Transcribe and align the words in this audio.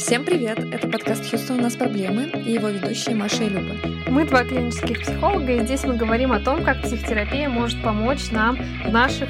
Всем 0.00 0.24
привет! 0.24 0.58
Это 0.58 0.88
подкаст 0.88 1.30
«Хьюстон. 1.30 1.58
У 1.58 1.62
нас 1.62 1.76
проблемы» 1.76 2.30
и 2.30 2.52
его 2.52 2.70
ведущие 2.70 3.14
Маша 3.14 3.44
и 3.44 3.50
Люба. 3.50 3.76
Мы 4.08 4.24
два 4.24 4.44
клинических 4.44 5.02
психолога, 5.02 5.52
и 5.52 5.62
здесь 5.62 5.84
мы 5.84 5.94
говорим 5.94 6.32
о 6.32 6.40
том, 6.40 6.64
как 6.64 6.80
психотерапия 6.82 7.50
может 7.50 7.82
помочь 7.82 8.30
нам 8.30 8.56
в 8.56 8.90
наших 8.90 9.28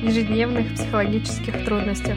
ежедневных 0.00 0.74
психологических 0.74 1.64
трудностях. 1.64 2.16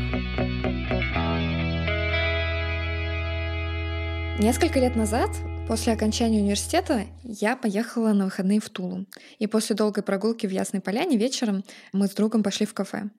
Несколько 4.40 4.80
лет 4.80 4.96
назад, 4.96 5.32
после 5.68 5.92
окончания 5.92 6.42
университета, 6.42 7.06
я 7.24 7.56
поехала 7.56 8.14
на 8.14 8.26
выходные 8.26 8.60
в 8.60 8.70
Тулу. 8.70 9.08
И 9.40 9.48
после 9.48 9.76
долгой 9.76 10.04
прогулки 10.04 10.46
в 10.46 10.52
Ясной 10.52 10.80
Поляне 10.80 11.18
вечером 11.18 11.64
мы 11.92 12.06
с 12.06 12.12
другом 12.12 12.44
пошли 12.44 12.68
в 12.68 12.74
кафе. 12.76 13.10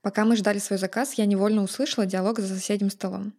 Пока 0.00 0.24
мы 0.24 0.36
ждали 0.36 0.58
свой 0.58 0.78
заказ, 0.78 1.14
я 1.14 1.26
невольно 1.26 1.62
услышала 1.62 2.06
диалог 2.06 2.40
за 2.40 2.48
соседним 2.48 2.90
столом. 2.90 3.34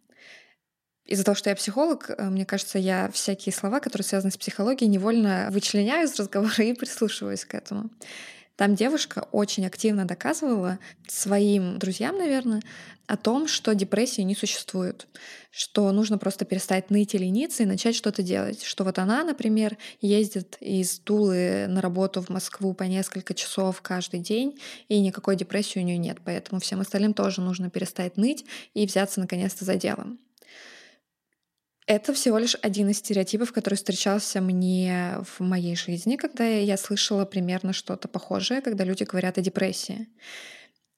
Из-за 1.06 1.24
того, 1.24 1.34
что 1.34 1.50
я 1.50 1.56
психолог, 1.56 2.10
э, 2.10 2.30
мне 2.30 2.46
кажется, 2.46 2.78
я 2.78 3.10
всякие 3.12 3.52
слова, 3.52 3.80
которые 3.80 4.04
связаны 4.04 4.30
с 4.30 4.36
психологией, 4.38 4.90
невольно 4.90 5.48
вычленяю 5.50 6.06
из 6.06 6.18
разговора 6.18 6.54
и 6.64 6.72
прислушиваюсь 6.72 7.44
к 7.44 7.54
этому. 7.54 7.90
Там 8.56 8.76
девушка 8.76 9.26
очень 9.32 9.66
активно 9.66 10.04
доказывала 10.04 10.78
своим 11.08 11.78
друзьям, 11.78 12.16
наверное, 12.16 12.62
о 13.06 13.16
том, 13.16 13.48
что 13.48 13.74
депрессии 13.74 14.22
не 14.22 14.36
существует, 14.36 15.08
что 15.50 15.90
нужно 15.92 16.18
просто 16.18 16.44
перестать 16.44 16.88
ныть 16.88 17.14
и 17.14 17.18
лениться 17.18 17.64
и 17.64 17.66
начать 17.66 17.96
что-то 17.96 18.22
делать. 18.22 18.62
Что 18.62 18.84
вот 18.84 18.98
она, 18.98 19.24
например, 19.24 19.76
ездит 20.00 20.56
из 20.60 21.00
Тулы 21.00 21.66
на 21.68 21.80
работу 21.82 22.22
в 22.22 22.28
Москву 22.28 22.74
по 22.74 22.84
несколько 22.84 23.34
часов 23.34 23.82
каждый 23.82 24.20
день, 24.20 24.58
и 24.88 25.00
никакой 25.00 25.36
депрессии 25.36 25.80
у 25.80 25.82
нее 25.82 25.98
нет. 25.98 26.18
Поэтому 26.24 26.60
всем 26.60 26.80
остальным 26.80 27.12
тоже 27.12 27.40
нужно 27.40 27.70
перестать 27.70 28.16
ныть 28.16 28.46
и 28.72 28.86
взяться 28.86 29.20
наконец-то 29.20 29.64
за 29.64 29.74
делом. 29.74 30.18
Это 31.86 32.14
всего 32.14 32.38
лишь 32.38 32.56
один 32.62 32.88
из 32.88 32.98
стереотипов, 32.98 33.52
который 33.52 33.74
встречался 33.74 34.40
мне 34.40 35.18
в 35.22 35.40
моей 35.40 35.76
жизни, 35.76 36.16
когда 36.16 36.46
я 36.46 36.78
слышала 36.78 37.26
примерно 37.26 37.74
что-то 37.74 38.08
похожее, 38.08 38.62
когда 38.62 38.84
люди 38.84 39.02
говорят 39.02 39.36
о 39.36 39.42
депрессии. 39.42 40.08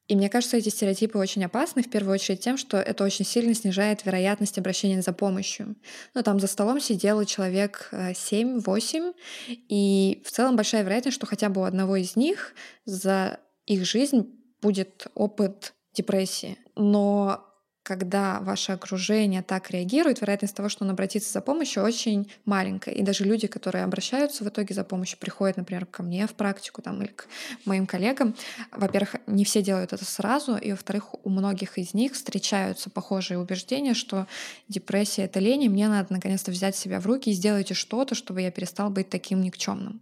И 0.07 0.15
мне 0.15 0.31
кажется, 0.31 0.57
эти 0.57 0.69
стереотипы 0.69 1.19
очень 1.19 1.45
опасны, 1.45 1.83
в 1.83 1.91
первую 1.91 2.15
очередь 2.15 2.41
тем, 2.41 2.57
что 2.57 2.77
это 2.77 3.03
очень 3.03 3.25
сильно 3.25 3.55
снижает 3.55 4.07
вероятность 4.07 4.57
обращения 4.57 5.03
за 5.03 5.13
помощью. 5.13 5.75
Ну, 6.15 6.23
там 6.23 6.39
за 6.39 6.47
столом 6.47 6.81
сидел 6.81 7.25
человек 7.25 7.89
7-8, 7.93 9.11
э, 9.49 9.55
и 9.69 10.23
в 10.25 10.31
целом 10.31 10.55
большая 10.55 10.85
вероятность, 10.85 11.17
что 11.17 11.27
хотя 11.27 11.49
бы 11.49 11.63
у 11.63 11.65
одного 11.65 11.97
из 11.97 12.15
них 12.15 12.55
за 12.85 13.41
их 13.67 13.85
жизнь 13.85 14.33
будет 14.63 15.09
опыт 15.15 15.75
депрессии. 15.93 16.57
Но 16.77 17.46
когда 17.87 18.41
ваше 18.41 18.73
окружение 18.73 19.43
так 19.43 19.71
реагирует, 19.71 20.21
вероятность 20.21 20.57
того, 20.57 20.69
что 20.69 20.85
он 20.85 20.91
обратится 20.91 21.33
за 21.33 21.41
помощью, 21.41 21.85
очень 21.85 22.29
маленькая. 22.45 22.93
И 22.93 23.03
даже 23.03 23.23
люди, 23.23 23.47
которые 23.47 23.85
обращаются 23.85 24.43
в 24.43 24.49
итоге 24.49 24.75
за 24.75 24.83
помощью, 24.83 25.19
приходят, 25.21 25.57
например, 25.57 25.87
ко 25.87 26.03
мне 26.03 26.27
в 26.27 26.35
практику 26.35 26.83
там, 26.83 27.01
или 27.01 27.13
к 27.13 27.29
моим 27.65 27.87
коллегам, 27.87 28.35
во-первых, 28.73 29.15
не 29.29 29.45
все 29.45 29.63
делают 29.63 29.93
это 29.93 30.05
сразу, 30.05 30.57
и 30.57 30.73
во-вторых, 30.73 31.15
у 31.25 31.31
многих 31.31 31.79
из 31.79 31.95
них 31.95 32.15
встречаются 32.15 32.91
похожие 32.91 33.39
убеждения, 33.39 33.95
что 33.95 34.27
депрессия— 34.67 35.23
это 35.27 35.39
лень, 35.39 35.63
и 35.63 35.69
мне 35.69 35.89
надо 35.89 36.13
наконец-то 36.13 36.51
взять 36.51 36.75
себя 36.75 36.99
в 36.99 37.07
руки 37.07 37.31
и 37.31 37.35
сделайте 37.35 37.75
что-то, 37.75 38.17
чтобы 38.17 38.43
я 38.43 38.51
перестал 38.51 38.91
быть 38.91 39.11
таким 39.11 39.41
никчемным. 39.41 40.01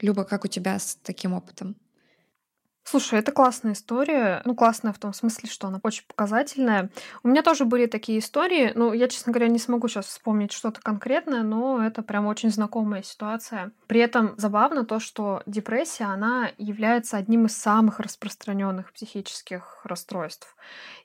Люба, 0.00 0.24
как 0.24 0.46
у 0.46 0.48
тебя 0.48 0.78
с 0.78 0.96
таким 1.02 1.34
опытом? 1.34 1.76
Слушай, 2.86 3.20
это 3.20 3.32
классная 3.32 3.72
история. 3.72 4.42
Ну, 4.44 4.54
классная 4.54 4.92
в 4.92 4.98
том 4.98 5.14
смысле, 5.14 5.48
что 5.48 5.68
она 5.68 5.80
очень 5.82 6.04
показательная. 6.06 6.90
У 7.22 7.28
меня 7.28 7.42
тоже 7.42 7.64
были 7.64 7.86
такие 7.86 8.18
истории. 8.18 8.72
Ну, 8.74 8.92
я, 8.92 9.08
честно 9.08 9.32
говоря, 9.32 9.48
не 9.48 9.58
смогу 9.58 9.88
сейчас 9.88 10.06
вспомнить 10.06 10.52
что-то 10.52 10.82
конкретное, 10.82 11.42
но 11.42 11.82
это 11.82 12.02
прям 12.02 12.26
очень 12.26 12.50
знакомая 12.50 13.02
ситуация. 13.02 13.72
При 13.86 14.00
этом 14.00 14.34
забавно 14.36 14.84
то, 14.84 15.00
что 15.00 15.42
депрессия, 15.46 16.04
она 16.04 16.50
является 16.58 17.16
одним 17.16 17.46
из 17.46 17.56
самых 17.56 18.00
распространенных 18.00 18.92
психических 18.92 19.80
расстройств. 19.84 20.54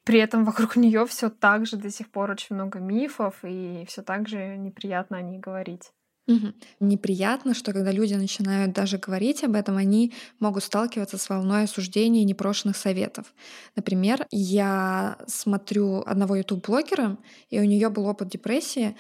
При 0.04 0.20
этом 0.20 0.44
вокруг 0.44 0.76
нее 0.76 1.06
все 1.06 1.30
так 1.30 1.66
же 1.66 1.78
до 1.78 1.90
сих 1.90 2.12
пор 2.12 2.32
очень 2.32 2.58
много 2.58 2.80
мифов, 2.80 3.36
и 3.44 3.86
все 3.88 4.02
так 4.02 4.28
же 4.28 4.58
неприятно 4.58 5.18
о 5.18 5.22
ней 5.22 5.40
говорить. 5.40 5.94
Мгм. 6.30 6.54
Неприятно, 6.80 7.56
что 7.56 7.74
когда 7.74 7.92
люди 7.92 8.14
начинают 8.14 8.74
даже 8.74 9.00
говорить 9.00 9.44
об 9.44 9.56
этом, 9.56 9.78
они 9.78 10.14
могут 10.40 10.64
сталкиваться 10.64 11.18
с 11.18 11.28
волной 11.30 11.64
осуждения 11.64 12.22
и 12.22 12.26
непрошенных 12.26 12.78
советов. 12.78 13.34
Например, 13.76 14.28
я 14.32 15.18
смотрю 15.28 16.04
одного 16.06 16.36
ютуб-блогера, 16.36 17.18
и 17.50 17.60
у 17.60 17.64
нее 17.64 17.90
был 17.90 18.06
опыт 18.06 18.30
депрессии, 18.30 18.96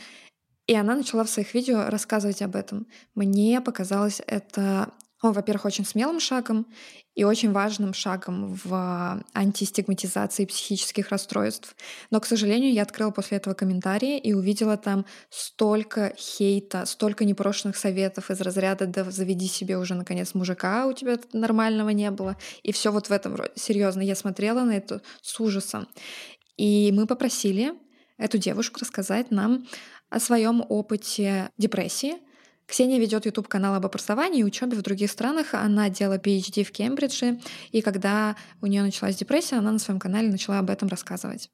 и 0.68 0.75
она 0.75 0.95
начала 0.95 1.23
в 1.25 1.29
своих 1.29 1.53
видео 1.56 1.85
рассказывать 1.89 2.41
об 2.41 2.56
этом. 2.56 2.88
Мне 3.16 3.62
показалось 3.62 4.22
это 4.28 4.91
во-первых, 5.22 5.66
очень 5.66 5.85
смелым 5.85 6.19
шагом 6.19 6.68
и 7.13 7.25
очень 7.25 7.52
важным 7.52 7.94
шагом 7.94 8.53
в 8.63 9.22
антистигматизации 9.34 10.46
психических 10.46 11.09
расстройств. 11.09 11.75
Но, 12.09 12.22
к 12.22 12.25
сожалению, 12.25 12.72
я 12.72 12.84
открыла 12.84 13.12
после 13.12 13.38
этого 13.38 13.53
комментарии 13.53 14.18
и 14.18 14.34
увидела 14.34 14.78
там 14.78 15.06
столько 15.30 16.13
хейта, 16.18 16.85
столько 16.85 17.25
непрошенных 17.25 17.75
советов 17.75 18.31
из 18.31 18.40
разряда 18.40 18.88
«да 18.88 19.03
заведи 19.12 19.47
себе 19.47 19.78
уже, 19.78 19.96
наконец, 19.96 20.34
мужика, 20.34 20.88
у 20.88 20.94
тебя 20.94 21.19
нормального 21.34 21.90
не 21.90 22.09
было». 22.12 22.38
И 22.63 22.72
все 22.72 22.91
вот 22.91 23.07
в 23.07 23.12
этом 23.12 23.36
роде. 23.36 23.51
Серьезно, 23.56 24.01
я 24.01 24.16
смотрела 24.16 24.62
на 24.62 24.78
это 24.78 25.01
с 25.22 25.38
ужасом. 25.40 25.88
И 26.56 26.91
мы 26.94 27.07
попросили 27.07 27.74
эту 28.18 28.38
девушку 28.38 28.80
рассказать 28.80 29.31
нам 29.31 29.68
о 30.09 30.19
своем 30.19 30.63
опыте 30.68 31.50
депрессии, 31.57 32.16
Ксения 32.69 33.00
ведет 33.00 33.25
YouTube-канал 33.25 33.74
об 33.74 33.85
образовании 33.85 34.41
и 34.41 34.44
учебе 34.44 34.78
в 34.78 34.84
других 34.84 35.09
странах. 35.09 35.56
Она 35.56 35.90
делала 35.90 36.19
PhD 36.19 36.63
в 36.63 36.72
Кембридже, 36.72 37.40
и 37.72 37.81
когда 37.81 38.35
у 38.62 38.68
нее 38.68 38.84
началась 38.84 39.16
депрессия, 39.16 39.56
она 39.56 39.72
на 39.72 39.80
своем 39.80 40.00
канале 40.00 40.30
начала 40.30 40.59
об 40.59 40.69
этом 40.69 40.88
рассказывать. 40.88 41.50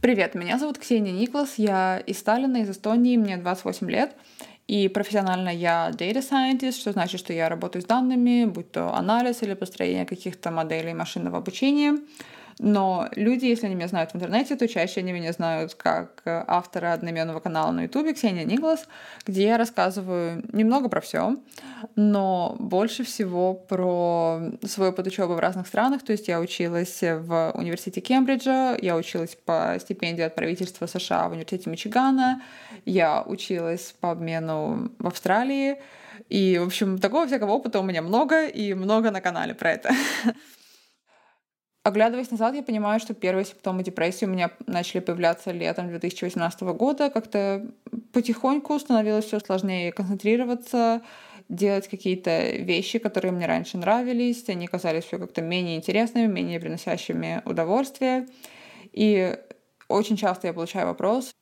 Привет, 0.00 0.34
меня 0.34 0.58
зовут 0.58 0.78
Ксения 0.78 1.12
Никлас, 1.12 1.54
я 1.58 1.98
из 1.98 2.18
Сталина, 2.18 2.58
из 2.58 2.70
Эстонии, 2.70 3.18
мне 3.18 3.36
28 3.36 3.90
лет. 3.90 4.16
И 4.66 4.88
профессионально 4.88 5.50
я 5.50 5.90
data 5.90 6.22
scientist, 6.22 6.80
что 6.80 6.92
значит, 6.92 7.20
что 7.20 7.34
я 7.34 7.50
работаю 7.50 7.82
с 7.82 7.84
данными, 7.84 8.46
будь 8.46 8.72
то 8.72 8.94
анализ 8.94 9.42
или 9.42 9.52
построение 9.52 10.06
каких-то 10.06 10.50
моделей 10.50 10.94
машинного 10.94 11.38
обучения. 11.38 11.98
Но 12.58 13.08
люди, 13.16 13.46
если 13.46 13.66
они 13.66 13.74
меня 13.74 13.88
знают 13.88 14.12
в 14.12 14.16
интернете, 14.16 14.56
то 14.56 14.68
чаще 14.68 15.00
они 15.00 15.12
меня 15.12 15.32
знают 15.32 15.74
как 15.74 16.22
э, 16.24 16.44
автора 16.46 16.92
одноименного 16.92 17.40
канала 17.40 17.70
на 17.72 17.82
ютубе 17.82 18.12
Ксения 18.12 18.44
Николас, 18.44 18.86
где 19.26 19.44
я 19.46 19.58
рассказываю 19.58 20.44
немного 20.52 20.88
про 20.88 21.00
все, 21.00 21.36
но 21.96 22.56
больше 22.58 23.04
всего 23.04 23.54
про 23.54 24.40
свой 24.64 24.90
опыт 24.90 25.06
учебы 25.06 25.34
в 25.34 25.40
разных 25.40 25.66
странах. 25.66 26.02
То 26.02 26.12
есть 26.12 26.28
я 26.28 26.40
училась 26.40 27.00
в 27.02 27.52
университете 27.54 28.00
Кембриджа, 28.00 28.76
я 28.80 28.96
училась 28.96 29.36
по 29.44 29.76
стипендии 29.80 30.22
от 30.22 30.34
правительства 30.34 30.86
США 30.86 31.28
в 31.28 31.32
университете 31.32 31.70
Мичигана, 31.70 32.42
я 32.84 33.22
училась 33.22 33.94
по 34.00 34.10
обмену 34.12 34.90
в 34.98 35.06
Австралии. 35.06 35.76
И, 36.28 36.58
в 36.58 36.66
общем, 36.66 36.98
такого 36.98 37.26
всякого 37.26 37.52
опыта 37.52 37.80
у 37.80 37.82
меня 37.82 38.02
много, 38.02 38.46
и 38.46 38.74
много 38.74 39.10
на 39.10 39.20
канале 39.20 39.54
про 39.54 39.72
это. 39.72 39.90
Оглядываясь 41.84 42.30
назад, 42.30 42.54
я 42.54 42.62
понимаю, 42.62 43.00
что 43.00 43.12
первые 43.12 43.44
симптомы 43.44 43.82
депрессии 43.82 44.24
у 44.24 44.28
меня 44.28 44.52
начали 44.66 45.00
появляться 45.00 45.50
летом 45.50 45.88
2018 45.88 46.62
года. 46.62 47.10
Как-то 47.10 47.66
потихоньку 48.12 48.78
становилось 48.78 49.24
все 49.24 49.40
сложнее 49.40 49.90
концентрироваться, 49.90 51.02
делать 51.48 51.88
какие-то 51.88 52.52
вещи, 52.52 53.00
которые 53.00 53.32
мне 53.32 53.46
раньше 53.46 53.78
нравились. 53.78 54.48
Они 54.48 54.68
казались 54.68 55.04
все 55.04 55.18
как-то 55.18 55.42
менее 55.42 55.76
интересными, 55.76 56.26
менее 56.26 56.60
приносящими 56.60 57.42
удовольствие. 57.44 58.28
И 58.92 59.36
очень 59.88 60.16
часто 60.16 60.46
я 60.46 60.52
получаю 60.52 60.86
вопрос, 60.86 61.32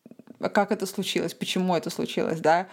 как 0.49 0.73
это 0.73 0.87
случилось, 0.87 1.35
почему 1.35 1.77
это 1.77 1.91
случилось, 1.91 2.41
да. 2.41 2.67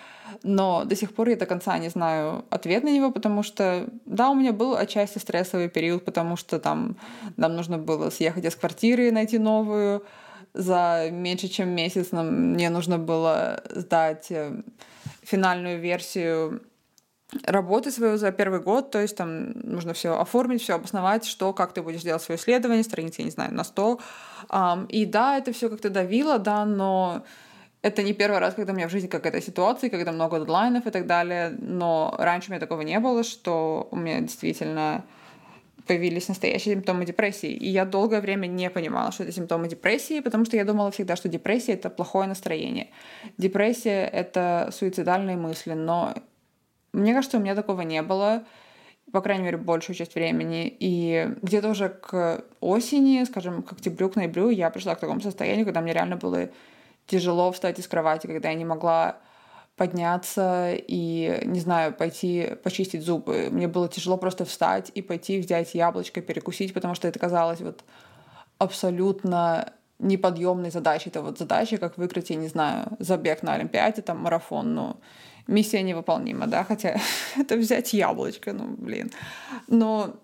Но 0.43 0.85
до 0.85 0.95
сих 0.95 1.13
пор 1.13 1.29
я 1.29 1.35
до 1.35 1.45
конца 1.45 1.77
не 1.77 1.89
знаю 1.89 2.45
ответ 2.49 2.83
на 2.83 2.89
него, 2.89 3.11
потому 3.11 3.43
что, 3.43 3.87
да, 4.05 4.29
у 4.29 4.35
меня 4.35 4.53
был 4.53 4.75
отчасти 4.75 5.19
стрессовый 5.19 5.67
период, 5.67 6.05
потому 6.05 6.37
что 6.37 6.59
там 6.59 6.95
нам 7.35 7.55
нужно 7.55 7.77
было 7.77 8.09
съехать 8.09 8.45
из 8.45 8.55
квартиры 8.55 9.11
найти 9.11 9.37
новую. 9.37 10.05
За 10.53 11.09
меньше 11.11 11.49
чем 11.49 11.69
месяц 11.69 12.11
нам, 12.11 12.53
мне 12.53 12.69
нужно 12.69 12.97
было 12.97 13.61
сдать 13.69 14.31
э, 14.31 14.63
финальную 15.21 15.79
версию 15.79 16.61
работы 17.43 17.91
свою 17.91 18.17
за 18.17 18.31
первый 18.31 18.61
год, 18.61 18.91
то 18.91 19.01
есть 19.01 19.17
там 19.17 19.51
нужно 19.51 19.93
все 19.93 20.17
оформить, 20.17 20.61
все 20.61 20.75
обосновать, 20.75 21.25
что, 21.25 21.53
как 21.53 21.73
ты 21.73 21.81
будешь 21.81 22.01
делать 22.01 22.21
свое 22.21 22.39
исследование, 22.39 22.83
страницы, 22.83 23.21
я 23.21 23.25
не 23.25 23.31
знаю, 23.31 23.53
на 23.53 23.63
100. 23.63 23.99
И 24.89 25.05
да, 25.05 25.37
это 25.37 25.51
все 25.51 25.69
как-то 25.69 25.89
давило, 25.89 26.39
да, 26.39 26.65
но 26.65 27.23
это 27.87 28.03
не 28.03 28.13
первый 28.13 28.39
раз, 28.39 28.53
когда 28.53 28.73
у 28.73 28.75
меня 28.75 28.87
в 28.87 28.91
жизни 28.91 29.07
какая-то 29.07 29.41
ситуация, 29.41 29.89
когда 29.89 30.11
много 30.11 30.39
дедлайнов 30.39 30.85
и 30.85 30.91
так 30.91 31.05
далее, 31.07 31.55
но 31.59 32.13
раньше 32.19 32.49
у 32.49 32.51
меня 32.51 32.59
такого 32.59 32.81
не 32.81 32.99
было, 32.99 33.23
что 33.23 33.87
у 33.91 33.95
меня 33.95 34.19
действительно 34.19 35.03
появились 35.87 36.27
настоящие 36.27 36.75
симптомы 36.75 37.05
депрессии. 37.05 37.49
И 37.49 37.69
я 37.69 37.85
долгое 37.85 38.19
время 38.19 38.47
не 38.47 38.69
понимала, 38.69 39.11
что 39.11 39.23
это 39.23 39.31
симптомы 39.31 39.69
депрессии, 39.69 40.19
потому 40.19 40.45
что 40.45 40.57
я 40.57 40.65
думала 40.65 40.91
всегда, 40.91 41.15
что 41.15 41.29
депрессия— 41.29 41.73
это 41.73 41.89
плохое 41.89 42.27
настроение. 42.27 42.87
Депрессия— 43.37 44.05
это 44.13 44.69
суицидальные 44.71 45.37
мысли. 45.37 45.73
Но 45.73 46.13
мне 46.91 47.13
кажется, 47.13 47.37
у 47.37 47.41
меня 47.41 47.55
такого 47.55 47.81
не 47.81 48.01
было, 48.01 48.43
по 49.13 49.21
крайней 49.21 49.45
мере, 49.45 49.57
большую 49.57 49.95
часть 49.95 50.15
времени. 50.15 50.75
И 50.79 51.29
где-то 51.41 51.69
уже 51.69 51.89
к 51.89 52.43
осени, 52.59 53.23
скажем, 53.23 53.63
к 53.63 53.71
октябрю, 53.71 54.09
к 54.09 54.17
ноябрю, 54.17 54.49
я 54.49 54.69
пришла 54.69 54.95
к 54.95 54.99
такому 54.99 55.21
состоянию, 55.21 55.65
когда 55.65 55.79
мне 55.79 55.93
реально 55.93 56.17
было 56.17 56.49
тяжело 57.07 57.51
встать 57.51 57.79
из 57.79 57.87
кровати, 57.87 58.27
когда 58.27 58.49
я 58.49 58.55
не 58.55 58.65
могла 58.65 59.17
подняться 59.75 60.73
и, 60.75 61.41
не 61.45 61.59
знаю, 61.59 61.93
пойти 61.93 62.55
почистить 62.63 63.03
зубы. 63.03 63.49
Мне 63.51 63.67
было 63.67 63.87
тяжело 63.87 64.17
просто 64.17 64.43
встать 64.43 64.91
и 64.95 65.01
пойти 65.01 65.39
взять 65.39 65.75
яблочко, 65.75 66.21
перекусить, 66.21 66.73
потому 66.73 66.95
что 66.95 67.07
это 67.07 67.19
казалось 67.19 67.61
вот 67.61 67.83
абсолютно 68.57 69.73
неподъемной 69.99 70.71
задачей. 70.71 71.09
Это 71.09 71.21
вот 71.21 71.37
задача, 71.37 71.77
как 71.77 71.97
выиграть, 71.97 72.31
я 72.31 72.35
не 72.35 72.47
знаю, 72.47 72.87
забег 72.99 73.43
на 73.43 73.53
Олимпиаде, 73.53 74.01
там, 74.01 74.19
марафон, 74.19 74.73
ну, 74.73 74.97
миссия 75.47 75.83
невыполнима, 75.83 76.47
да, 76.47 76.63
хотя 76.63 76.99
это 77.37 77.55
взять 77.55 77.93
яблочко, 77.93 78.53
ну, 78.53 78.75
блин. 78.77 79.11
Но 79.67 80.15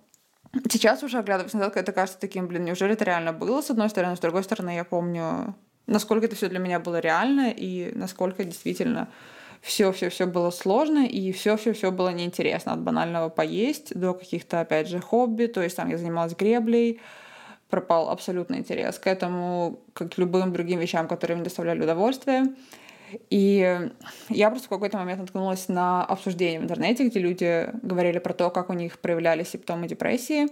сейчас 0.70 1.04
уже, 1.04 1.20
оглядываясь 1.20 1.54
назад, 1.54 1.78
это 1.78 1.92
кажется 1.92 2.20
таким, 2.20 2.48
блин, 2.48 2.66
неужели 2.66 2.94
это 2.94 3.06
реально 3.06 3.34
было, 3.34 3.62
с 3.62 3.70
одной 3.70 3.90
стороны, 3.90 4.16
с 4.16 4.20
другой 4.20 4.44
стороны, 4.44 4.76
я 4.76 4.84
помню, 4.84 5.56
насколько 5.88 6.26
это 6.26 6.36
все 6.36 6.50
для 6.50 6.60
меня 6.60 6.80
было 6.80 7.00
реально 7.00 7.52
и 7.56 7.92
насколько 7.96 8.44
действительно 8.44 9.10
все-все-все 9.62 10.26
было 10.26 10.52
сложно, 10.52 11.06
и 11.06 11.32
все-все-все 11.32 11.92
было 11.92 12.10
неинтересно. 12.10 12.74
От 12.74 12.82
банального 12.82 13.30
поесть 13.30 13.98
до 13.98 14.14
каких-то, 14.14 14.60
опять 14.60 14.90
же, 14.90 15.00
хобби. 15.00 15.46
То 15.46 15.62
есть 15.62 15.78
там 15.78 15.90
я 15.90 15.98
занималась 15.98 16.36
греблей, 16.36 17.00
пропал 17.70 18.10
абсолютно 18.10 18.56
интерес 18.56 19.00
к 19.00 19.08
этому, 19.08 19.80
как 19.94 20.14
к 20.14 20.18
любым 20.18 20.52
другим 20.52 20.80
вещам, 20.80 21.08
которые 21.08 21.38
мне 21.38 21.46
доставляли 21.46 21.82
удовольствие. 21.82 22.56
И 23.30 23.90
я 24.30 24.50
просто 24.50 24.68
в 24.68 24.70
какой-то 24.70 24.98
момент 24.98 25.22
наткнулась 25.22 25.70
на 25.70 26.04
обсуждение 26.04 26.60
в 26.60 26.64
интернете, 26.64 27.08
где 27.08 27.20
люди 27.20 27.70
говорили 27.82 28.20
про 28.20 28.34
то, 28.34 28.50
как 28.50 28.70
у 28.70 28.74
них 28.74 29.00
проявлялись 29.00 29.50
симптомы 29.50 29.88
депрессии. 29.88 30.48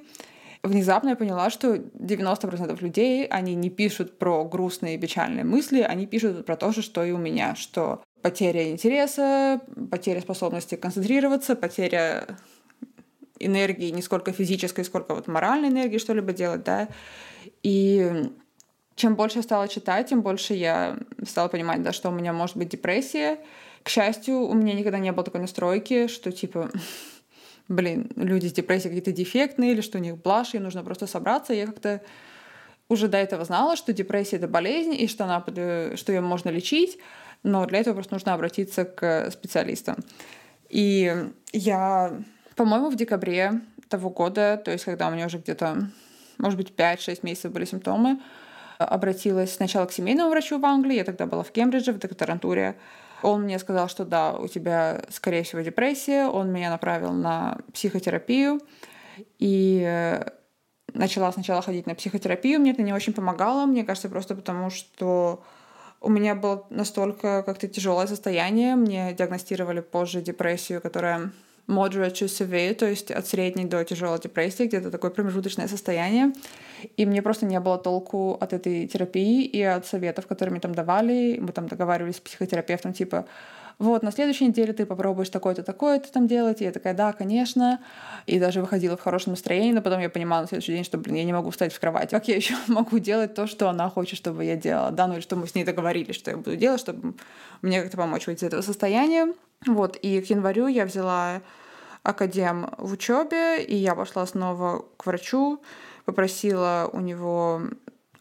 Внезапно 0.64 1.10
я 1.10 1.16
поняла, 1.16 1.50
что 1.50 1.76
90% 1.76 2.82
людей, 2.82 3.26
они 3.26 3.56
не 3.56 3.72
пишут 3.72 4.20
про 4.20 4.46
грустные 4.46 4.96
и 4.96 5.00
печальные 5.00 5.44
мысли, 5.44 5.82
они 5.82 6.06
пишут 6.06 6.46
про 6.46 6.56
то 6.56 6.72
же, 6.72 6.84
что 6.84 7.04
и 7.04 7.12
у 7.12 7.18
меня, 7.18 7.56
что 7.56 8.04
потеря 8.22 8.70
интереса, 8.70 9.62
потеря 9.90 10.22
способности 10.22 10.76
концентрироваться, 10.76 11.56
потеря 11.56 12.38
энергии 13.40 13.90
не 13.90 14.04
сколько 14.04 14.32
физической, 14.32 14.86
сколько 14.86 15.16
вот 15.16 15.28
моральной 15.28 15.70
энергии 15.70 15.98
что-либо 15.98 16.32
делать, 16.32 16.64
да. 16.64 16.88
И 17.64 18.30
чем 18.96 19.16
больше 19.16 19.40
я 19.40 19.44
стала 19.44 19.68
читать, 19.68 20.10
тем 20.10 20.22
больше 20.22 20.54
я 20.54 20.98
стала 21.28 21.48
понимать, 21.48 21.82
да, 21.82 21.92
что 21.92 22.10
у 22.10 22.14
меня 22.14 22.34
может 22.34 22.56
быть 22.56 22.70
депрессия. 22.70 23.40
К 23.84 23.90
счастью, 23.90 24.42
у 24.42 24.54
меня 24.54 24.74
никогда 24.74 25.00
не 25.00 25.12
было 25.12 25.24
такой 25.24 25.42
настройки, 25.42 26.06
что 26.06 26.32
типа, 26.32 26.70
блин, 27.72 28.12
люди 28.16 28.48
с 28.48 28.54
депрессией 28.54 28.90
какие-то 28.90 29.12
дефектные, 29.12 29.72
или 29.72 29.82
что 29.82 29.98
у 29.98 30.02
них 30.02 30.18
блажь, 30.18 30.54
им 30.54 30.64
нужно 30.64 30.84
просто 30.84 31.08
собраться. 31.08 31.54
Я 31.54 31.66
как-то 31.66 32.02
уже 32.90 33.08
до 33.08 33.18
этого 33.18 33.46
знала, 33.46 33.78
что 33.78 33.94
депрессия— 33.94 34.36
это 34.38 34.48
болезнь, 34.48 34.94
и 34.94 35.08
что, 35.08 35.24
она, 35.24 35.44
что 35.96 36.12
ее 36.12 36.22
можно 36.22 36.50
лечить, 36.50 37.00
но 37.44 37.66
для 37.66 37.80
этого 37.80 37.96
просто 37.96 38.14
нужно 38.14 38.34
обратиться 38.34 38.84
к 38.84 39.32
специалистам. 39.32 39.96
И 40.70 41.16
я, 41.54 42.22
по-моему, 42.56 42.90
в 42.90 42.96
декабре 42.96 43.62
того 43.88 44.10
года, 44.10 44.62
то 44.64 44.72
есть 44.72 44.86
когда 44.86 45.08
у 45.08 45.12
меня 45.12 45.26
уже 45.26 45.38
где-то, 45.38 45.90
может 46.38 46.58
быть, 46.58 46.74
5-6 46.76 47.20
месяцев 47.24 47.52
были 47.52 47.66
симптомы, 47.66 48.20
обратилась 48.78 49.54
сначала 49.54 49.86
к 49.86 49.94
семейному 49.94 50.30
врачу 50.30 50.60
в 50.60 50.66
Англии, 50.66 50.96
я 50.96 51.04
тогда 51.04 51.26
была 51.26 51.44
в 51.44 51.52
Кембридже, 51.52 51.94
в 51.94 52.00
докторантуре. 52.00 52.76
Он 53.24 53.44
мне 53.44 53.60
сказал, 53.60 53.88
что 53.88 54.06
да, 54.06 54.34
у 54.34 54.48
тебя, 54.48 55.02
скорее 55.10 55.44
всего, 55.44 55.62
депрессия. 55.62 56.28
Он 56.28 56.52
меня 56.52 56.70
направил 56.70 57.12
на 57.14 57.58
психотерапию. 57.74 58.60
И 59.40 60.20
начала 60.94 61.32
сначала 61.32 61.62
ходить 61.62 61.86
на 61.86 61.96
психотерапию. 61.96 62.60
Мне 62.60 62.72
это 62.72 62.82
не 62.82 62.94
очень 62.94 63.14
помогало, 63.14 63.66
мне 63.66 63.84
кажется, 63.84 64.10
просто 64.10 64.36
потому 64.36 64.70
что 64.70 65.44
у 66.00 66.10
меня 66.10 66.36
было 66.36 66.66
настолько 66.70 67.44
как-то 67.44 67.68
тяжелое 67.68 68.08
состояние. 68.08 68.76
Мне 68.76 69.14
диагностировали 69.14 69.82
позже 69.82 70.22
депрессию, 70.22 70.82
которая 70.82 71.32
moderate 71.72 72.14
to 72.14 72.26
severe, 72.28 72.74
то 72.74 72.86
есть 72.86 73.12
от 73.12 73.26
средней 73.26 73.66
до 73.66 73.84
тяжелой 73.84 74.20
депрессии, 74.20 74.68
где-то 74.68 74.92
такое 74.92 75.12
промежуточное 75.12 75.68
состояние. 75.68 76.34
И 76.98 77.06
мне 77.06 77.22
просто 77.22 77.46
не 77.46 77.60
было 77.60 77.78
толку 77.78 78.38
от 78.40 78.54
этой 78.54 78.88
терапии 78.88 79.46
и 79.46 79.62
от 79.62 79.86
советов, 79.86 80.28
которые 80.28 80.52
мне 80.52 80.62
там 80.62 80.76
давали. 80.76 81.40
Мы 81.40 81.52
там 81.52 81.68
договаривались 81.68 82.18
с 82.18 82.20
психотерапевтом, 82.20 82.94
типа, 82.94 83.26
вот, 83.82 84.04
на 84.04 84.12
следующей 84.12 84.46
неделе 84.46 84.74
ты 84.74 84.86
попробуешь 84.86 85.30
такое-то, 85.30 85.64
такое-то 85.64 86.12
там 86.12 86.28
делать. 86.28 86.62
И 86.62 86.64
я 86.64 86.72
такая, 86.72 86.94
да, 86.94 87.14
конечно. 87.14 87.80
И 88.28 88.40
даже 88.40 88.62
выходила 88.62 88.96
в 88.96 89.02
хорошем 89.02 89.32
настроении, 89.32 89.72
но 89.72 89.82
потом 89.82 90.00
я 90.02 90.10
понимала 90.10 90.42
на 90.42 90.48
следующий 90.48 90.74
день, 90.74 90.84
что, 90.84 91.00
блин, 91.00 91.16
я 91.16 91.24
не 91.24 91.34
могу 91.34 91.50
встать 91.50 91.74
в 91.74 91.80
кровать. 91.80 92.12
Как 92.12 92.28
я 92.28 92.36
еще 92.36 92.56
могу 92.68 93.00
делать 93.00 93.34
то, 93.34 93.48
что 93.48 93.70
она 93.70 93.90
хочет, 93.90 94.18
чтобы 94.18 94.46
я 94.46 94.56
делала? 94.56 94.92
Да, 94.92 95.08
ну 95.08 95.16
или 95.16 95.22
что 95.22 95.36
мы 95.36 95.48
с 95.48 95.56
ней 95.56 95.64
договорились, 95.64 96.16
что 96.16 96.30
я 96.30 96.38
буду 96.38 96.56
делать, 96.56 96.80
чтобы 96.80 97.16
мне 97.64 97.82
как-то 97.82 97.98
помочь 97.98 98.28
выйти 98.28 98.44
из 98.44 98.48
этого 98.48 98.62
состояния. 98.62 99.34
Вот, 99.66 99.96
и 99.96 100.22
к 100.22 100.30
январю 100.30 100.68
я 100.68 100.86
взяла 100.86 101.42
академ 102.04 102.70
в 102.78 102.94
учебе, 102.94 103.64
и 103.64 103.76
я 103.76 103.96
пошла 103.96 104.26
снова 104.26 104.86
к 104.98 105.06
врачу, 105.06 105.62
попросила 106.06 106.90
у 106.92 107.00
него 107.00 107.62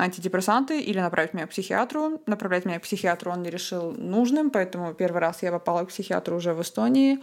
антидепрессанты 0.00 0.80
или 0.80 0.98
направить 0.98 1.34
меня 1.34 1.46
к 1.46 1.50
психиатру. 1.50 2.20
Направлять 2.26 2.64
меня 2.64 2.78
к 2.78 2.82
психиатру 2.82 3.32
он 3.32 3.42
не 3.42 3.50
решил 3.50 3.92
нужным, 3.92 4.50
поэтому 4.50 4.94
первый 4.94 5.20
раз 5.20 5.42
я 5.42 5.52
попала 5.52 5.84
к 5.84 5.88
психиатру 5.88 6.36
уже 6.36 6.54
в 6.54 6.62
Эстонии, 6.62 7.18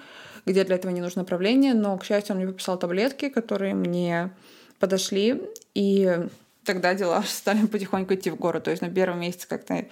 где 0.46 0.64
для 0.64 0.76
этого 0.76 0.92
не 0.92 1.02
нужно 1.02 1.24
направление, 1.24 1.74
но, 1.74 1.98
к 1.98 2.06
счастью, 2.06 2.34
он 2.34 2.38
мне 2.38 2.48
выписал 2.48 2.78
таблетки, 2.78 3.30
которые 3.30 3.74
мне 3.74 4.32
подошли, 4.80 5.42
и 5.74 6.28
тогда 6.64 6.94
дела 6.94 7.24
стали 7.28 7.66
потихоньку 7.66 8.14
идти 8.14 8.30
в 8.30 8.36
гору. 8.36 8.62
То 8.62 8.72
есть 8.72 8.82
на 8.82 8.90
первом 8.90 9.22
месяце 9.22 9.48
как-то 9.48 9.86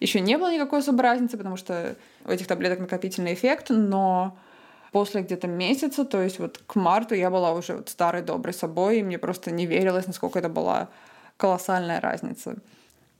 еще 0.00 0.20
не 0.20 0.36
было 0.36 0.52
никакой 0.52 0.80
особой 0.80 1.02
разницы, 1.02 1.36
потому 1.36 1.56
что 1.56 1.94
у 2.24 2.30
этих 2.30 2.48
таблеток 2.48 2.80
накопительный 2.80 3.34
эффект, 3.34 3.66
но 3.70 4.36
после 4.92 5.22
где-то 5.22 5.48
месяца, 5.48 6.04
то 6.04 6.22
есть 6.22 6.38
вот 6.38 6.60
к 6.66 6.76
марту 6.76 7.14
я 7.14 7.30
была 7.30 7.52
уже 7.52 7.76
вот 7.76 7.88
старой 7.88 8.22
доброй 8.22 8.52
собой, 8.52 8.98
и 8.98 9.02
мне 9.02 9.18
просто 9.18 9.50
не 9.50 9.66
верилось, 9.66 10.06
насколько 10.06 10.38
это 10.38 10.48
была 10.48 10.88
колоссальная 11.38 12.00
разница. 12.00 12.56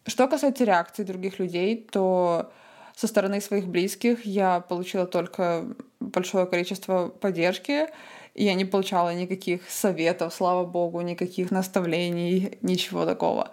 Что 0.07 0.29
касается 0.29 0.65
реакции 0.65 1.03
других 1.03 1.39
людей, 1.39 1.89
то 1.91 2.53
со 2.95 3.07
стороны 3.07 3.41
своих 3.41 3.67
близких 3.67 4.27
я 4.27 4.61
получила 4.61 5.07
только 5.07 5.65
большое 5.99 6.47
количество 6.47 7.09
поддержки. 7.09 7.89
Я 8.35 8.55
не 8.55 8.65
получала 8.65 9.15
никаких 9.15 9.71
советов, 9.71 10.35
слава 10.35 10.65
богу, 10.65 11.01
никаких 11.01 11.51
наставлений, 11.51 12.59
ничего 12.63 13.07
такого. 13.07 13.51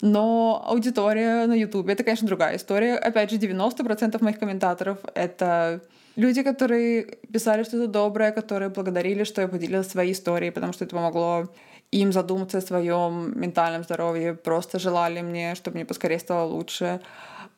Но 0.00 0.62
аудитория 0.66 1.46
на 1.46 1.54
YouTube— 1.54 1.88
это, 1.88 2.04
конечно, 2.04 2.26
другая 2.26 2.56
история. 2.56 2.96
Опять 2.96 3.30
же, 3.30 3.38
90% 3.38 4.22
моих 4.22 4.38
комментаторов— 4.38 4.98
это 5.14 5.80
люди, 6.16 6.42
которые 6.42 7.18
писали 7.32 7.64
что-то 7.64 7.86
доброе, 7.86 8.32
которые 8.32 8.68
благодарили, 8.68 9.24
что 9.24 9.42
я 9.42 9.48
поделилась 9.48 9.88
своей 9.88 10.12
историей, 10.12 10.50
потому 10.50 10.72
что 10.72 10.84
это 10.84 10.96
помогло 10.96 11.48
им 11.90 12.12
задуматься 12.12 12.58
о 12.58 12.60
своем 12.62 13.32
ментальном 13.38 13.84
здоровье, 13.84 14.34
просто 14.34 14.78
желали 14.78 15.20
мне, 15.20 15.54
чтобы 15.54 15.76
мне 15.76 15.84
поскорее 15.84 16.18
стало 16.18 16.48
лучше. 16.48 17.00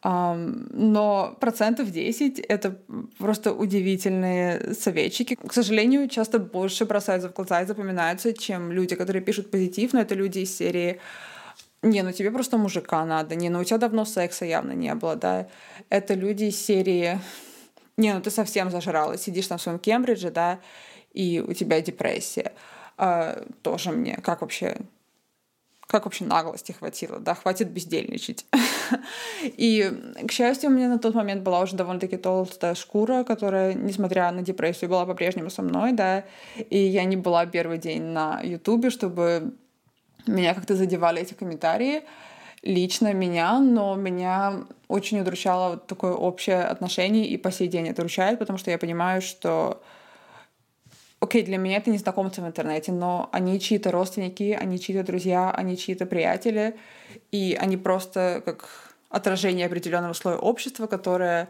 Но 0.02 1.36
процентов 1.40 1.90
10— 1.90 2.38
это 2.48 2.76
просто 3.18 3.54
удивительные 3.54 4.74
советчики. 4.74 5.34
К 5.34 5.52
сожалению, 5.52 6.08
часто 6.08 6.38
больше 6.38 6.84
бросаются 6.84 7.28
в 7.28 7.32
глаза 7.32 7.62
и 7.62 7.66
запоминаются, 7.66 8.32
чем 8.34 8.70
люди, 8.70 8.96
которые 8.96 9.22
пишут 9.22 9.50
позитив, 9.50 9.94
но 9.94 10.00
это 10.00 10.14
люди 10.14 10.40
из 10.40 10.56
серии 10.56 11.00
не, 11.82 12.02
ну 12.02 12.12
тебе 12.12 12.30
просто 12.30 12.56
мужика 12.56 13.04
надо, 13.04 13.34
не, 13.34 13.50
ну 13.50 13.60
у 13.60 13.64
тебя 13.64 13.78
давно 13.78 14.06
секса 14.06 14.46
явно 14.46 14.72
не 14.72 14.94
было, 14.94 15.16
да. 15.16 15.46
Это 15.90 16.14
люди 16.14 16.44
из 16.44 16.56
серии 16.56 17.18
не, 17.96 18.12
ну 18.12 18.20
ты 18.20 18.30
совсем 18.30 18.70
зажралась, 18.70 19.22
сидишь 19.22 19.46
там 19.46 19.58
в 19.58 19.62
своем 19.62 19.78
Кембридже, 19.78 20.30
да, 20.30 20.60
и 21.12 21.42
у 21.46 21.52
тебя 21.52 21.80
депрессия. 21.80 22.52
А, 22.96 23.44
тоже 23.62 23.90
мне, 23.90 24.16
как 24.16 24.40
вообще, 24.40 24.76
как 25.86 26.04
вообще 26.04 26.24
наглости 26.24 26.72
хватило, 26.72 27.18
да, 27.18 27.34
хватит 27.34 27.70
бездельничать. 27.70 28.46
И, 29.42 29.92
к 30.26 30.32
счастью, 30.32 30.70
у 30.70 30.72
меня 30.72 30.88
на 30.88 30.98
тот 30.98 31.14
момент 31.14 31.42
была 31.42 31.60
уже 31.60 31.76
довольно-таки 31.76 32.16
толстая 32.16 32.74
шкура, 32.74 33.24
которая, 33.24 33.74
несмотря 33.74 34.30
на 34.32 34.42
депрессию, 34.42 34.90
была 34.90 35.06
по-прежнему 35.06 35.50
со 35.50 35.62
мной, 35.62 35.92
да, 35.92 36.24
и 36.70 36.78
я 36.78 37.04
не 37.04 37.16
была 37.16 37.46
первый 37.46 37.78
день 37.78 38.02
на 38.02 38.40
Ютубе, 38.42 38.90
чтобы 38.90 39.54
меня 40.26 40.54
как-то 40.54 40.74
задевали 40.74 41.22
эти 41.22 41.34
комментарии, 41.34 42.04
лично 42.64 43.12
меня, 43.12 43.60
но 43.60 43.94
меня 43.94 44.64
очень 44.88 45.20
удручало 45.20 45.76
такое 45.76 46.14
общее 46.14 46.62
отношение, 46.62 47.26
и 47.26 47.36
по 47.36 47.52
сей 47.52 47.68
день 47.68 47.88
это 47.88 48.02
удручает, 48.02 48.38
потому 48.38 48.58
что 48.58 48.70
я 48.70 48.78
понимаю, 48.78 49.20
что 49.20 49.82
окей, 51.20 51.42
для 51.42 51.58
меня 51.58 51.76
это 51.76 51.90
незнакомцы 51.90 52.40
в 52.40 52.46
интернете, 52.46 52.90
но 52.92 53.28
они 53.32 53.60
чьи-то 53.60 53.90
родственники, 53.90 54.56
они 54.58 54.80
чьи-то 54.80 55.04
друзья, 55.04 55.50
они 55.50 55.76
чьи-то 55.76 56.06
приятели, 56.06 56.76
и 57.30 57.56
они 57.60 57.76
просто 57.76 58.42
как 58.44 58.94
отражение 59.10 59.66
определенного 59.66 60.14
слоя 60.14 60.36
общества, 60.36 60.86
которое 60.86 61.48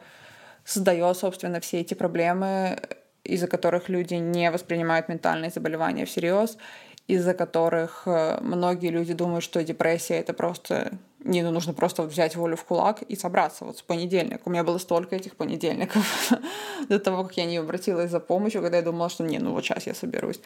создает, 0.65 1.17
собственно, 1.17 1.61
все 1.61 1.81
эти 1.81 1.95
проблемы, 1.95 2.79
из-за 3.23 3.47
которых 3.47 3.89
люди 3.89 4.15
не 4.15 4.51
воспринимают 4.51 5.09
ментальные 5.09 5.51
заболевания 5.51 6.05
всерьез, 6.05 6.59
из-за 7.07 7.35
которых 7.35 8.03
э, 8.07 8.39
многие 8.41 8.91
люди 8.91 9.13
думают, 9.13 9.45
что 9.45 9.63
депрессия 9.63 10.15
это 10.15 10.33
просто 10.33 10.99
не, 11.25 11.43
ну, 11.43 11.51
нужно 11.51 11.73
просто 11.73 12.03
взять 12.03 12.37
волю 12.37 12.57
в 12.57 12.65
кулак 12.65 13.03
и 13.03 13.17
собраться. 13.17 13.65
Вот 13.65 13.79
с 13.79 13.83
понедельника. 13.83 14.43
У 14.45 14.51
меня 14.51 14.63
было 14.63 14.79
столько 14.79 15.17
этих 15.17 15.37
понедельников 15.37 16.33
до 16.89 16.99
того, 16.99 17.25
как 17.25 17.37
я 17.37 17.47
не 17.47 17.57
обратилась 17.57 18.11
за 18.11 18.21
помощью, 18.21 18.61
когда 18.61 18.77
я 18.77 18.83
думала, 18.83 19.09
что 19.09 19.25
не, 19.25 19.39
ну 19.39 19.53
вот 19.53 19.65
сейчас 19.65 19.87
я 19.87 19.95
соберусь. 19.95 20.41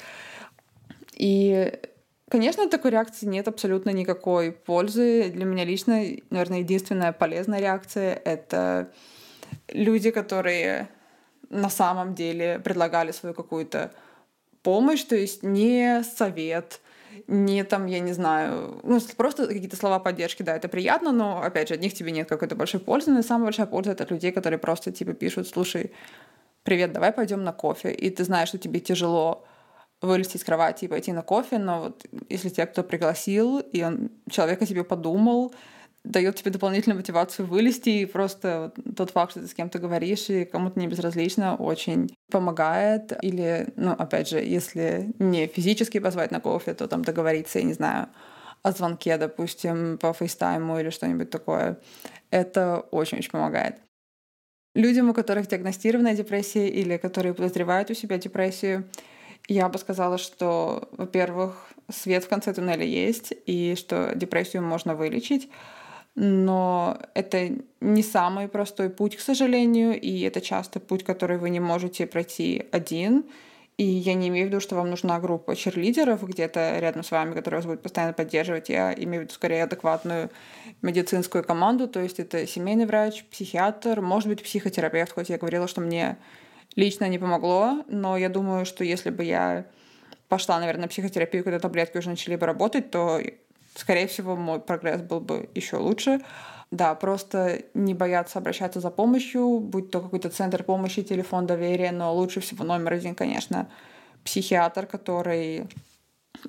И, 1.14 1.72
конечно, 2.28 2.68
такой 2.68 2.92
реакции 2.92 3.26
нет 3.26 3.48
абсолютно 3.48 3.90
никакой 3.90 4.52
пользы. 4.52 5.30
Для 5.30 5.44
меня 5.44 5.64
лично, 5.64 6.00
наверное, 6.30 6.60
единственная 6.60 7.12
полезная 7.12 7.60
реакция— 7.60 8.14
это 8.24 8.92
люди, 9.68 10.12
которые 10.12 10.88
на 11.50 11.70
самом 11.70 12.14
деле 12.14 12.60
предлагали 12.60 13.10
свою 13.10 13.34
какую-то 13.34 13.90
помощь, 14.62 15.02
то 15.02 15.16
есть 15.16 15.42
не 15.42 16.02
совет, 16.04 16.80
не 17.26 17.64
там, 17.64 17.86
я 17.86 18.00
не 18.00 18.12
знаю, 18.12 18.80
ну, 18.82 19.00
просто 19.16 19.46
какие-то 19.46 19.76
слова 19.76 19.98
поддержки, 19.98 20.42
да, 20.42 20.56
это 20.56 20.68
приятно, 20.68 21.12
но, 21.12 21.42
опять 21.42 21.68
же, 21.68 21.74
от 21.74 21.80
них 21.80 21.94
тебе 21.94 22.12
нет 22.12 22.28
какой-то 22.28 22.56
большой 22.56 22.80
пользы, 22.80 23.10
но 23.10 23.22
самая 23.22 23.44
большая 23.44 23.66
польза— 23.66 23.90
это 23.92 24.04
от 24.04 24.10
людей, 24.10 24.32
которые 24.32 24.58
просто, 24.58 24.92
типа, 24.92 25.12
пишут, 25.12 25.48
слушай, 25.48 25.92
привет, 26.62 26.92
давай 26.92 27.12
пойдем 27.12 27.44
на 27.44 27.52
кофе, 27.52 27.92
и 27.92 28.10
ты 28.10 28.24
знаешь, 28.24 28.48
что 28.48 28.58
тебе 28.58 28.80
тяжело 28.80 29.44
вылезти 30.00 30.36
из 30.36 30.44
кровати 30.44 30.84
и 30.84 30.88
пойти 30.88 31.12
на 31.12 31.22
кофе, 31.22 31.58
но 31.58 31.82
вот 31.82 32.06
если 32.28 32.48
тебя 32.48 32.66
кто 32.66 32.82
пригласил, 32.82 33.58
и 33.58 33.82
он, 33.82 34.10
человек 34.30 34.62
о 34.62 34.66
тебе 34.66 34.84
подумал, 34.84 35.52
дает 36.04 36.36
тебе 36.36 36.50
дополнительную 36.50 36.98
мотивацию 36.98 37.46
вылезти, 37.46 37.90
и 37.90 38.06
просто 38.06 38.72
тот 38.96 39.10
факт, 39.10 39.32
что 39.32 39.40
ты 39.40 39.46
с 39.48 39.54
кем-то 39.54 39.78
говоришь, 39.78 40.30
и 40.30 40.44
кому-то 40.44 40.78
не 40.78 40.86
безразлично, 40.86 41.56
очень 41.56 42.08
помогает. 42.30 43.12
Или, 43.22 43.68
ну, 43.76 43.92
опять 43.92 44.28
же, 44.28 44.38
если 44.38 45.12
не 45.18 45.46
физически 45.46 45.98
позвать 45.98 46.30
на 46.30 46.40
кофе, 46.40 46.74
то 46.74 46.88
там 46.88 47.02
договориться, 47.02 47.58
я 47.58 47.64
не 47.64 47.74
знаю, 47.74 48.08
о 48.62 48.72
звонке, 48.72 49.16
допустим, 49.18 49.98
по 49.98 50.12
фейстайму 50.12 50.78
или 50.80 50.90
что-нибудь 50.90 51.30
такое. 51.30 51.78
Это 52.30 52.80
очень-очень 52.90 53.30
помогает. 53.30 53.76
Людям, 54.74 55.10
у 55.10 55.14
которых 55.14 55.48
диагностирована 55.48 56.14
депрессия 56.14 56.68
или 56.68 56.96
которые 56.96 57.34
подозревают 57.34 57.90
у 57.90 57.94
себя 57.94 58.18
депрессию, 58.18 58.88
я 59.48 59.68
бы 59.68 59.78
сказала, 59.78 60.18
что, 60.18 60.88
во-первых, 60.92 61.70
свет 61.90 62.24
в 62.24 62.28
конце 62.28 62.52
туннеля 62.52 62.84
есть, 62.84 63.32
и 63.46 63.74
что 63.76 64.12
депрессию 64.14 64.62
можно 64.62 64.94
вылечить 64.94 65.50
но 66.20 66.98
это 67.14 67.50
не 67.80 68.02
самый 68.02 68.48
простой 68.48 68.90
путь, 68.90 69.16
к 69.16 69.20
сожалению, 69.20 69.98
и 70.00 70.22
это 70.22 70.40
часто 70.40 70.80
путь, 70.80 71.04
который 71.04 71.38
вы 71.38 71.48
не 71.48 71.60
можете 71.60 72.08
пройти 72.08 72.66
один. 72.72 73.24
И 73.76 73.84
я 73.84 74.14
не 74.14 74.26
имею 74.26 74.46
в 74.46 74.48
виду, 74.50 74.60
что 74.60 74.74
вам 74.74 74.90
нужна 74.90 75.20
группа 75.20 75.54
черлидеров 75.54 76.24
где-то 76.24 76.80
рядом 76.80 77.04
с 77.04 77.12
вами, 77.12 77.34
которая 77.34 77.60
вас 77.60 77.66
будет 77.66 77.82
постоянно 77.82 78.14
поддерживать. 78.14 78.68
Я 78.68 78.92
имею 78.92 79.22
в 79.22 79.24
виду 79.26 79.34
скорее 79.34 79.62
адекватную 79.62 80.30
медицинскую 80.82 81.44
команду, 81.44 81.86
то 81.86 82.00
есть 82.00 82.18
это 82.18 82.48
семейный 82.48 82.86
врач, 82.86 83.24
психиатр, 83.30 84.00
может 84.00 84.28
быть, 84.28 84.42
психотерапевт, 84.42 85.12
хоть 85.12 85.28
я 85.28 85.38
говорила, 85.38 85.68
что 85.68 85.80
мне 85.80 86.18
лично 86.74 87.08
не 87.08 87.20
помогло, 87.20 87.84
но 87.86 88.16
я 88.16 88.28
думаю, 88.28 88.66
что 88.66 88.82
если 88.82 89.10
бы 89.10 89.22
я 89.22 89.66
пошла, 90.28 90.58
наверное, 90.58 90.82
на 90.82 90.88
психотерапию, 90.88 91.44
когда 91.44 91.60
таблетки 91.60 91.96
уже 91.96 92.10
начали 92.10 92.34
бы 92.34 92.44
работать, 92.44 92.90
то 92.90 93.20
скорее 93.78 94.08
всего, 94.08 94.34
мой 94.34 94.60
прогресс 94.60 95.00
был 95.00 95.20
бы 95.20 95.48
еще 95.54 95.76
лучше. 95.76 96.20
Да, 96.70 96.94
просто 96.94 97.62
не 97.74 97.94
бояться 97.94 98.38
обращаться 98.38 98.80
за 98.80 98.90
помощью, 98.90 99.60
будь 99.60 99.90
то 99.90 100.00
какой-то 100.00 100.28
центр 100.28 100.64
помощи, 100.64 101.02
телефон 101.02 101.46
доверия, 101.46 101.92
но 101.92 102.12
лучше 102.12 102.40
всего 102.40 102.64
номер 102.64 102.94
один, 102.94 103.14
конечно, 103.14 103.70
психиатр, 104.24 104.86
который 104.86 105.68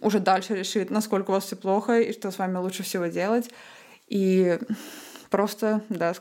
уже 0.02 0.20
дальше 0.20 0.56
решит, 0.56 0.90
насколько 0.90 1.30
у 1.30 1.34
вас 1.34 1.46
все 1.46 1.56
плохо 1.56 2.00
и 2.02 2.12
что 2.12 2.32
с 2.32 2.40
вами 2.40 2.58
лучше 2.58 2.84
всего 2.84 3.06
делать. 3.06 3.50
И 4.08 4.60
просто, 5.30 5.82
да, 5.90 6.14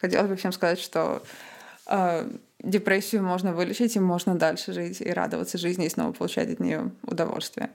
хотелось 0.00 0.28
бы 0.28 0.36
всем 0.36 0.52
сказать, 0.52 0.80
что 0.80 1.22
э, 1.86 2.28
депрессию 2.60 3.22
можно 3.22 3.52
вылечить, 3.52 3.94
и 3.94 4.00
можно 4.00 4.34
дальше 4.34 4.72
жить 4.72 5.00
и 5.00 5.10
радоваться 5.10 5.58
жизни 5.58 5.86
и 5.86 5.90
снова 5.90 6.12
получать 6.12 6.50
от 6.50 6.60
нее 6.60 6.90
удовольствие. 7.02 7.70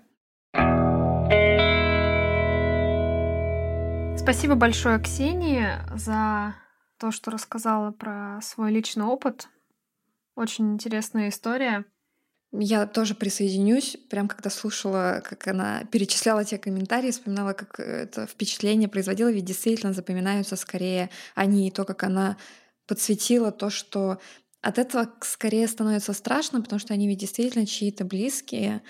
Спасибо 4.22 4.54
большое, 4.54 5.00
Ксении, 5.00 5.68
за 5.98 6.54
то, 7.00 7.10
что 7.10 7.32
рассказала 7.32 7.92
про 7.92 8.40
свой 8.44 8.72
личный 8.72 9.06
опыт. 9.06 9.50
Очень 10.36 10.74
интересная 10.74 11.30
история. 11.30 11.86
Я 12.51 12.86
тоже 12.86 13.16
присоединюсь. 13.16 13.98
Прям 14.12 14.28
когда 14.28 14.51
слушала, 14.51 15.24
как 15.28 15.48
она 15.48 15.86
перечисляла 15.86 16.46
те 16.46 16.60
комментарии, 16.60 17.10
вспоминала, 17.10 17.54
как 17.54 17.80
это 17.80 18.28
впечатление 18.28 18.88
производило, 18.88 19.32
ведь 19.32 19.46
действительно 19.46 19.92
запоминаются 19.92 20.56
скорее 20.56 21.10
они 21.34 21.68
и 21.68 21.72
то, 21.72 21.84
как 21.84 22.04
она 22.04 22.38
подсветила 22.86 23.51
то, 23.51 23.72
что 23.72 24.20
от 24.62 24.78
этого 24.78 25.12
скорее 25.22 25.68
становится 25.68 26.13
страшно, 26.13 26.62
потому 26.62 26.80
что 26.80 26.94
они 26.94 27.08
ведь 27.08 27.20
действительно 27.20 27.66
чьи-то 27.66 28.06
близкие, 28.06 28.84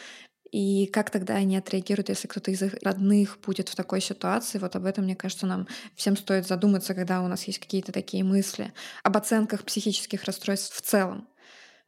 и 0.51 0.85
как 0.87 1.09
тогда 1.09 1.35
они 1.35 1.57
отреагируют, 1.57 2.09
если 2.09 2.27
кто-то 2.27 2.51
из 2.51 2.61
их 2.61 2.75
родных 2.83 3.39
будет 3.45 3.69
в 3.69 3.75
такой 3.75 4.01
ситуации? 4.01 4.59
Вот 4.59 4.75
об 4.75 4.85
этом, 4.85 5.05
мне 5.05 5.15
кажется, 5.15 5.47
нам 5.47 5.67
всем 5.95 6.17
стоит 6.17 6.47
задуматься, 6.47 6.93
когда 6.93 7.21
у 7.21 7.27
нас 7.27 7.45
есть 7.45 7.59
какие-то 7.59 7.91
такие 7.91 8.23
мысли 8.23 8.73
об 9.03 9.15
оценках 9.17 9.63
психических 9.63 10.23
расстройств 10.25 10.75
в 10.75 10.81
целом. 10.81 11.27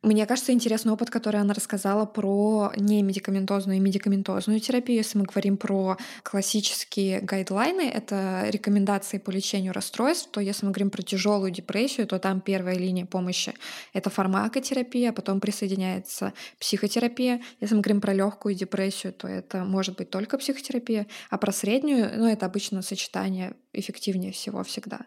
Мне 0.04 0.26
кажется, 0.26 0.52
интересный 0.52 0.92
опыт, 0.92 1.10
который 1.10 1.40
она 1.40 1.54
рассказала 1.54 2.06
про 2.06 2.74
немедикаментозную 2.76 3.78
и 3.78 3.80
медикаментозную 3.80 4.60
терапию. 4.60 4.98
Если 4.98 5.18
мы 5.18 5.24
говорим 5.24 5.56
про 5.56 5.98
классические 6.24 7.22
гайдлайны, 7.22 7.84
это 7.84 8.44
рекомендации 8.50 9.18
по 9.18 9.30
лечению 9.30 9.72
расстройств, 9.72 10.30
то 10.30 10.42
если 10.42 10.66
мы 10.66 10.74
говорим 10.74 10.90
про 10.90 11.04
тяжелую 11.04 11.52
депрессию, 11.52 12.06
то 12.06 12.20
там 12.20 12.42
первая 12.42 12.76
линия 12.78 13.06
помощи— 13.06 13.54
это 13.94 14.10
фармакотерапия, 14.10 15.12
а 15.12 15.14
потом 15.14 15.40
присоединяется 15.40 16.34
психотерапия. 16.60 17.42
Если 17.62 17.76
мы 17.76 17.80
говорим 17.80 18.02
про 18.02 18.14
легкую 18.14 18.56
депрессию, 18.56 19.14
то 19.14 19.30
это 19.30 19.64
может 19.64 19.96
быть 19.96 20.10
только 20.10 20.38
психотерапия, 20.38 21.08
а 21.30 21.38
про 21.38 21.54
среднюю, 21.54 22.12
ну, 22.18 22.28
это 22.28 22.46
обычно 22.46 22.82
сочетание 22.82 23.54
эффективнее 23.72 24.34
всего 24.34 24.66
всегда. 24.66 25.00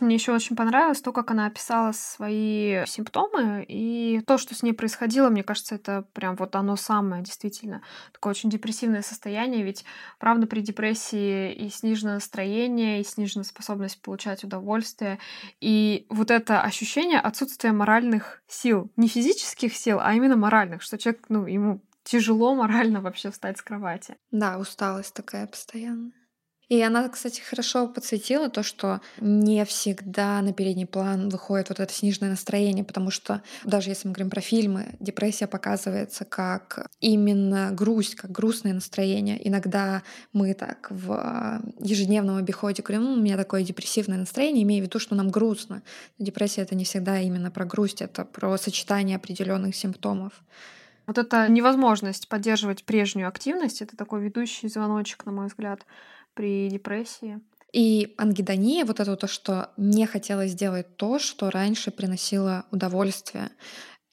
Мне 0.00 0.16
еще 0.16 0.32
очень 0.32 0.56
понравилось 0.56 1.00
то, 1.00 1.12
как 1.12 1.30
она 1.30 1.46
описала 1.46 1.92
свои 1.92 2.84
симптомы 2.84 3.64
и 3.68 4.20
то, 4.26 4.38
что 4.38 4.54
с 4.54 4.62
ней 4.64 4.72
происходило. 4.72 5.28
Мне 5.28 5.44
кажется, 5.44 5.76
это 5.76 6.04
прям 6.12 6.34
вот 6.34 6.56
оно 6.56 6.74
самое, 6.74 7.22
действительно. 7.22 7.80
Такое 8.12 8.32
очень 8.32 8.50
депрессивное 8.50 9.02
состояние. 9.02 9.62
Ведь, 9.62 9.84
правда, 10.18 10.48
при 10.48 10.62
депрессии 10.62 11.52
и 11.52 11.70
сниженное 11.70 12.14
настроение, 12.14 13.00
и 13.00 13.04
сниженная 13.04 13.44
способность 13.44 14.02
получать 14.02 14.42
удовольствие. 14.42 15.20
И 15.60 16.06
вот 16.10 16.32
это 16.32 16.60
ощущение 16.60 17.20
отсутствия 17.20 17.70
моральных 17.70 18.42
сил. 18.48 18.90
Не 18.96 19.06
физических 19.06 19.76
сил, 19.76 20.00
а 20.02 20.12
именно 20.12 20.36
моральных. 20.36 20.82
Что 20.82 20.98
человек, 20.98 21.24
ну, 21.28 21.46
ему 21.46 21.80
тяжело 22.02 22.54
морально 22.56 23.00
вообще 23.00 23.30
встать 23.30 23.58
с 23.58 23.62
кровати. 23.62 24.16
Да, 24.32 24.58
усталость 24.58 25.14
такая 25.14 25.46
постоянная. 25.46 26.23
И 26.74 26.82
она, 26.82 27.08
кстати, 27.08 27.40
хорошо 27.40 27.86
подсветила 27.86 28.50
то, 28.50 28.64
что 28.64 29.00
не 29.20 29.64
всегда 29.64 30.42
на 30.42 30.52
передний 30.52 30.86
план 30.86 31.28
выходит 31.28 31.68
вот 31.68 31.78
это 31.78 31.94
сниженное 31.94 32.30
настроение, 32.30 32.82
потому 32.82 33.12
что 33.12 33.42
даже 33.62 33.90
если 33.90 34.08
мы 34.08 34.14
говорим 34.14 34.28
про 34.28 34.40
фильмы, 34.40 34.96
депрессия 34.98 35.46
показывается 35.46 36.24
как 36.24 36.88
именно 37.00 37.70
грусть, 37.70 38.16
как 38.16 38.32
грустное 38.32 38.74
настроение. 38.74 39.38
Иногда 39.46 40.02
мы 40.32 40.52
так 40.54 40.88
в 40.90 41.62
ежедневном 41.78 42.38
обиходе 42.38 42.82
говорим, 42.82 43.06
у 43.06 43.16
меня 43.20 43.36
такое 43.36 43.62
депрессивное 43.62 44.18
настроение, 44.18 44.64
имея 44.64 44.80
в 44.82 44.86
виду, 44.86 44.98
что 44.98 45.14
нам 45.14 45.30
грустно. 45.30 45.84
Но 46.18 46.26
депрессия— 46.26 46.62
это 46.62 46.74
не 46.74 46.84
всегда 46.84 47.20
именно 47.20 47.52
про 47.52 47.64
грусть, 47.64 48.02
это 48.02 48.24
про 48.24 48.58
сочетание 48.58 49.14
определенных 49.14 49.76
симптомов. 49.76 50.32
Вот 51.06 51.18
эта 51.18 51.46
невозможность 51.46 52.26
поддерживать 52.26 52.82
прежнюю 52.82 53.28
активность— 53.28 53.80
это 53.82 53.96
такой 53.96 54.22
ведущий 54.22 54.66
звоночек, 54.66 55.24
на 55.24 55.30
мой 55.30 55.46
взгляд, 55.46 55.86
при 56.34 56.68
депрессии. 56.68 57.40
И 57.72 58.14
ангидония, 58.18 58.84
вот 58.84 59.00
это 59.00 59.16
то, 59.16 59.26
что 59.26 59.70
не 59.76 60.06
хотелось 60.06 60.52
сделать 60.52 60.96
то, 60.96 61.18
что 61.18 61.50
раньше 61.50 61.90
приносило 61.90 62.66
удовольствие, 62.70 63.50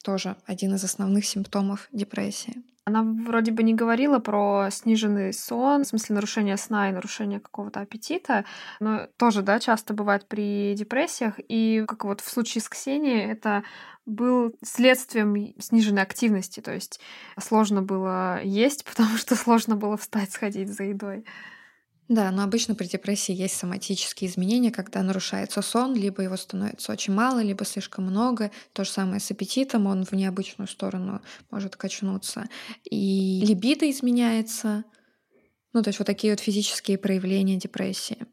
тоже 0.02 0.36
один 0.46 0.74
из 0.74 0.82
основных 0.82 1.24
симптомов 1.24 1.88
депрессии. 1.92 2.62
Она 2.84 3.04
вроде 3.04 3.52
бы 3.52 3.62
не 3.62 3.74
говорила 3.74 4.18
про 4.18 4.68
сниженный 4.72 5.32
сон, 5.32 5.84
в 5.84 5.86
смысле 5.86 6.16
нарушение 6.16 6.56
сна 6.56 6.90
и 6.90 6.92
нарушение 6.92 7.38
какого-то 7.38 7.80
аппетита, 7.80 8.44
но 8.80 9.06
тоже, 9.16 9.42
да, 9.42 9.60
часто 9.60 9.94
бывает 9.94 10.26
при 10.26 10.74
депрессиях. 10.74 11.34
И 11.38 11.84
как 11.86 12.04
вот 12.04 12.20
в 12.20 12.28
случае 12.28 12.62
с 12.62 12.68
Ксенией, 12.68 13.30
это 13.30 13.62
был 14.04 14.56
следствием 14.64 15.54
сниженной 15.60 16.02
активности, 16.02 16.58
то 16.58 16.72
есть 16.72 16.98
сложно 17.38 17.82
было 17.82 18.42
есть, 18.42 18.84
потому 18.90 19.16
что 19.16 19.36
сложно 19.36 19.76
было 19.76 19.96
встать, 19.96 20.32
сходить 20.32 20.68
за 20.68 20.82
едой. 20.82 21.24
Да, 22.08 22.30
но 22.30 22.42
обычно 22.42 22.74
при 22.74 22.86
депрессии 22.86 23.32
есть 23.32 23.56
соматические 23.56 24.28
изменения, 24.28 24.70
когда 24.70 25.02
нарушается 25.02 25.62
сон, 25.62 25.94
либо 25.94 26.22
его 26.22 26.36
становится 26.36 26.92
очень 26.92 27.14
мало, 27.14 27.40
либо 27.42 27.64
слишком 27.64 28.04
много. 28.04 28.50
То 28.72 28.84
же 28.84 28.90
самое 28.90 29.20
с 29.20 29.30
аппетитом, 29.30 29.86
он 29.86 30.04
в 30.04 30.12
необычную 30.12 30.68
сторону 30.68 31.22
может 31.50 31.76
качнуться. 31.76 32.48
И 32.84 33.42
либидо 33.46 33.88
изменяется. 33.90 34.84
Ну, 35.72 35.82
то 35.82 35.88
есть 35.90 36.00
вот 36.00 36.06
такие 36.06 36.32
вот 36.32 36.40
физические 36.40 36.98
проявления 36.98 37.56
депрессии. 37.56 38.26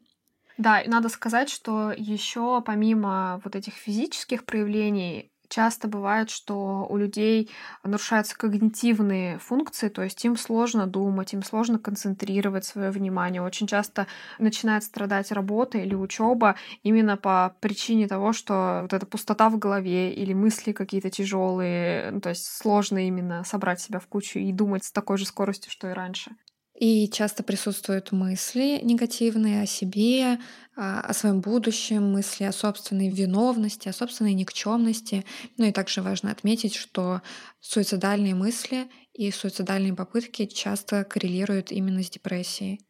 Да, 0.56 0.80
и 0.80 0.88
надо 0.88 1.08
сказать, 1.08 1.48
что 1.48 1.90
еще 1.90 2.62
помимо 2.64 3.40
вот 3.44 3.56
этих 3.56 3.74
физических 3.74 4.44
проявлений 4.44 5.29
часто 5.50 5.88
бывает, 5.88 6.30
что 6.30 6.86
у 6.88 6.96
людей 6.96 7.50
нарушаются 7.84 8.36
когнитивные 8.36 9.38
функции, 9.38 9.88
то 9.88 10.02
есть 10.02 10.24
им 10.24 10.36
сложно 10.36 10.86
думать, 10.86 11.34
им 11.34 11.42
сложно 11.42 11.78
концентрировать 11.78 12.64
свое 12.64 12.90
внимание. 12.90 13.42
Очень 13.42 13.66
часто 13.66 14.06
начинает 14.38 14.84
страдать 14.84 15.32
работа 15.32 15.78
или 15.78 15.94
учеба 15.94 16.56
именно 16.82 17.16
по 17.16 17.54
причине 17.60 18.08
того, 18.08 18.32
что 18.32 18.80
вот 18.82 18.92
эта 18.92 19.04
пустота 19.06 19.50
в 19.50 19.58
голове 19.58 20.12
или 20.14 20.32
мысли 20.32 20.72
какие-то 20.72 21.10
тяжелые, 21.10 22.10
ну, 22.12 22.20
то 22.20 22.30
есть 22.30 22.46
сложно 22.46 23.06
именно 23.06 23.44
собрать 23.44 23.80
себя 23.80 23.98
в 23.98 24.06
кучу 24.06 24.38
и 24.38 24.52
думать 24.52 24.84
с 24.84 24.92
такой 24.92 25.18
же 25.18 25.26
скоростью, 25.26 25.70
что 25.70 25.90
и 25.90 25.92
раньше. 25.92 26.32
И 26.80 27.10
часто 27.10 27.42
присутствуют 27.42 28.10
мысли 28.10 28.80
негативные 28.82 29.60
о 29.60 29.66
себе, 29.66 30.38
а, 30.74 31.02
о 31.02 31.12
своем 31.12 31.42
будущем, 31.42 32.10
мысли 32.10 32.44
о 32.44 32.52
собственной 32.52 33.10
виновности, 33.10 33.90
о 33.90 33.92
собственной 33.92 34.32
никчемности. 34.32 35.26
Ну 35.58 35.66
и 35.66 35.72
также 35.72 36.00
важно 36.00 36.30
отметить, 36.30 36.74
что 36.74 37.20
суицидальные 37.60 38.34
мысли 38.34 38.88
и 39.12 39.30
суицидальные 39.30 39.94
попытки 39.94 40.46
часто 40.46 41.04
коррелируют 41.04 41.70
именно 41.70 42.02
с 42.02 42.08
депрессией. 42.08 42.80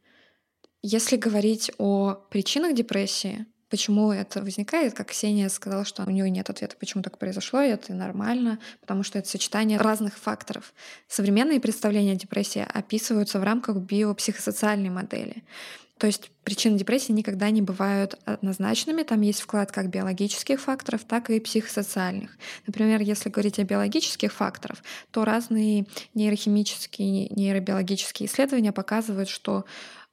Если 0.83 1.17
говорить 1.17 1.73
о 1.79 2.15
причинах 2.15 2.77
депрессии, 2.77 3.45
Почему 3.71 4.11
это 4.11 4.43
возникает? 4.43 4.95
Как 4.95 5.11
Ксения 5.11 5.49
сказала, 5.49 5.85
что 5.85 6.03
у 6.03 6.11
нее 6.11 6.29
нет 6.29 6.51
ответа, 6.51 6.75
почему 6.79 7.05
так 7.05 7.19
произошло, 7.19 7.63
и 7.63 7.69
это 7.69 7.95
нормально, 7.95 8.59
потому 8.81 9.05
что 9.05 9.19
это 9.19 9.29
сочетание 9.29 9.79
разных 9.79 10.19
факторов. 10.19 10.75
Современные 11.07 11.61
представления 11.61 12.13
о 12.13 12.17
депрессии 12.17 12.67
описываются 12.69 13.39
в 13.39 13.45
рамках 13.45 13.77
биопсихосоциальной 13.77 14.91
модели. 14.91 15.45
То 15.99 16.07
есть 16.07 16.31
причины 16.45 16.79
депрессии 16.79 17.13
никогда 17.13 17.51
не 17.51 17.61
бывают 17.61 18.19
однозначными. 18.25 19.03
Там 19.03 19.21
есть 19.21 19.43
вклад 19.43 19.71
как 19.71 19.91
биологических 19.91 20.59
факторов, 20.59 21.05
так 21.07 21.29
и 21.29 21.39
психосоциальных. 21.39 22.39
Например, 22.67 23.03
если 23.03 23.29
говорить 23.29 23.59
о 23.59 23.65
биологических 23.65 24.33
факторах, 24.33 24.79
то 25.11 25.27
разные 25.27 25.87
нейрохимические, 26.15 27.29
нейробиологические 27.29 28.29
исследования 28.29 28.73
показывают, 28.73 29.29
что 29.29 29.67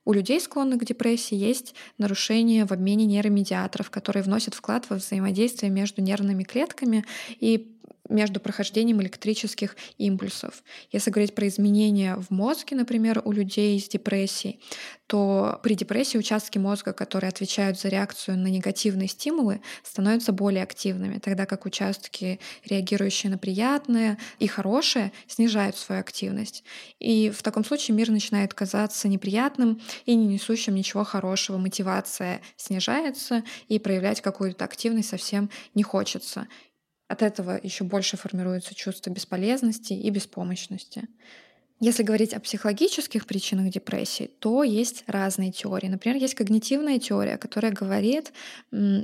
у 0.07 0.13
людей, 0.13 0.39
склонных 0.39 0.79
к 0.79 0.85
депрессии, 0.85 1.35
есть 1.35 1.75
нарушение 1.97 2.65
в 2.65 2.71
обмене 2.71 3.05
нейромедиаторов, 3.05 3.89
которые 3.89 4.23
вносят 4.23 4.53
вклад 4.53 4.89
во 4.89 4.95
взаимодействие 4.95 5.69
между 5.69 6.01
нервными 6.01 6.43
клетками 6.43 7.03
и 7.41 7.75
между 8.09 8.39
прохождением 8.39 9.01
электрических 9.01 9.75
импульсов. 9.97 10.63
Если 10.91 11.11
говорить 11.11 11.35
про 11.35 11.47
изменения 11.47 12.15
в 12.15 12.29
мозге, 12.31 12.75
например, 12.75 13.21
у 13.25 13.31
людей 13.31 13.79
с 13.79 13.87
депрессией, 13.87 14.59
то 15.07 15.59
при 15.63 15.75
депрессии 15.75 16.17
участки 16.17 16.57
мозга, 16.57 16.91
которые 16.91 17.29
отвечают 17.29 17.79
за 17.79 17.87
реакцию 17.87 18.37
на 18.37 18.47
негативные 18.47 19.07
стимулы, 19.07 19.61
становятся 19.83 20.33
более 20.33 20.63
активными, 20.63 21.19
тогда 21.19 21.45
как 21.45 21.65
участки, 21.65 22.39
реагирующие 22.65 23.31
на 23.31 23.37
приятное 23.37 24.17
и 24.39 24.47
хорошее, 24.47 25.13
снижают 25.27 25.77
свою 25.77 26.01
активность. 26.01 26.63
И 26.99 27.29
в 27.29 27.41
таком 27.41 27.63
случае 27.63 27.95
мир 27.95 28.09
начинает 28.09 28.53
казаться 28.53 29.07
неприятным 29.07 29.81
и 30.05 30.13
не 30.15 30.27
несущим 30.27 30.75
ничего 30.75 31.05
хорошего. 31.05 31.57
Мотивация 31.57 32.41
снижается, 32.57 33.43
и 33.69 33.79
проявлять 33.79 34.21
какую-то 34.21 34.65
активность 34.65 35.09
совсем 35.09 35.49
не 35.73 35.83
хочется. 35.83 36.47
От 37.07 37.21
этого 37.21 37.59
еще 37.61 37.83
больше 37.83 38.17
формируется 38.17 38.75
чувство 38.75 39.09
бесполезности 39.09 39.93
и 39.93 40.09
беспомощности. 40.09 41.07
Если 41.79 42.01
говорить 42.01 42.33
о 42.33 42.39
психологических 42.39 43.27
причинах 43.27 43.71
депрессии, 43.71 44.31
то 44.39 44.63
есть 44.63 45.03
разные 45.05 45.51
теории. 45.51 45.85
Например, 45.85 46.17
есть 46.17 46.33
когнитивная 46.33 46.97
теория, 46.97 47.37
которая 47.37 47.71
говорит, 47.71 48.33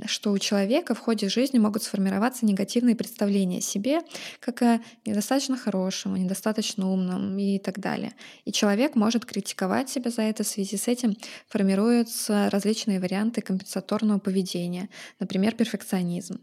что 0.06 0.32
у 0.32 0.38
человека 0.38 0.96
в 0.96 0.98
ходе 0.98 1.28
жизни 1.28 1.58
могут 1.58 1.84
сформироваться 1.84 2.44
негативные 2.44 2.96
представления 2.96 3.58
о 3.58 3.60
себе, 3.60 4.00
как 4.40 4.62
о 4.62 4.80
недостаточно 5.06 5.56
хорошем, 5.56 6.16
недостаточно 6.16 6.90
умном 6.90 7.38
и 7.38 7.60
так 7.60 7.78
далее. 7.78 8.12
И 8.44 8.50
человек 8.50 8.96
может 8.96 9.24
критиковать 9.24 9.88
себя 9.88 10.10
за 10.10 10.22
это. 10.22 10.42
В 10.42 10.48
связи 10.48 10.76
с 10.76 10.88
этим 10.88 11.16
формируются 11.46 12.50
различные 12.50 12.98
варианты 12.98 13.40
компенсаторного 13.40 14.18
поведения, 14.18 14.88
например, 15.20 15.54
перфекционизм. 15.54 16.40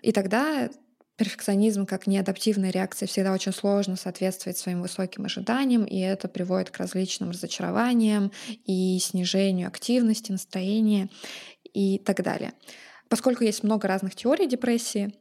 И 0.00 0.12
тогда 0.12 0.70
перфекционизм 1.18 1.84
как 1.84 2.06
неадаптивная 2.06 2.70
реакция 2.70 3.06
всегда 3.06 3.32
очень 3.32 3.52
сложно 3.52 3.96
соответствовать 3.96 4.56
своим 4.56 4.80
высоким 4.80 5.24
ожиданиям, 5.24 5.84
и 5.84 5.98
это 5.98 6.28
приводит 6.28 6.70
к 6.70 6.78
различным 6.78 7.30
разочарованиям 7.30 8.30
и 8.64 8.98
снижению 9.00 9.68
активности, 9.68 10.32
настроения 10.32 11.10
и 11.74 11.98
так 11.98 12.22
далее. 12.22 12.52
Поскольку 13.08 13.44
есть 13.44 13.64
много 13.64 13.88
разных 13.88 14.14
теорий 14.14 14.46
депрессии, 14.46 15.12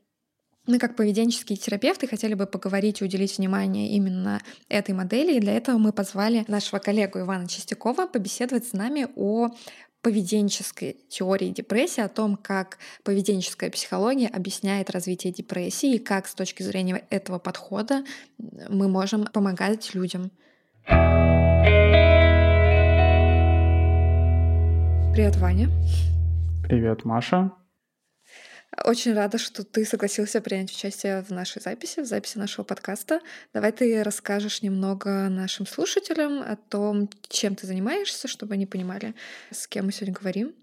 мы 0.67 0.79
как 0.79 0.97
поведенческие 0.97 1.57
терапевты 1.57 2.07
хотели 2.07 2.33
бы 2.33 2.45
поговорить 2.45 3.01
и 3.01 3.05
уделить 3.05 3.37
внимание 3.37 3.89
именно 3.91 4.41
этой 4.67 4.93
модели, 4.93 5.37
и 5.37 5.39
для 5.39 5.53
этого 5.55 5.77
мы 5.77 5.93
позвали 5.93 6.43
нашего 6.49 6.79
коллегу 6.79 7.19
Ивана 7.19 7.47
Чистякова 7.47 8.05
побеседовать 8.07 8.67
с 8.67 8.73
нами 8.73 9.07
о 9.15 9.49
поведенческой 10.07 10.95
теории 11.09 11.49
депрессии, 11.49 11.99
о 11.99 12.07
том, 12.07 12.37
как 12.37 12.77
поведенческая 13.03 13.69
психология 13.69 14.29
объясняет 14.29 14.89
развитие 14.89 15.33
депрессии 15.33 15.95
и 15.95 15.99
как 15.99 16.27
с 16.27 16.33
точки 16.33 16.63
зрения 16.63 17.03
этого 17.09 17.39
подхода 17.39 18.05
мы 18.69 18.87
можем 18.87 19.25
помогать 19.25 19.93
людям. 19.93 20.31
Привет, 25.13 25.35
Ваня. 25.35 25.69
Привет, 26.63 27.03
Маша. 27.03 27.51
Очень 28.83 29.13
рада, 29.13 29.37
что 29.37 29.63
ты 29.63 29.85
согласился 29.85 30.41
принять 30.41 30.71
участие 30.71 31.23
в 31.23 31.31
нашей 31.31 31.61
записи, 31.61 32.01
в 32.01 32.05
записи 32.05 32.37
нашего 32.37 32.63
подкаста. 32.63 33.21
Давай 33.53 33.71
ты 33.71 34.03
расскажешь 34.03 34.61
немного 34.61 35.29
нашим 35.29 35.65
слушателям 35.65 36.41
о 36.41 36.55
том, 36.55 37.09
чем 37.29 37.55
ты 37.55 37.65
занимаешься, 37.65 38.27
чтобы 38.27 38.53
они 38.53 38.65
понимали, 38.65 39.15
с 39.51 39.67
кем 39.67 39.85
мы 39.85 39.91
сегодня 39.91 40.13
говорим. 40.13 40.53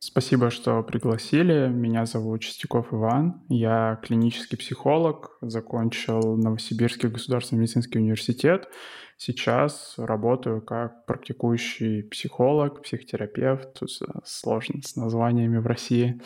Спасибо, 0.00 0.50
что 0.50 0.82
пригласили. 0.84 1.66
Меня 1.66 2.06
зовут 2.06 2.42
Чистяков 2.42 2.92
Иван. 2.92 3.42
Я 3.48 4.00
клинический 4.04 4.56
психолог, 4.56 5.36
закончил 5.40 6.36
Новосибирский 6.36 7.08
государственный 7.08 7.62
медицинский 7.62 7.98
университет. 7.98 8.68
Сейчас 9.16 9.94
работаю 9.96 10.62
как 10.62 11.04
практикующий 11.04 12.04
психолог, 12.04 12.82
психотерапевт. 12.82 13.80
Тут 13.80 13.90
сложно 14.24 14.80
с 14.82 14.94
названиями 14.94 15.58
в 15.58 15.66
России. 15.66 16.20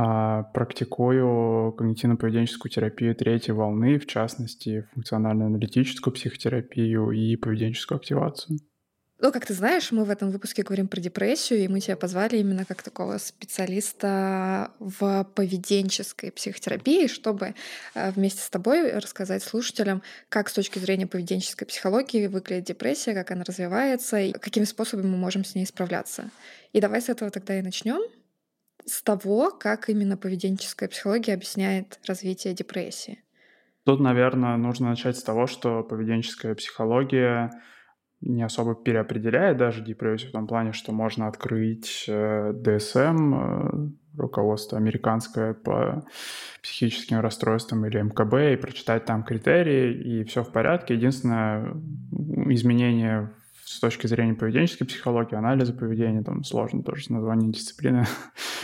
А, 0.00 0.44
практикую 0.54 1.74
когнитивно-поведенческую 1.76 2.68
терапию 2.70 3.16
третьей 3.16 3.52
волны, 3.52 3.98
в 3.98 4.06
частности, 4.06 4.86
функционально-аналитическую 4.94 6.14
психотерапию 6.14 7.10
и 7.10 7.34
поведенческую 7.34 7.96
активацию. 7.96 8.60
Ну, 9.18 9.32
как 9.32 9.44
ты 9.44 9.54
знаешь, 9.54 9.90
мы 9.90 10.04
в 10.04 10.10
этом 10.10 10.30
выпуске 10.30 10.62
говорим 10.62 10.86
про 10.86 11.00
депрессию, 11.00 11.58
и 11.58 11.66
мы 11.66 11.80
тебя 11.80 11.96
позвали 11.96 12.36
именно 12.36 12.64
как 12.64 12.84
такого 12.84 13.18
специалиста 13.18 14.70
в 14.78 15.24
поведенческой 15.34 16.30
психотерапии, 16.30 17.08
чтобы 17.08 17.56
э, 17.96 18.12
вместе 18.12 18.42
с 18.42 18.50
тобой 18.50 18.92
рассказать 18.92 19.42
слушателям, 19.42 20.04
как 20.28 20.48
с 20.48 20.52
точки 20.52 20.78
зрения 20.78 21.08
поведенческой 21.08 21.66
психологии 21.66 22.28
выглядит 22.28 22.66
депрессия, 22.66 23.14
как 23.14 23.32
она 23.32 23.42
развивается, 23.42 24.20
и 24.20 24.30
какими 24.30 24.62
способами 24.62 25.08
мы 25.08 25.16
можем 25.16 25.44
с 25.44 25.56
ней 25.56 25.66
справляться. 25.66 26.30
И 26.72 26.80
давай 26.80 27.02
с 27.02 27.08
этого 27.08 27.32
тогда 27.32 27.58
и 27.58 27.62
начнем 27.62 28.00
с 28.88 29.02
того, 29.02 29.50
как 29.50 29.88
именно 29.88 30.16
поведенческая 30.16 30.88
психология 30.88 31.34
объясняет 31.34 32.00
развитие 32.06 32.54
депрессии? 32.54 33.22
Тут, 33.84 34.00
наверное, 34.00 34.56
нужно 34.56 34.90
начать 34.90 35.16
с 35.16 35.22
того, 35.22 35.46
что 35.46 35.82
поведенческая 35.82 36.54
психология 36.54 37.50
не 38.20 38.42
особо 38.42 38.74
переопределяет 38.74 39.58
даже 39.58 39.82
депрессию 39.82 40.30
в 40.30 40.32
том 40.32 40.46
плане, 40.46 40.72
что 40.72 40.92
можно 40.92 41.28
открыть 41.28 42.04
э, 42.08 42.52
DSM, 42.52 43.34
э, 43.34 44.18
руководство 44.18 44.76
американское 44.76 45.54
по 45.54 46.04
психическим 46.62 47.20
расстройствам 47.20 47.86
или 47.86 48.00
МКБ, 48.00 48.52
и 48.52 48.56
прочитать 48.56 49.04
там 49.04 49.22
критерии, 49.22 50.20
и 50.20 50.24
все 50.24 50.42
в 50.42 50.50
порядке. 50.50 50.94
Единственное 50.94 51.74
изменение 52.48 53.32
с 53.68 53.80
точки 53.80 54.06
зрения 54.06 54.34
поведенческой 54.34 54.86
психологии, 54.86 55.36
анализа 55.36 55.74
поведения, 55.74 56.22
там 56.22 56.42
сложно 56.42 56.82
тоже 56.82 57.12
название 57.12 57.52
дисциплины, 57.52 58.06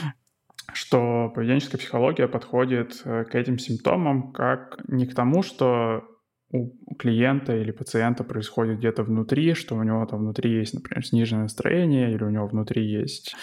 что 0.72 1.30
поведенческая 1.34 1.78
психология 1.78 2.26
подходит 2.26 3.02
э, 3.04 3.24
к 3.24 3.34
этим 3.34 3.58
симптомам 3.58 4.32
как 4.32 4.82
не 4.88 5.06
к 5.06 5.14
тому, 5.14 5.42
что 5.42 6.04
у 6.50 6.94
клиента 6.98 7.57
или 7.57 7.72
пациента 7.72 8.22
происходит 8.22 8.78
где-то 8.78 9.02
внутри, 9.02 9.54
что 9.54 9.74
у 9.74 9.83
него 9.83 10.04
там 10.07 10.20
внутри 10.20 10.52
есть, 10.52 10.74
например, 10.74 11.04
сниженное 11.04 11.44
настроение, 11.44 12.12
или 12.12 12.22
у 12.22 12.30
него 12.30 12.46
внутри 12.46 12.87
есть 12.87 13.35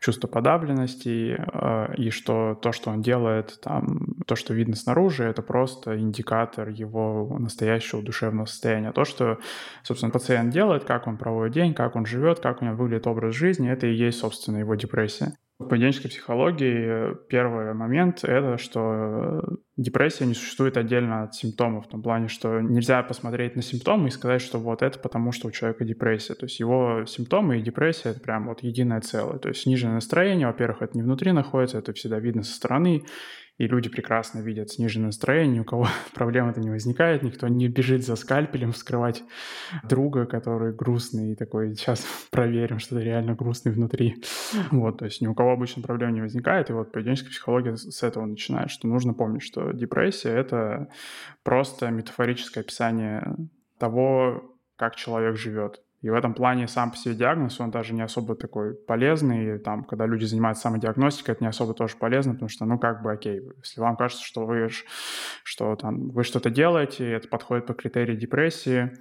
чувство 0.00 0.28
подавленности, 0.28 1.38
э, 1.38 1.94
и 1.96 2.10
что 2.10 2.54
то, 2.60 2.72
что 2.72 2.90
он 2.90 3.00
делает, 3.00 3.58
там, 3.62 4.16
то, 4.26 4.36
что 4.36 4.54
видно 4.54 4.76
снаружи, 4.76 5.24
это 5.24 5.42
просто 5.42 5.98
индикатор 5.98 6.68
его 6.68 7.38
настоящего 7.38 8.02
душевного 8.02 8.46
состояния. 8.46 8.92
То, 8.92 9.04
что, 9.04 9.38
собственно, 9.82 10.12
пациент 10.12 10.52
делает, 10.52 10.84
как 10.84 11.06
он 11.06 11.16
проводит 11.16 11.54
день, 11.54 11.74
как 11.74 11.96
он 11.96 12.04
живет, 12.04 12.40
как 12.40 12.60
у 12.60 12.64
него 12.64 12.76
выглядит 12.76 13.06
образ 13.06 13.34
жизни, 13.34 13.70
это 13.70 13.86
и 13.86 13.94
есть, 13.94 14.18
собственно, 14.18 14.58
его 14.58 14.74
депрессия. 14.74 15.32
В 15.58 15.66
поведенческой 15.66 16.10
психологии 16.10 17.16
первый 17.28 17.74
момент— 17.74 18.20
это 18.22 18.58
что 18.58 19.42
депрессия 19.76 20.24
не 20.24 20.34
существует 20.34 20.76
отдельно 20.76 21.24
от 21.24 21.34
симптомов, 21.34 21.86
в 21.86 21.88
том 21.88 22.00
плане, 22.00 22.28
что 22.28 22.60
нельзя 22.60 23.02
посмотреть 23.02 23.56
на 23.56 23.62
симптомы 23.62 24.06
и 24.06 24.12
сказать, 24.12 24.40
что 24.40 24.58
вот 24.58 24.82
это 24.82 25.00
потому, 25.00 25.32
что 25.32 25.48
у 25.48 25.50
человека 25.50 25.84
депрессия. 25.84 26.34
То 26.34 26.46
есть 26.46 26.60
его 26.60 27.04
симптомы 27.06 27.58
и 27.58 27.62
депрессия— 27.62 28.08
это 28.10 28.20
прям 28.20 28.46
вот 28.46 28.62
единое 28.62 29.00
целое. 29.00 29.38
То 29.38 29.48
есть 29.48 29.62
сниженное 29.62 29.94
настроение, 29.94 30.46
во-первых, 30.46 30.82
это 30.82 30.96
не 30.96 31.02
внутри 31.02 31.32
находится, 31.32 31.78
это 31.78 31.92
всегда 31.92 32.20
видно 32.20 32.44
со 32.44 32.54
стороны, 32.54 33.02
и 33.58 33.66
люди 33.66 33.88
прекрасно 33.88 34.38
видят 34.38 34.70
сниженное 34.70 35.06
настроение, 35.06 35.56
ни 35.56 35.60
у 35.60 35.64
кого 35.64 35.88
проблем 36.14 36.48
это 36.48 36.60
не 36.60 36.70
возникает, 36.70 37.22
никто 37.22 37.48
не 37.48 37.68
бежит 37.68 38.04
за 38.04 38.16
скальпелем 38.16 38.72
вскрывать 38.72 39.24
друга, 39.82 40.26
который 40.26 40.72
грустный, 40.72 41.32
и 41.32 41.34
такой, 41.34 41.74
сейчас 41.74 42.04
проверим, 42.30 42.78
что 42.78 42.96
ты 42.96 43.02
реально 43.02 43.34
грустный 43.34 43.72
внутри. 43.72 44.22
Вот, 44.70 44.98
то 44.98 45.04
есть 45.04 45.20
ни 45.20 45.26
у 45.26 45.34
кого 45.34 45.52
обычно 45.52 45.82
проблем 45.82 46.14
не 46.14 46.20
возникает, 46.20 46.70
и 46.70 46.72
вот 46.72 46.92
поведенческая 46.92 47.30
психология 47.30 47.76
с 47.76 48.02
этого 48.02 48.24
начинает, 48.24 48.70
что 48.70 48.86
нужно 48.86 49.12
помнить, 49.12 49.42
что 49.42 49.72
депрессия— 49.72 50.30
это 50.30 50.88
просто 51.42 51.90
метафорическое 51.90 52.62
описание 52.62 53.34
того, 53.78 54.56
как 54.76 54.94
человек 54.94 55.36
живет. 55.36 55.82
И 56.00 56.10
в 56.10 56.14
этом 56.14 56.32
плане 56.32 56.68
сам 56.68 56.92
по 56.92 56.96
себе 56.96 57.14
диагноз, 57.14 57.58
он 57.60 57.70
даже 57.70 57.92
не 57.92 58.02
особо 58.02 58.36
такой 58.36 58.74
полезный. 58.74 59.56
И 59.56 59.58
там, 59.58 59.82
когда 59.84 60.06
люди 60.06 60.24
занимаются 60.24 60.62
самодиагностикой, 60.62 61.34
это 61.34 61.44
не 61.44 61.48
особо 61.48 61.74
тоже 61.74 61.96
полезно, 61.96 62.34
потому 62.34 62.48
что, 62.48 62.64
ну, 62.66 62.78
как 62.78 63.02
бы, 63.02 63.12
окей, 63.12 63.40
если 63.58 63.80
вам 63.80 63.96
кажется, 63.96 64.24
что 64.24 64.46
вы, 64.46 64.68
что, 65.42 65.74
там, 65.76 66.10
вы 66.10 66.22
что-то 66.22 66.50
делаете, 66.50 67.10
это 67.10 67.26
подходит 67.28 67.66
по 67.66 67.74
критерии 67.74 68.14
депрессии, 68.14 68.92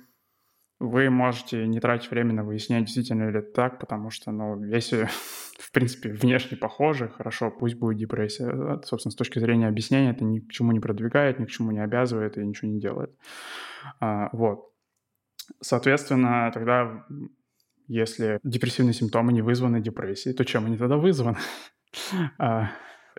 вы 0.79 1.09
можете 1.09 1.67
не 1.67 1.79
тратить 1.79 2.11
время 2.11 2.33
на 2.33 2.43
выяснение, 2.43 2.85
действительно 2.85 3.29
ли 3.29 3.39
это 3.39 3.51
так, 3.51 3.79
потому 3.79 4.09
что, 4.09 4.31
ну, 4.31 4.63
если, 4.63 5.07
в 5.59 5.71
принципе, 5.71 6.09
внешне 6.09 6.57
похоже, 6.57 7.09
хорошо, 7.09 7.51
пусть 7.51 7.75
будет 7.75 7.97
депрессия. 7.97 8.79
Собственно, 8.83 9.11
с 9.11 9.15
точки 9.15 9.39
зрения 9.39 9.67
объяснения 9.67 10.11
это 10.11 10.23
ни 10.23 10.39
к 10.39 10.51
чему 10.51 10.71
не 10.71 10.79
продвигает, 10.79 11.39
ни 11.39 11.45
к 11.45 11.49
чему 11.49 11.71
не 11.71 11.79
обязывает 11.79 12.37
и 12.37 12.45
ничего 12.45 12.71
не 12.71 12.79
делает. 12.79 13.11
А, 13.99 14.29
вот. 14.33 14.71
Соответственно, 15.61 16.51
тогда, 16.53 17.05
если 17.87 18.39
депрессивные 18.43 18.93
симптомы 18.93 19.33
не 19.33 19.41
вызваны 19.41 19.81
депрессией, 19.81 20.35
то 20.35 20.45
чем 20.45 20.65
они 20.65 20.77
тогда 20.77 20.97
вызваны? 20.97 21.37
А, 22.37 22.69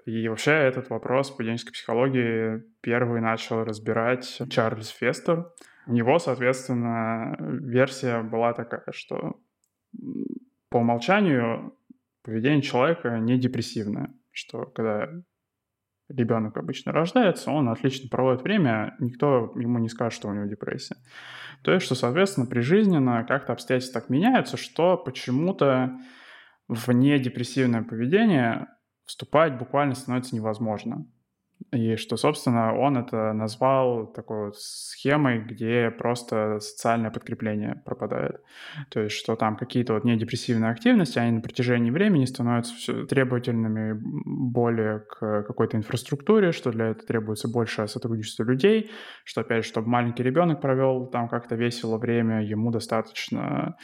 и 0.05 0.29
вообще 0.29 0.53
этот 0.53 0.89
вопрос 0.91 1.31
поведенческой 1.31 1.73
психологии 1.73 2.63
первый 2.81 3.21
начал 3.21 3.65
разбирать 3.65 4.41
Чарльз 4.51 4.89
Фестер. 4.89 5.53
У 5.87 5.93
него, 5.93 6.19
соответственно, 6.19 7.37
версия 7.39 8.23
была 8.23 8.53
такая, 8.53 8.85
что 8.93 9.41
по 10.69 10.79
умолчанию 10.79 11.75
поведение 12.23 12.63
человека 12.63 13.19
не 13.19 13.39
депрессивное, 13.39 14.15
что 14.33 14.67
когда 14.67 15.09
ребенок 16.09 16.57
обычно 16.57 16.93
рождается, 16.93 17.51
он 17.51 17.69
отлично 17.69 18.09
проводит 18.09 18.43
время, 18.43 18.95
никто 18.99 19.53
ему 19.57 19.79
не 19.79 19.89
скажет, 19.89 20.15
что 20.15 20.29
у 20.29 20.35
него 20.35 20.47
депрессия. 20.47 20.97
То 21.63 21.73
есть, 21.73 21.87
что, 21.87 21.95
соответственно, 21.95 22.47
прижизненно 22.47 23.25
как-то 23.25 23.53
обстоятельства 23.53 24.01
так 24.01 24.11
меняются, 24.11 24.57
что 24.57 24.97
почему-то 24.97 25.99
в 26.69 26.91
недепрессивное 26.93 27.83
поведение 27.83 28.67
вступать 29.05 29.59
буквально 29.59 29.95
становится 29.95 30.37
невозможно. 30.37 31.07
И 31.73 31.97
что, 31.97 32.17
собственно, 32.17 32.75
он 32.75 32.97
это 32.97 33.33
назвал 33.33 34.07
такой 34.07 34.47
вот 34.47 34.57
схемой, 34.57 35.41
где 35.41 35.91
просто 35.91 36.61
социальное 36.61 37.11
подкрепление 37.11 37.83
пропадает. 37.85 38.41
То 38.91 39.01
есть, 39.01 39.17
что 39.17 39.37
там 39.37 39.57
какие-то 39.57 39.95
вот 39.95 40.05
недепрессивные 40.05 40.71
активности, 40.71 41.19
они 41.19 41.33
на 41.33 41.41
протяжении 41.41 41.91
времени 41.91 42.25
становятся 42.25 42.75
все 42.75 43.05
требовательными 43.07 44.01
более 44.03 45.01
к 45.01 45.43
какой-то 45.43 45.77
инфраструктуре, 45.77 46.53
что 46.53 46.71
для 46.71 46.87
этого 46.87 47.07
требуется 47.07 47.49
большее 47.49 47.89
сотрудничество 47.89 48.45
людей, 48.45 48.91
что, 49.25 49.43
опять 49.43 49.65
же, 49.65 49.69
чтобы 49.69 49.89
маленький 49.89 50.23
ребенок 50.23 50.61
провел 50.61 51.07
там 51.07 51.29
как-то 51.29 51.55
весело 51.55 51.99
время, 51.99 52.43
ему 52.43 52.71
достаточно 52.71 53.77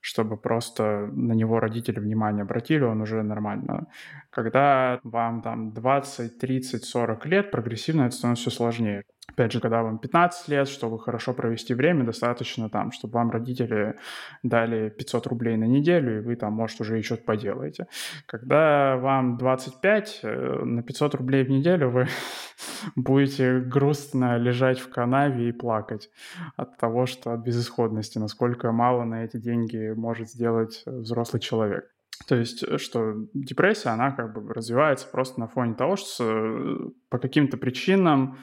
чтобы 0.00 0.36
просто 0.36 1.10
на 1.12 1.32
него 1.32 1.60
родители 1.60 2.00
внимание 2.00 2.42
обратили, 2.42 2.82
он 2.82 3.00
уже 3.02 3.22
нормально. 3.22 3.86
Когда 4.30 5.00
вам 5.02 5.42
там 5.42 5.72
20, 5.72 6.38
30, 6.38 6.84
40 6.84 7.26
лет, 7.26 7.50
прогрессивно 7.50 8.02
это 8.02 8.16
становится 8.16 8.50
все 8.50 8.56
сложнее. 8.56 9.04
Опять 9.32 9.52
же, 9.52 9.60
когда 9.60 9.82
вам 9.82 9.98
15 9.98 10.48
лет, 10.48 10.68
чтобы 10.68 10.98
хорошо 10.98 11.32
провести 11.32 11.74
время, 11.74 12.04
достаточно 12.04 12.68
там, 12.68 12.92
чтобы 12.92 13.14
вам 13.14 13.30
родители 13.30 13.96
дали 14.42 14.90
500 14.90 15.26
рублей 15.26 15.56
на 15.56 15.64
неделю, 15.64 16.18
и 16.18 16.20
вы 16.20 16.36
там, 16.36 16.52
может, 16.52 16.80
уже 16.80 16.98
и 16.98 17.02
что-то 17.02 17.24
поделаете. 17.24 17.86
Когда 18.26 18.96
вам 18.96 19.36
25, 19.36 20.20
э, 20.22 20.64
на 20.64 20.82
500 20.82 21.14
рублей 21.14 21.44
в 21.44 21.50
неделю 21.50 21.90
вы 21.90 22.08
будете 22.96 23.60
грустно 23.60 24.36
лежать 24.36 24.80
в 24.80 24.90
канаве 24.90 25.48
и 25.48 25.52
плакать 25.52 26.10
от 26.56 26.76
того, 26.78 27.06
что 27.06 27.32
от 27.32 27.40
безысходности, 27.40 28.18
насколько 28.18 28.72
мало 28.72 29.04
на 29.04 29.24
эти 29.24 29.36
деньги 29.36 29.92
может 29.96 30.28
сделать 30.28 30.82
взрослый 30.86 31.40
человек. 31.40 31.90
То 32.26 32.36
есть, 32.36 32.62
э, 32.62 32.78
что 32.78 33.14
депрессия, 33.34 33.90
она 33.90 34.12
как 34.12 34.32
бы 34.32 34.52
развивается 34.52 35.06
просто 35.08 35.40
на 35.40 35.48
фоне 35.48 35.74
того, 35.74 35.96
что 35.96 36.24
э, 36.24 36.90
по 37.08 37.18
каким-то 37.18 37.56
причинам 37.56 38.38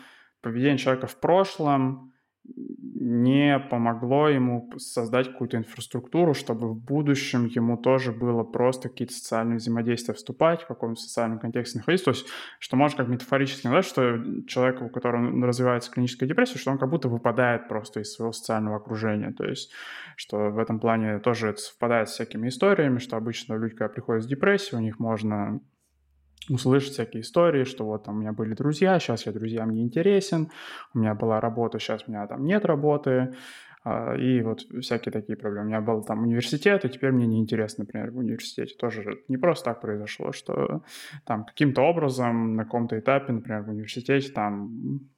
поведение 0.49 0.77
человека 0.77 1.07
в 1.07 1.19
прошлом 1.19 2.13
не 2.55 3.59
помогло 3.69 4.29
ему 4.29 4.71
создать 4.77 5.31
какую-то 5.31 5.57
инфраструктуру, 5.57 6.33
чтобы 6.33 6.69
в 6.69 6.75
будущем 6.75 7.45
ему 7.45 7.77
тоже 7.77 8.11
было 8.11 8.43
просто 8.43 8.89
какие-то 8.89 9.13
социальные 9.13 9.57
взаимодействия 9.57 10.13
вступать, 10.13 10.61
в 10.61 10.67
каком-то 10.67 10.99
социальном 10.99 11.39
контексте 11.39 11.79
находиться. 11.79 12.05
То 12.05 12.11
есть, 12.11 12.27
что 12.59 12.75
можно 12.75 12.97
как 12.97 13.07
метафорически 13.07 13.67
назвать, 13.67 13.85
что 13.85 14.43
человек, 14.47 14.81
у 14.81 14.89
которого 14.89 15.45
развивается 15.45 15.91
клиническая 15.91 16.27
депрессия, 16.27 16.57
что 16.57 16.71
он 16.71 16.77
как 16.77 16.89
будто 16.89 17.09
выпадает 17.09 17.67
просто 17.67 18.01
из 18.01 18.13
своего 18.13 18.31
социального 18.31 18.77
окружения. 18.77 19.31
То 19.31 19.45
есть, 19.45 19.71
что 20.15 20.49
в 20.49 20.57
этом 20.57 20.79
плане 20.79 21.19
тоже 21.19 21.49
это 21.49 21.59
совпадает 21.59 22.09
с 22.09 22.13
всякими 22.13 22.47
историями, 22.47 22.99
что 22.99 23.17
обычно 23.17 23.55
люди, 23.55 23.75
когда 23.75 23.89
приходят 23.89 24.23
с 24.23 24.27
депрессией, 24.27 24.79
у 24.79 24.83
них 24.83 24.99
можно 24.99 25.59
услышать 26.49 26.93
всякие 26.93 27.21
истории, 27.21 27.63
что 27.63 27.85
вот 27.85 28.03
там 28.03 28.17
у 28.17 28.19
меня 28.19 28.33
были 28.33 28.53
друзья, 28.53 28.99
сейчас 28.99 29.25
я 29.25 29.31
друзьям 29.31 29.71
не 29.71 29.81
интересен, 29.81 30.49
у 30.93 30.99
меня 30.99 31.13
была 31.13 31.39
работа, 31.41 31.79
сейчас 31.79 32.03
у 32.07 32.11
меня 32.11 32.27
там 32.27 32.45
нет 32.45 32.65
работы, 32.65 33.35
а, 33.83 34.15
и 34.15 34.41
вот 34.41 34.61
всякие 34.81 35.13
такие 35.13 35.37
проблемы. 35.37 35.67
У 35.67 35.69
меня 35.69 35.81
был 35.81 36.03
там 36.03 36.23
университет, 36.23 36.83
и 36.83 36.89
теперь 36.89 37.11
мне 37.11 37.25
неинтересно, 37.25 37.85
например, 37.85 38.11
в 38.11 38.17
университете. 38.17 38.75
Тоже 38.75 39.23
не 39.29 39.37
просто 39.37 39.65
так 39.65 39.79
произошло, 39.79 40.33
что 40.33 40.83
там 41.25 41.45
каким-то 41.45 41.83
образом 41.83 42.55
на 42.55 42.65
каком-то 42.65 42.99
этапе, 42.99 43.31
например, 43.31 43.63
в 43.63 43.69
университете 43.69 44.29
там 44.33 45.09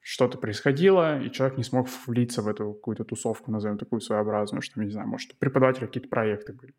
что-то 0.00 0.38
происходило, 0.38 1.20
и 1.20 1.30
человек 1.30 1.58
не 1.58 1.62
смог 1.62 1.88
влиться 2.06 2.40
в 2.40 2.48
эту 2.48 2.72
какую-то 2.72 3.04
тусовку, 3.04 3.50
назовем 3.50 3.76
такую 3.76 4.00
своеобразную, 4.00 4.62
что, 4.62 4.82
не 4.82 4.90
знаю, 4.90 5.06
может, 5.06 5.32
у 5.34 5.36
преподавателя 5.36 5.86
какие-то 5.86 6.08
проекты 6.08 6.54
были. 6.54 6.74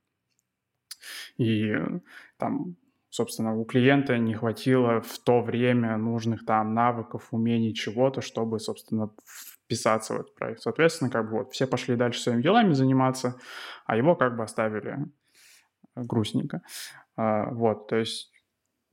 И 1.38 1.76
там 2.38 2.78
собственно, 3.12 3.56
у 3.56 3.65
клиента 3.65 4.17
не 4.17 4.34
хватило 4.34 5.02
в 5.02 5.19
то 5.19 5.41
время 5.41 5.97
нужных 5.97 6.45
там 6.45 6.74
навыков, 6.74 7.28
умений, 7.32 7.76
чего-то, 7.76 8.21
чтобы, 8.21 8.60
собственно, 8.60 9.12
вписаться 9.26 10.13
в 10.13 10.21
этот 10.21 10.34
проект. 10.36 10.62
Соответственно, 10.62 11.12
как 11.12 11.30
бы 11.30 11.39
вот 11.39 11.52
все 11.52 11.67
пошли 11.67 11.95
дальше 11.95 12.21
своими 12.21 12.41
делами 12.41 12.74
заниматься, 12.74 13.36
а 13.86 13.97
его 13.97 14.15
как 14.15 14.36
бы 14.38 14.43
оставили 14.43 14.97
грустненько. 15.95 16.62
А, 17.17 17.52
вот, 17.52 17.88
то 17.88 17.97
есть 17.97 18.31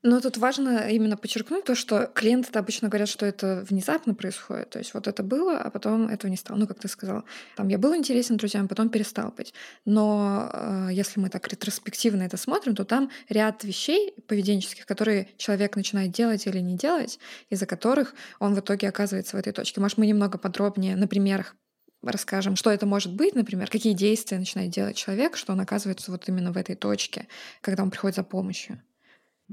Но 0.03 0.21
тут 0.21 0.37
важно 0.37 0.89
именно 0.89 1.17
подчеркнуть 1.17 1.65
то, 1.65 1.75
что 1.75 2.07
клиенты 2.07 2.57
обычно 2.57 2.89
говорят, 2.89 3.09
что 3.09 3.27
это 3.27 3.65
внезапно 3.69 4.15
происходит. 4.15 4.71
То 4.71 4.79
есть 4.79 4.95
вот 4.95 5.09
это 5.09 5.25
было, 5.25 5.59
а 5.59 5.71
потом 5.71 6.07
этого 6.07 6.31
не 6.31 6.37
стало. 6.37 6.57
Ну, 6.57 6.69
как 6.69 6.79
ты 6.79 6.87
сказал, 6.87 7.25
там 7.57 7.67
я 7.67 7.79
был 7.79 7.97
интересен 7.97 8.37
друзьям, 8.37 8.69
потом 8.69 8.91
перестал 8.91 9.33
быть. 9.37 9.53
Но 9.85 10.51
э, 10.53 10.89
если 10.93 11.19
мы 11.19 11.31
так 11.31 11.49
ретроспективно 11.49 12.23
это 12.23 12.37
смотрим, 12.37 12.77
то 12.77 12.85
там 12.85 13.11
ряд 13.29 13.65
вещей 13.65 14.15
поведенческих, 14.29 14.87
которые 14.87 15.31
человек 15.37 15.75
начинает 15.75 16.13
делать 16.13 16.47
или 16.47 16.61
не 16.61 16.77
делать, 16.77 17.19
из-за 17.51 17.67
которых 17.67 18.15
он 18.39 18.55
в 18.55 18.61
итоге 18.61 18.89
оказывается 18.89 19.37
в 19.37 19.41
этой 19.41 19.53
точке. 19.53 19.81
Может, 19.81 19.99
мы 19.99 20.07
немного 20.07 20.39
подробнее 20.39 20.95
на 20.95 21.09
примерах 21.09 21.57
расскажем, 22.03 22.55
что 22.55 22.71
это 22.71 22.87
может 22.87 23.13
быть, 23.13 23.35
например, 23.35 23.69
какие 23.69 23.95
действия 23.95 24.39
начинает 24.39 24.71
делать 24.71 24.97
человек, 24.97 25.37
что 25.37 25.53
он 25.53 25.61
оказывается 25.61 26.13
вот 26.13 26.29
именно 26.29 26.53
в 26.53 26.57
этой 26.57 26.77
точке, 26.77 27.27
когда 27.61 27.83
он 27.83 27.91
приходит 27.91 28.15
за 28.15 28.23
помощью. 28.23 28.81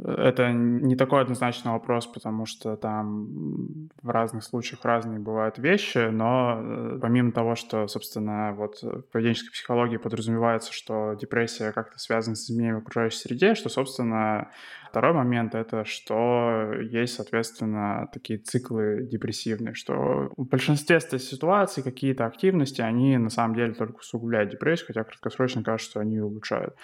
Это 0.04 0.52
не 0.52 0.98
такой 0.98 1.22
однозначный 1.22 1.72
вопрос, 1.72 2.06
потому 2.06 2.46
что 2.46 2.76
там 2.76 3.90
в 4.02 4.10
разных 4.10 4.44
случаях 4.44 4.84
разные 4.84 5.20
бывают 5.20 5.58
вещи, 5.58 6.10
но 6.10 6.60
э, 6.62 7.00
помимо 7.02 7.32
того, 7.32 7.56
что, 7.56 7.88
собственно, 7.88 8.54
вот 8.54 8.82
в 8.82 9.04
поведенческой 9.14 9.54
психологии 9.54 9.96
подразумевается, 9.96 10.74
что 10.74 11.14
депрессия 11.14 11.72
как-то 11.72 11.98
связана 11.98 12.36
с 12.36 12.50
изменением 12.50 12.82
в 12.82 12.84
окружающей 12.84 13.20
среде, 13.20 13.56
что, 13.56 13.70
собственно, 13.70 14.52
второй 14.90 15.14
момент— 15.14 15.56
это 15.56 15.86
что 15.86 16.74
есть, 16.82 17.16
соответственно, 17.16 18.10
такие 18.12 18.38
циклы 18.40 19.08
депрессивные, 19.10 19.76
что 19.76 20.34
в 20.36 20.46
большинстве 20.46 21.00
ситуаций 21.00 21.84
какие-то 21.84 22.26
активности, 22.26 22.82
они 22.82 23.18
на 23.18 23.30
самом 23.30 23.56
деле 23.56 23.74
только 23.74 24.00
усугубляют 24.00 24.52
депрессию, 24.52 24.88
хотя 24.88 25.06
краткосрочно 25.06 25.64
кажется, 25.64 25.92
что 25.92 26.00
они 26.02 26.20
улучшают. 26.20 26.76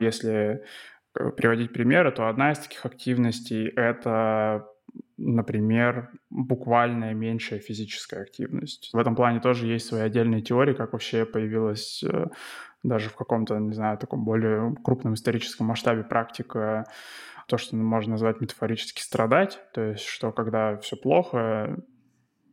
Если 0.00 0.62
приводить 1.12 1.72
примеры, 1.72 2.10
то 2.12 2.28
одна 2.28 2.52
из 2.52 2.58
таких 2.58 2.84
активностей— 2.86 3.68
это, 3.76 4.66
например, 5.16 6.10
буквальная 6.30 7.14
меньшая 7.14 7.58
физическая 7.58 8.22
активность. 8.22 8.90
В 8.92 8.98
этом 8.98 9.14
плане 9.14 9.40
тоже 9.40 9.66
есть 9.66 9.86
свои 9.86 10.02
отдельные 10.02 10.42
теории, 10.42 10.74
как 10.74 10.92
вообще 10.92 11.24
появилась 11.24 12.02
э, 12.02 12.26
даже 12.82 13.10
в 13.10 13.16
каком-то, 13.16 13.58
не 13.58 13.74
знаю, 13.74 13.98
таком 13.98 14.24
более 14.24 14.74
крупном 14.82 15.14
историческом 15.14 15.66
масштабе 15.66 16.02
практика 16.02 16.86
то, 17.48 17.58
что 17.58 17.76
можно 17.76 18.12
назвать 18.12 18.40
метафорически 18.40 19.02
страдать, 19.02 19.60
то 19.74 19.82
есть 19.82 20.04
что 20.04 20.32
когда 20.32 20.76
все 20.78 20.96
плохо, 20.96 21.76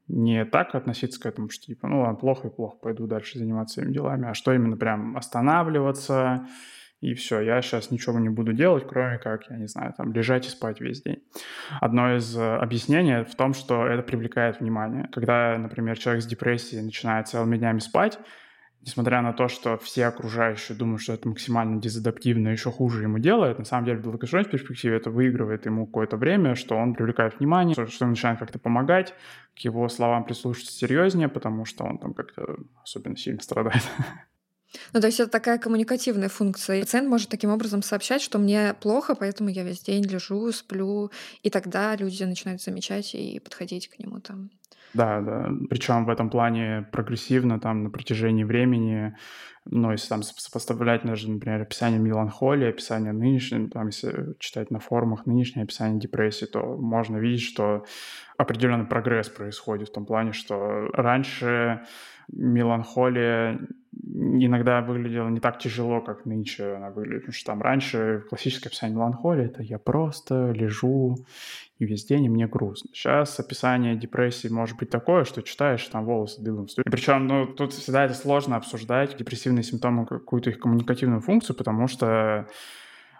не 0.09 0.43
так 0.43 0.73
относиться 0.73 1.21
к 1.21 1.25
этому, 1.27 1.49
что 1.49 1.67
типа, 1.67 1.87
ну 1.87 2.01
ладно, 2.01 2.15
плохо 2.15 2.47
и 2.47 2.51
плохо, 2.51 2.77
пойду 2.81 3.05
дальше 3.05 3.37
заниматься 3.37 3.75
своими 3.75 3.93
делами, 3.93 4.27
а 4.27 4.33
что 4.33 4.53
именно 4.53 4.75
прям 4.75 5.15
останавливаться, 5.15 6.47
и 7.01 7.13
все, 7.13 7.39
я 7.39 7.61
сейчас 7.61 7.91
ничего 7.91 8.19
не 8.19 8.29
буду 8.29 8.51
делать, 8.51 8.85
кроме 8.87 9.17
как, 9.19 9.49
я 9.49 9.57
не 9.57 9.67
знаю, 9.67 9.93
там, 9.95 10.11
лежать 10.11 10.47
и 10.47 10.49
спать 10.49 10.81
весь 10.81 11.01
день. 11.01 11.23
Одно 11.79 12.17
из 12.17 12.35
э, 12.35 12.57
объяснений 12.57 13.23
в 13.23 13.35
том, 13.35 13.53
что 13.53 13.87
это 13.87 14.03
привлекает 14.03 14.59
внимание. 14.59 15.07
Когда, 15.13 15.57
например, 15.57 15.97
человек 15.97 16.23
с 16.23 16.27
депрессией 16.27 16.81
начинает 16.83 17.29
целыми 17.29 17.57
днями 17.57 17.79
спать, 17.79 18.19
несмотря 18.81 19.21
на 19.21 19.31
то, 19.31 19.47
что 19.47 19.77
все 19.77 20.07
окружающие 20.07 20.77
думают, 20.77 21.01
что 21.01 21.13
это 21.13 21.29
максимально 21.29 21.81
дезадаптивно, 21.81 22.49
еще 22.49 22.69
хуже 22.69 23.03
ему 23.03 23.19
делает, 23.19 23.59
на 23.59 23.65
самом 23.65 23.85
деле 23.85 23.99
в 23.99 24.03
долгосрочной 24.03 24.51
перспективе 24.51 24.97
это 24.97 25.09
выигрывает 25.09 25.65
ему 25.65 25.85
какое-то 25.85 26.17
время, 26.17 26.55
что 26.55 26.75
он 26.75 26.95
привлекает 26.95 27.39
внимание, 27.39 27.73
что, 27.73 28.03
он 28.03 28.11
начинает 28.11 28.39
как-то 28.39 28.59
помогать, 28.59 29.13
к 29.55 29.59
его 29.59 29.87
словам 29.89 30.25
прислушиваться 30.25 30.73
серьезнее, 30.73 31.29
потому 31.29 31.63
что 31.63 31.85
он 31.85 31.97
там 31.97 32.13
как-то 32.13 32.57
особенно 32.83 33.15
сильно 33.17 33.41
страдает. 33.41 33.83
Ну, 34.93 35.01
то 35.01 35.07
есть 35.07 35.19
это 35.19 35.29
такая 35.29 35.57
коммуникативная 35.57 36.29
функция. 36.29 36.81
Пациент 36.81 37.07
может 37.07 37.29
таким 37.29 37.49
образом 37.49 37.81
сообщать, 37.81 38.21
что 38.21 38.39
мне 38.39 38.73
плохо, 38.79 39.15
поэтому 39.15 39.49
я 39.49 39.63
весь 39.63 39.81
день 39.81 40.03
лежу, 40.05 40.51
сплю, 40.51 41.11
и 41.43 41.49
тогда 41.49 41.95
люди 41.95 42.23
начинают 42.23 42.61
замечать 42.61 43.15
и 43.15 43.39
подходить 43.39 43.87
к 43.87 43.99
нему 43.99 44.19
там. 44.19 44.49
Да, 44.93 45.21
да. 45.21 45.51
Причем 45.69 46.05
в 46.05 46.09
этом 46.09 46.29
плане 46.29 46.87
прогрессивно 46.91 47.59
там 47.59 47.83
на 47.83 47.89
протяжении 47.89 48.43
времени, 48.43 49.15
ну, 49.65 49.91
если 49.91 50.09
там 50.09 50.23
сопоставлять 50.23 51.03
даже, 51.03 51.29
например, 51.29 51.61
описание 51.61 51.99
меланхолии, 51.99 52.69
описание 52.69 53.11
нынешней, 53.11 53.67
там, 53.69 53.87
если 53.87 54.35
читать 54.39 54.71
на 54.71 54.79
форумах 54.79 55.27
нынешнее 55.27 55.63
описание 55.63 55.99
депрессии, 55.99 56.45
то 56.45 56.75
можно 56.77 57.17
видеть, 57.17 57.43
что 57.43 57.85
определенный 58.37 58.85
прогресс 58.85 59.29
происходит 59.29 59.89
в 59.89 59.93
том 59.93 60.05
плане, 60.05 60.31
что 60.31 60.87
раньше 60.93 61.85
меланхолия 62.31 63.59
иногда 63.91 64.81
выглядела 64.81 65.29
не 65.29 65.39
так 65.39 65.59
тяжело, 65.59 66.01
как 66.01 66.25
нынче 66.25 66.75
она 66.75 66.89
выглядит. 66.89 67.21
Потому 67.21 67.33
что 67.33 67.45
там 67.45 67.61
раньше 67.61 68.23
классическое 68.29 68.69
описание 68.69 68.95
меланхолии— 68.95 69.45
это 69.47 69.63
я 69.63 69.79
просто 69.79 70.51
лежу 70.51 71.17
и 71.79 71.85
весь 71.85 72.05
день, 72.05 72.25
и 72.25 72.29
мне 72.29 72.47
грустно. 72.47 72.89
Сейчас 72.93 73.39
описание 73.39 73.95
депрессии 73.95 74.49
может 74.49 74.77
быть 74.77 74.89
такое, 74.89 75.23
что 75.23 75.41
читаешь, 75.41 75.85
там 75.87 76.05
волосы 76.05 76.41
дыбом. 76.41 76.65
И 76.65 76.89
причем, 76.89 77.27
ну, 77.27 77.47
тут 77.47 77.73
всегда 77.73 78.05
это 78.05 78.13
сложно 78.13 78.57
обсуждать, 78.57 79.17
депрессивные 79.17 79.63
симптомы, 79.63 80.05
какую-то 80.05 80.49
их 80.49 80.59
коммуникативную 80.59 81.21
функцию, 81.21 81.55
потому 81.55 81.87
что 81.87 82.47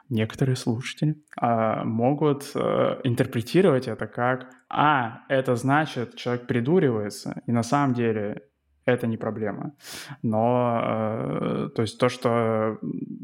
некоторые 0.10 0.56
слушатели 0.56 1.16
а, 1.38 1.84
могут 1.86 2.52
а, 2.56 3.00
интерпретировать 3.04 3.88
это 3.88 4.08
как 4.08 4.50
«А, 4.70 5.22
это 5.30 5.56
значит, 5.56 6.16
человек 6.16 6.46
придуривается, 6.46 7.42
и 7.46 7.52
на 7.52 7.64
самом 7.64 7.94
деле 7.94 8.49
это 8.90 9.08
не 9.08 9.18
проблема. 9.18 9.74
Но, 10.22 10.82
э, 10.84 11.70
то 11.76 11.82
есть 11.82 12.00
то, 12.00 12.10
что 12.10 12.78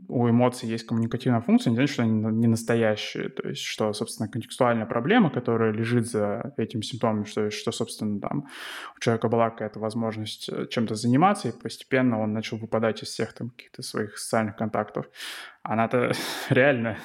у 0.07 0.29
эмоций 0.29 0.69
есть 0.69 0.85
коммуникативная 0.85 1.41
функция, 1.41 1.71
не 1.71 1.75
значит, 1.75 1.93
что 1.93 2.03
они 2.03 2.13
не 2.13 2.47
настоящие. 2.47 3.29
То 3.29 3.49
есть 3.49 3.61
что, 3.61 3.93
собственно, 3.93 4.29
контекстуальная 4.29 4.85
проблема, 4.85 5.29
которая 5.29 5.71
лежит 5.71 6.07
за 6.07 6.53
этим 6.57 6.81
симптомом, 6.81 7.25
что, 7.25 7.49
что 7.49 7.71
собственно, 7.71 8.19
там 8.19 8.47
у 8.95 8.99
человека 8.99 9.27
была 9.27 9.49
какая-то 9.49 9.79
возможность 9.79 10.49
э, 10.49 10.67
чем-то 10.69 10.95
заниматься, 10.95 11.49
и 11.49 11.51
постепенно 11.51 12.21
он 12.21 12.33
начал 12.33 12.57
выпадать 12.57 13.03
из 13.03 13.09
всех 13.09 13.33
там 13.33 13.49
каких-то 13.49 13.81
своих 13.81 14.17
социальных 14.17 14.55
контактов. 14.55 15.05
Она-то 15.63 16.11
реально 16.49 16.97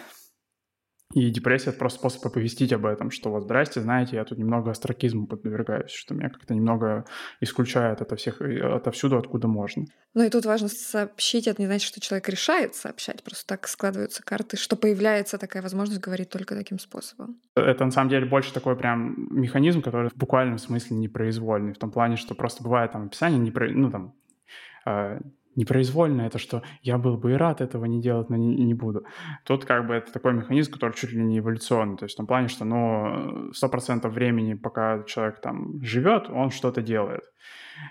и 1.12 1.28
депрессия— 1.30 1.70
это 1.70 1.78
просто 1.78 1.98
способ 1.98 2.24
оповестить 2.26 2.72
об 2.72 2.86
этом, 2.86 3.10
что 3.10 3.30
вот, 3.30 3.42
здрасте, 3.42 3.80
знаете, 3.80 4.16
я 4.16 4.24
тут 4.24 4.38
немного 4.38 4.70
астракизму 4.70 5.26
подвергаюсь, 5.26 5.90
что 5.90 6.14
меня 6.14 6.28
как-то 6.28 6.54
немного 6.54 7.04
исключает 7.40 8.00
от 8.00 8.18
всех, 8.18 8.40
отовсюду, 8.40 9.18
откуда 9.18 9.48
можно. 9.48 9.86
Ну 10.14 10.22
и 10.22 10.30
тут 10.30 10.46
важно 10.46 10.68
сообщить, 10.68 11.48
это 11.48 11.60
не 11.60 11.66
значит, 11.66 11.88
что 11.88 12.00
человек 12.00 12.28
решает 12.28 12.76
сообщать, 12.76 13.24
просто 13.24 13.44
так 13.46 13.66
складываются 13.66 14.22
карты, 14.22 14.56
что 14.56 14.76
появляется 14.76 15.36
такая 15.36 15.62
возможность 15.62 16.00
говорить 16.00 16.30
только 16.30 16.54
таким 16.54 16.78
способом. 16.78 17.40
Это 17.56 17.84
на 17.84 17.90
самом 17.90 18.10
деле 18.10 18.26
больше 18.26 18.54
такой 18.54 18.76
прям 18.76 19.14
механизм, 19.30 19.82
который 19.82 20.10
в 20.10 20.16
буквальном 20.16 20.58
смысле 20.58 20.96
непроизвольный, 20.96 21.72
в 21.72 21.78
том 21.78 21.90
плане, 21.90 22.16
что 22.16 22.36
просто 22.36 22.62
бывает 22.62 22.92
там 22.92 23.06
описание, 23.06 23.40
не 23.40 23.50
ну 23.50 23.90
там, 23.90 24.14
а, 24.84 25.18
непроизвольно, 25.60 26.22
это 26.22 26.38
что 26.38 26.62
я 26.82 26.98
был 26.98 27.16
бы 27.16 27.32
и 27.32 27.34
рад 27.34 27.60
этого 27.60 27.84
не 27.84 28.00
делать, 28.00 28.30
но 28.30 28.36
не, 28.36 28.56
не 28.64 28.74
буду. 28.74 29.04
Тут 29.44 29.64
как 29.64 29.86
бы 29.86 29.94
это 29.94 30.12
такой 30.12 30.32
механизм, 30.32 30.72
который 30.72 30.94
чуть 30.94 31.12
ли 31.12 31.22
не 31.22 31.38
эволюционный, 31.38 31.96
то 31.96 32.04
есть 32.04 32.14
в 32.14 32.16
том 32.16 32.26
плане, 32.26 32.48
что 32.48 32.64
ну, 32.64 33.50
100% 33.50 34.08
времени, 34.08 34.54
пока 34.54 35.02
человек 35.04 35.40
там 35.40 35.82
живет, 35.82 36.28
он 36.30 36.50
что-то 36.50 36.82
делает. 36.82 37.24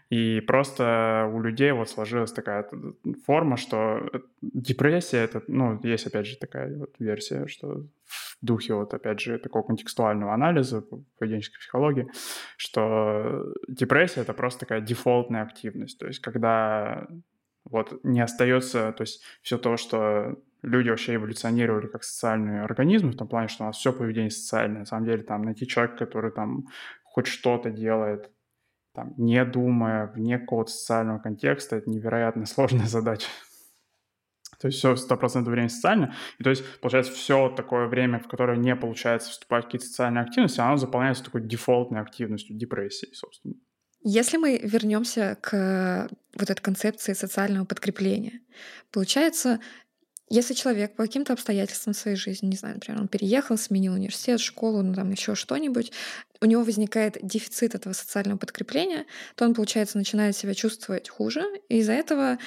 И 0.09 0.41
просто 0.41 1.29
у 1.33 1.41
людей 1.41 1.71
вот 1.71 1.89
сложилась 1.89 2.31
такая 2.31 2.67
форма, 3.25 3.57
что 3.57 4.09
депрессия, 4.41 5.19
это, 5.19 5.41
ну, 5.47 5.79
есть 5.83 6.07
опять 6.07 6.27
же 6.27 6.37
такая 6.37 6.77
вот 6.77 6.95
версия, 6.99 7.47
что 7.47 7.85
в 8.05 8.37
духе 8.41 8.73
вот 8.73 8.93
опять 8.93 9.19
же 9.19 9.37
такого 9.37 9.63
контекстуального 9.63 10.33
анализа 10.33 10.83
поведенческой 11.17 11.59
психологии, 11.59 12.07
что 12.57 13.53
депрессия— 13.67 14.21
это 14.21 14.33
просто 14.33 14.61
такая 14.61 14.81
дефолтная 14.81 15.43
активность, 15.43 15.99
то 15.99 16.07
есть 16.07 16.19
когда 16.19 17.07
вот 17.69 18.03
не 18.03 18.21
остается, 18.21 18.91
то 18.91 19.01
есть 19.01 19.21
все 19.41 19.57
то, 19.57 19.77
что 19.77 20.37
люди 20.61 20.89
вообще 20.89 21.15
эволюционировали 21.15 21.87
как 21.87 22.03
социальные 22.03 22.63
организмы, 22.63 23.11
в 23.11 23.17
том 23.17 23.27
плане, 23.27 23.47
что 23.47 23.63
у 23.63 23.67
нас 23.67 23.77
все 23.77 23.93
поведение 23.93 24.31
социальное. 24.31 24.79
На 24.79 24.85
самом 24.85 25.05
деле 25.05 25.23
там 25.23 25.43
найти 25.43 25.67
человека, 25.67 26.05
который 26.05 26.31
там 26.31 26.67
хоть 27.03 27.27
что-то 27.27 27.69
делает, 27.69 28.31
там, 28.93 29.13
не 29.17 29.43
думая, 29.45 30.07
вне 30.07 30.39
какого-то 30.39 30.71
социального 30.71 31.19
контекста, 31.19 31.77
это 31.77 31.89
невероятно 31.89 32.45
сложная 32.45 32.87
задача. 32.87 33.27
То 34.59 34.67
есть 34.67 34.79
все 34.79 34.93
100% 34.93 35.43
времени 35.43 35.69
социально. 35.69 36.13
И 36.37 36.43
то 36.43 36.49
есть, 36.49 36.65
получается, 36.81 37.13
все 37.13 37.49
такое 37.49 37.87
время, 37.87 38.19
в 38.19 38.27
которое 38.27 38.57
не 38.57 38.75
получается 38.75 39.29
вступать 39.29 39.63
в 39.63 39.67
какие-то 39.67 39.85
социальные 39.85 40.23
активности, 40.23 40.59
оно 40.59 40.75
заполняется 40.75 41.23
такой 41.23 41.41
дефолтной 41.41 42.01
активностью, 42.01 42.57
депрессией, 42.57 43.13
собственно. 43.13 43.55
Если 44.01 44.37
мы 44.37 44.57
вернемся 44.57 45.37
к 45.41 46.09
вот 46.33 46.49
этой 46.49 46.61
концепции 46.61 47.13
социального 47.13 47.65
подкрепления, 47.65 48.39
получается, 48.91 49.59
если 50.29 50.53
человек 50.53 50.95
по 50.95 51.03
каким-то 51.03 51.33
обстоятельствам 51.33 51.93
своей 51.93 52.15
жизни, 52.15 52.47
не 52.47 52.55
знаю, 52.55 52.75
например, 52.75 53.01
он 53.01 53.07
переехал, 53.07 53.57
сменил 53.57 53.93
университет, 53.93 54.39
школу, 54.39 54.81
ну 54.83 54.93
там 54.93 55.11
еще 55.11 55.35
что-нибудь, 55.35 55.91
у 56.39 56.45
него 56.45 56.63
возникает 56.63 57.17
дефицит 57.21 57.75
этого 57.75 57.93
социального 57.93 58.37
подкрепления, 58.37 59.05
то 59.35 59.45
он, 59.45 59.53
получается, 59.53 59.97
начинает 59.97 60.35
себя 60.37 60.53
чувствовать 60.53 61.09
хуже, 61.09 61.43
и 61.67 61.79
из-за 61.79 61.93
этого 61.93 62.37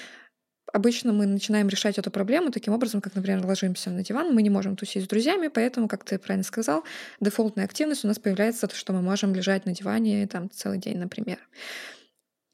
Обычно 0.72 1.12
мы 1.12 1.26
начинаем 1.26 1.68
решать 1.68 1.98
эту 1.98 2.10
проблему 2.10 2.50
таким 2.50 2.72
образом, 2.72 3.00
как, 3.00 3.14
например, 3.14 3.44
ложимся 3.44 3.90
на 3.90 4.02
диван, 4.02 4.34
мы 4.34 4.42
не 4.42 4.50
можем 4.50 4.76
тусить 4.76 5.04
с 5.04 5.08
друзьями, 5.08 5.48
поэтому, 5.48 5.88
как 5.88 6.04
ты 6.04 6.18
правильно 6.18 6.44
сказал, 6.44 6.84
дефолтная 7.20 7.64
активность 7.64 8.04
у 8.04 8.08
нас 8.08 8.18
появляется, 8.18 8.66
то, 8.66 8.74
что 8.74 8.92
мы 8.92 9.02
можем 9.02 9.34
лежать 9.34 9.66
на 9.66 9.74
диване 9.74 10.26
там 10.26 10.50
целый 10.50 10.78
день, 10.78 10.98
например. 10.98 11.38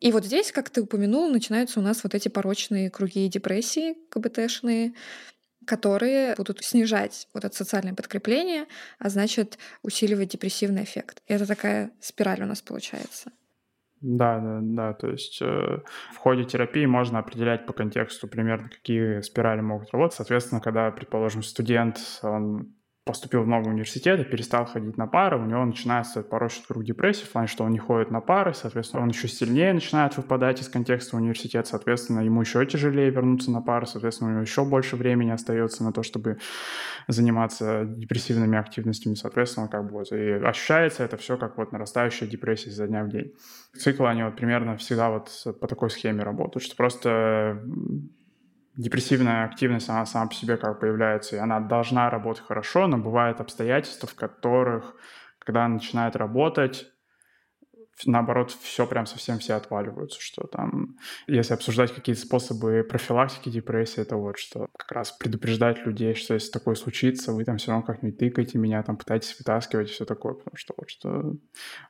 И 0.00 0.12
вот 0.12 0.24
здесь, 0.24 0.52
как 0.52 0.70
ты 0.70 0.82
упомянул, 0.82 1.28
начинаются 1.28 1.80
у 1.80 1.82
нас 1.82 2.02
вот 2.02 2.14
эти 2.14 2.28
порочные 2.28 2.90
круги 2.90 3.28
депрессии 3.28 3.96
КБТшные, 4.10 4.94
которые 5.66 6.34
будут 6.36 6.64
снижать 6.64 7.28
вот 7.34 7.44
это 7.44 7.54
социальное 7.54 7.94
подкрепление, 7.94 8.66
а 8.98 9.10
значит 9.10 9.58
усиливать 9.82 10.30
депрессивный 10.30 10.84
эффект. 10.84 11.22
И 11.26 11.32
это 11.34 11.46
такая 11.46 11.90
спираль 12.00 12.42
у 12.42 12.46
нас 12.46 12.62
получается. 12.62 13.32
Да, 14.00 14.38
да, 14.38 14.60
да. 14.62 14.92
То 14.94 15.08
есть 15.08 15.42
э, 15.42 15.78
в 16.12 16.16
ходе 16.16 16.44
терапии 16.44 16.86
можно 16.86 17.18
определять 17.18 17.66
по 17.66 17.72
контексту 17.72 18.28
примерно, 18.28 18.68
какие 18.68 19.20
спирали 19.22 19.60
могут 19.60 19.90
работать. 19.92 20.16
Соответственно, 20.16 20.60
когда, 20.60 20.90
предположим, 20.90 21.42
студент, 21.42 21.98
он 22.22 22.74
поступил 23.08 23.42
в 23.42 23.48
новый 23.48 23.70
университет 23.72 24.20
и 24.20 24.24
перестал 24.24 24.66
ходить 24.66 24.98
на 24.98 25.06
пары, 25.06 25.38
у 25.38 25.46
него 25.46 25.64
начинается 25.64 26.22
порочный 26.22 26.66
круг 26.68 26.84
депрессии, 26.84 27.24
в 27.24 27.30
плане, 27.30 27.48
что 27.48 27.64
он 27.64 27.70
не 27.70 27.78
ходит 27.78 28.10
на 28.10 28.20
пары, 28.20 28.52
соответственно, 28.52 29.02
он 29.02 29.08
еще 29.08 29.28
сильнее 29.28 29.72
начинает 29.72 30.14
выпадать 30.18 30.60
из 30.60 30.68
контекста 30.68 31.16
университета, 31.16 31.66
соответственно, 31.66 32.20
ему 32.20 32.42
еще 32.42 32.64
тяжелее 32.66 33.08
вернуться 33.08 33.50
на 33.50 33.62
пары, 33.62 33.86
соответственно, 33.86 34.28
у 34.28 34.32
него 34.34 34.42
еще 34.42 34.62
больше 34.66 34.96
времени 34.96 35.30
остается 35.30 35.84
на 35.84 35.92
то, 35.94 36.02
чтобы 36.02 36.36
заниматься 37.06 37.86
депрессивными 37.86 38.58
активностями, 38.58 39.14
соответственно, 39.14 39.68
как 39.68 39.86
бы 39.86 39.92
вот, 39.92 40.12
и 40.12 40.32
ощущается 40.32 41.02
это 41.02 41.16
все 41.16 41.38
как 41.38 41.56
вот 41.56 41.72
нарастающая 41.72 42.28
депрессия 42.28 42.68
изо 42.68 42.86
дня 42.86 43.04
в 43.04 43.08
день. 43.08 43.32
Циклы, 43.74 44.10
они 44.10 44.22
вот 44.22 44.36
примерно 44.36 44.76
всегда 44.76 45.08
вот 45.08 45.30
по 45.58 45.66
такой 45.66 45.88
схеме 45.88 46.24
работают, 46.24 46.62
что 46.62 46.76
просто 46.76 47.62
депрессивная 48.78 49.44
активность, 49.44 49.88
она 49.88 50.06
сама 50.06 50.28
по 50.28 50.34
себе 50.34 50.56
как 50.56 50.78
появляется, 50.80 51.36
и 51.36 51.38
она 51.38 51.58
должна 51.60 52.08
работать 52.08 52.44
хорошо, 52.46 52.86
но 52.86 52.96
бывают 52.96 53.40
обстоятельства, 53.40 54.08
в 54.08 54.14
которых, 54.14 54.94
когда 55.40 55.64
она 55.64 55.74
начинает 55.74 56.14
работать, 56.14 56.86
наоборот, 58.06 58.50
все 58.50 58.86
прям 58.86 59.06
совсем 59.06 59.38
все 59.38 59.54
отваливаются, 59.54 60.20
что 60.20 60.46
там, 60.46 60.96
если 61.26 61.54
обсуждать 61.54 61.94
какие-то 61.94 62.20
способы 62.20 62.86
профилактики 62.88 63.48
депрессии, 63.48 64.00
это 64.00 64.16
вот 64.16 64.38
что 64.38 64.68
как 64.76 64.92
раз 64.92 65.12
предупреждать 65.12 65.84
людей, 65.86 66.14
что 66.14 66.34
если 66.34 66.50
такое 66.50 66.74
случится, 66.74 67.32
вы 67.32 67.44
там 67.44 67.56
все 67.56 67.70
равно 67.70 67.86
как-нибудь 67.86 68.18
тыкаете 68.18 68.58
меня, 68.58 68.82
там 68.82 68.96
пытаетесь 68.96 69.36
вытаскивать 69.38 69.88
и 69.88 69.92
все 69.92 70.04
такое, 70.04 70.34
потому 70.34 70.56
что 70.56 70.74
вот 70.76 70.90
что 70.90 71.34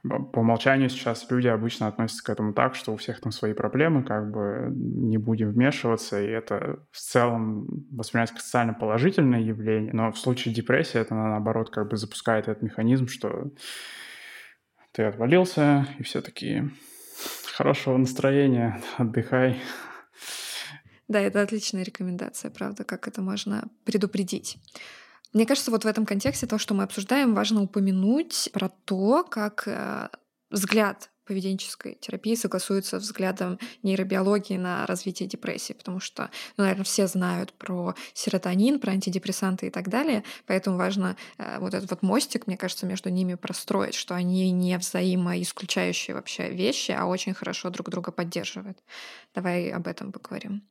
по 0.03 0.40
умолчанию 0.40 0.88
сейчас 0.88 1.27
люди 1.31 1.49
обычно 1.49 1.88
относятся 1.88 2.25
к 2.25 2.31
этому 2.31 2.53
так, 2.53 2.75
что 2.75 2.92
у 2.92 2.97
всех 2.97 3.21
там 3.21 3.33
свои 3.33 3.53
проблемы, 3.53 4.03
как 4.03 4.31
бы 4.31 4.71
не 4.75 5.18
будем 5.18 5.51
вмешиваться, 5.51 6.21
и 6.23 6.27
это 6.27 6.81
в 6.90 6.99
целом 6.99 7.66
воспринимается 7.90 8.35
как 8.35 8.42
социально 8.42 8.75
положительное 8.75 9.40
явление, 9.40 9.92
но 9.92 10.12
в 10.12 10.18
случае 10.18 10.55
депрессии 10.55 11.01
это 11.01 11.14
наоборот 11.14 11.71
как 11.71 11.88
бы 11.88 11.97
запускает 11.97 12.49
этот 12.49 12.62
механизм, 12.62 13.09
что 13.09 13.51
ты 14.99 15.05
отвалился, 15.05 15.87
и 16.01 16.03
все 16.03 16.21
такие 16.21 16.73
хорошего 17.55 17.97
настроения, 17.97 18.83
отдыхай. 18.97 19.61
Да, 21.07 21.21
это 21.21 21.41
отличная 21.41 21.85
рекомендация, 21.85 22.51
правда, 22.51 22.83
как 22.83 23.07
это 23.07 23.23
можно 23.23 23.69
предупредить. 23.85 24.57
Мне 25.33 25.47
кажется, 25.47 25.71
вот 25.71 25.85
в 25.85 25.87
этом 25.87 26.05
контексте 26.05 26.49
то, 26.49 26.59
что 26.59 26.75
мы 26.75 26.83
обсуждаем, 26.83 27.37
важно 27.37 27.63
упомянуть 27.63 28.51
про 28.53 28.71
то, 28.71 29.23
как 29.23 29.69
э, 29.69 30.09
взгляд 30.51 31.11
поведенческой 31.29 31.99
терапии 32.01 32.35
согласуется 32.35 32.99
взглядом 32.99 33.59
нейробиологии 33.83 34.57
на 34.57 34.87
развитие 34.87 35.29
депрессии, 35.29 35.75
потому 35.75 36.01
что, 36.01 36.31
ну, 36.57 36.64
наверное, 36.64 36.85
все 36.85 37.07
знают 37.07 37.53
про 37.53 37.95
серотонин, 38.14 38.81
про 38.81 38.93
антидепрессанты 38.93 39.67
и 39.67 39.71
так 39.71 39.88
далее, 39.88 40.25
поэтому 40.47 40.79
важно 40.79 41.17
э, 41.37 41.59
вот 41.61 41.75
этот 41.75 41.91
вот 41.91 42.03
мостик, 42.03 42.47
мне 42.47 42.57
кажется, 42.57 42.87
между 42.87 43.11
ними 43.11 43.35
простроить, 43.35 43.95
что 43.95 44.14
они 44.14 44.51
не 44.51 44.77
взаимоисключающие 44.79 46.14
вообще 46.14 46.49
вещи, 46.49 46.93
а 46.93 47.05
очень 47.05 47.35
хорошо 47.35 47.69
друг 47.69 47.91
друга 47.91 48.11
поддерживают. 48.11 48.79
Давай 49.35 49.71
об 49.71 49.87
этом 49.87 50.12
поговорим. 50.12 50.62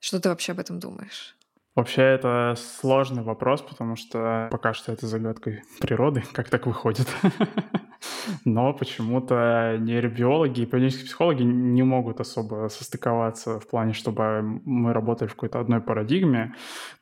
Что 0.00 0.20
ты 0.20 0.28
вообще 0.28 0.52
об 0.52 0.60
этом 0.60 0.78
думаешь? 0.78 1.37
Вообще 1.78 2.02
это 2.02 2.56
сложный 2.56 3.22
вопрос, 3.22 3.62
потому 3.62 3.94
что 3.94 4.48
пока 4.50 4.74
что 4.74 4.90
это 4.90 5.06
загадкой 5.06 5.62
природы, 5.78 6.24
как 6.32 6.50
так 6.50 6.66
выходит. 6.66 7.06
Но 8.44 8.72
почему-то 8.72 9.76
нейробиологи 9.78 10.62
и 10.62 10.66
поведенческие 10.66 11.06
психологи 11.06 11.44
не 11.44 11.84
могут 11.84 12.18
особо 12.18 12.66
состыковаться 12.68 13.60
в 13.60 13.68
плане, 13.68 13.92
чтобы 13.92 14.42
мы 14.64 14.92
работали 14.92 15.28
в 15.28 15.34
какой-то 15.34 15.60
одной 15.60 15.80
парадигме. 15.80 16.52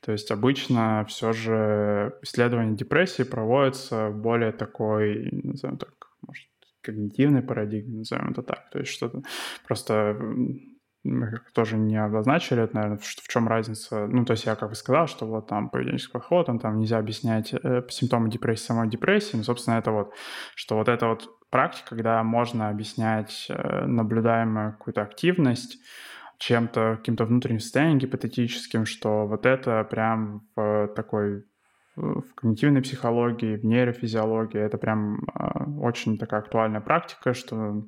То 0.04 0.12
есть 0.12 0.30
обычно 0.30 1.06
все 1.08 1.32
же 1.32 2.14
исследование 2.20 2.76
депрессии 2.76 3.22
проводится 3.22 4.10
в 4.10 4.20
более 4.20 4.52
такой, 4.52 5.30
назовем 5.42 5.78
так, 5.78 5.94
может, 6.20 6.44
когнитивной 6.82 7.40
парадигме, 7.40 8.00
назовем 8.00 8.32
это 8.32 8.42
так. 8.42 8.68
То 8.70 8.80
есть 8.80 8.90
что-то 8.90 9.22
просто 9.66 10.18
тоже 11.52 11.76
не 11.76 11.96
обозначили 11.96 12.62
это, 12.62 12.74
наверное, 12.74 12.98
в, 12.98 13.02
в 13.02 13.28
чем 13.28 13.48
разница. 13.48 14.06
Ну, 14.06 14.24
то 14.24 14.32
есть 14.32 14.46
я 14.46 14.54
как 14.54 14.70
бы 14.70 14.74
сказал, 14.74 15.06
что 15.06 15.26
вот 15.26 15.48
там 15.48 15.68
поведенческий 15.68 16.12
подход, 16.12 16.48
он 16.48 16.58
там 16.58 16.78
нельзя 16.78 16.98
объяснять 16.98 17.52
э, 17.52 17.82
симптомы 17.88 18.30
депрессии 18.30 18.66
самой 18.66 18.88
депрессии, 18.88 19.36
но, 19.36 19.42
собственно, 19.42 19.76
это 19.76 19.90
вот, 19.90 20.12
что 20.54 20.76
вот 20.76 20.88
это 20.88 21.06
вот 21.08 21.28
практика, 21.50 21.90
когда 21.90 22.22
можно 22.22 22.68
объяснять 22.68 23.46
э, 23.48 23.86
наблюдаемую 23.86 24.72
какую-то 24.72 25.02
активность 25.02 25.78
чем-то, 26.38 26.96
каким-то 26.98 27.24
внутренним 27.24 27.60
состоянием 27.60 27.98
гипотетическим, 27.98 28.84
что 28.84 29.26
вот 29.26 29.46
это 29.46 29.82
прям 29.84 30.46
в 30.54 30.88
такой 30.94 31.44
в 31.96 32.34
когнитивной 32.34 32.82
психологии, 32.82 33.56
в 33.56 33.64
нейрофизиологии, 33.64 34.60
это 34.60 34.76
прям 34.76 35.24
э, 35.34 35.80
очень 35.80 36.18
такая 36.18 36.40
актуальная 36.40 36.82
практика, 36.82 37.32
что 37.32 37.86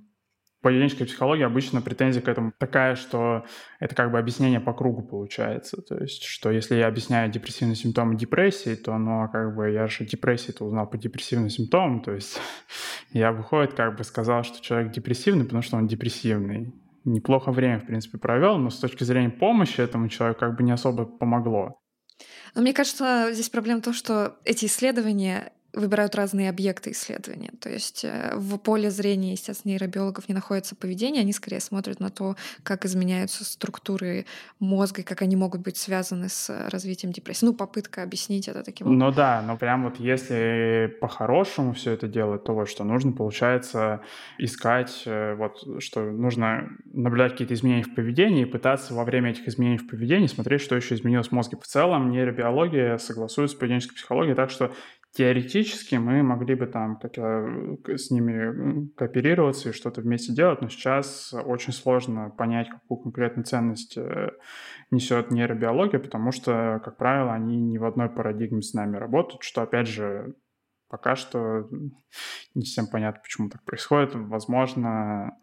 поведенческая 0.60 1.06
психология 1.06 1.46
обычно 1.46 1.80
претензия 1.80 2.20
к 2.20 2.28
этому 2.28 2.52
такая, 2.58 2.96
что 2.96 3.44
это 3.78 3.94
как 3.94 4.10
бы 4.10 4.18
объяснение 4.18 4.60
по 4.60 4.72
кругу 4.72 5.02
получается. 5.02 5.80
То 5.82 5.96
есть, 5.98 6.24
что 6.24 6.50
если 6.50 6.76
я 6.76 6.88
объясняю 6.88 7.30
депрессивные 7.30 7.76
симптомы 7.76 8.16
депрессии, 8.16 8.74
то 8.74 8.96
ну, 8.98 9.28
как 9.32 9.54
бы 9.54 9.70
я 9.70 9.86
же 9.86 10.04
депрессии-то 10.04 10.64
узнал 10.64 10.88
по 10.88 10.98
депрессивным 10.98 11.50
симптомам. 11.50 12.02
То 12.02 12.12
есть 12.12 12.40
я, 13.12 13.32
выходит, 13.32 13.74
как 13.74 13.96
бы 13.96 14.04
сказал, 14.04 14.42
что 14.42 14.62
человек 14.62 14.92
депрессивный, 14.92 15.44
потому 15.44 15.62
что 15.62 15.76
он 15.76 15.86
депрессивный. 15.86 16.74
Неплохо 17.04 17.52
время, 17.52 17.78
в 17.78 17.86
принципе, 17.86 18.18
провел, 18.18 18.58
но 18.58 18.70
с 18.70 18.78
точки 18.78 19.04
зрения 19.04 19.30
помощи 19.30 19.80
этому 19.80 20.08
человеку 20.08 20.40
как 20.40 20.56
бы 20.56 20.62
не 20.62 20.72
особо 20.72 21.06
помогло. 21.06 21.80
Но 22.54 22.62
мне 22.62 22.72
кажется, 22.72 23.28
здесь 23.32 23.48
проблема 23.48 23.80
в 23.80 23.84
том, 23.84 23.94
что 23.94 24.36
эти 24.44 24.66
исследования 24.66 25.52
выбирают 25.72 26.14
разные 26.14 26.48
объекты 26.48 26.92
исследования. 26.92 27.52
То 27.61 27.68
есть 27.68 28.04
э, 28.04 28.33
в 28.35 28.57
поле 28.59 28.90
зрения, 28.90 29.33
естественно, 29.33 29.72
нейробиологов 29.72 30.28
не 30.28 30.35
находится 30.35 30.74
поведение, 30.74 31.20
они 31.20 31.33
скорее 31.33 31.61
смотрят 31.61 32.00
на 32.00 32.11
то, 32.11 32.37
как 32.62 32.85
изменяются 32.85 33.44
структуры 33.44 34.24
мозга 34.61 35.02
и 35.02 35.04
как 35.04 35.22
они 35.22 35.37
могут 35.37 35.61
быть 35.61 35.76
связаны 35.76 36.28
с 36.28 36.68
развитием 36.70 37.12
депрессии. 37.12 37.44
Ну, 37.44 37.54
попытка 37.54 38.02
объяснить 38.02 38.48
это 38.48 38.62
таким 38.62 38.87
образом. 38.87 39.09
Ну 39.09 39.14
да, 39.14 39.42
но 39.42 39.57
прям 39.57 39.85
вот 39.85 40.00
если 40.00 40.96
по-хорошему 41.00 41.74
все 41.74 41.92
это 41.92 42.09
делать, 42.09 42.44
то 42.44 42.54
вот 42.54 42.68
что 42.68 42.85
нужно, 42.85 43.12
получается, 43.12 44.00
искать, 44.38 45.02
э, 45.04 45.35
вот 45.35 45.83
что 45.83 46.00
нужно 46.11 46.70
наблюдать 46.87 47.33
какие-то 47.33 47.54
изменения 47.54 47.85
в 47.85 47.94
поведении 47.94 48.42
и 48.42 48.46
пытаться 48.46 48.94
во 48.94 49.04
время 49.04 49.31
этих 49.31 49.46
изменений 49.46 49.78
в 49.78 49.87
поведении 49.87 50.26
смотреть, 50.26 50.62
что 50.62 50.76
еще 50.76 50.94
изменилось 50.94 51.28
в 51.28 51.33
мозге. 51.33 51.59
В 51.61 51.66
целом 51.66 52.11
нейробиология 52.11 52.96
согласуется 52.96 53.54
с 53.54 53.59
поведенческой 53.59 53.96
психологией, 53.96 54.35
так 54.35 54.50
что 54.50 54.72
Теоретически 55.18 55.96
мы 55.96 56.22
могли 56.22 56.54
бы 56.54 56.68
там 56.68 56.96
как 56.96 57.18
с 57.18 58.12
ними 58.12 58.88
кооперироваться 58.94 59.70
и 59.70 59.72
что-то 59.72 60.00
вместе 60.00 60.33
делать, 60.33 60.62
но 60.62 60.68
сейчас 60.68 61.35
очень 61.35 61.72
сложно 61.72 62.31
понять, 62.31 62.68
какую 62.68 62.98
конкретную 62.98 63.44
ценность 63.44 63.96
э, 63.96 64.31
несет 64.92 65.33
нейробиология, 65.33 65.98
потому 65.98 66.31
что, 66.31 66.81
как 66.85 66.98
правило, 66.98 67.35
они 67.35 67.61
не 67.61 67.78
в 67.78 67.85
одной 67.85 68.09
парадигме 68.09 68.62
с 68.62 68.74
нами 68.74 68.96
работают, 68.96 69.42
что, 69.42 69.62
опять 69.62 69.88
же, 69.88 70.37
пока 70.88 71.16
что 71.16 71.68
не 72.54 72.62
всем 72.62 72.87
понятно, 72.87 73.20
почему 73.20 73.48
так 73.48 73.64
происходит. 73.64 74.14
Возможно, 74.14 75.37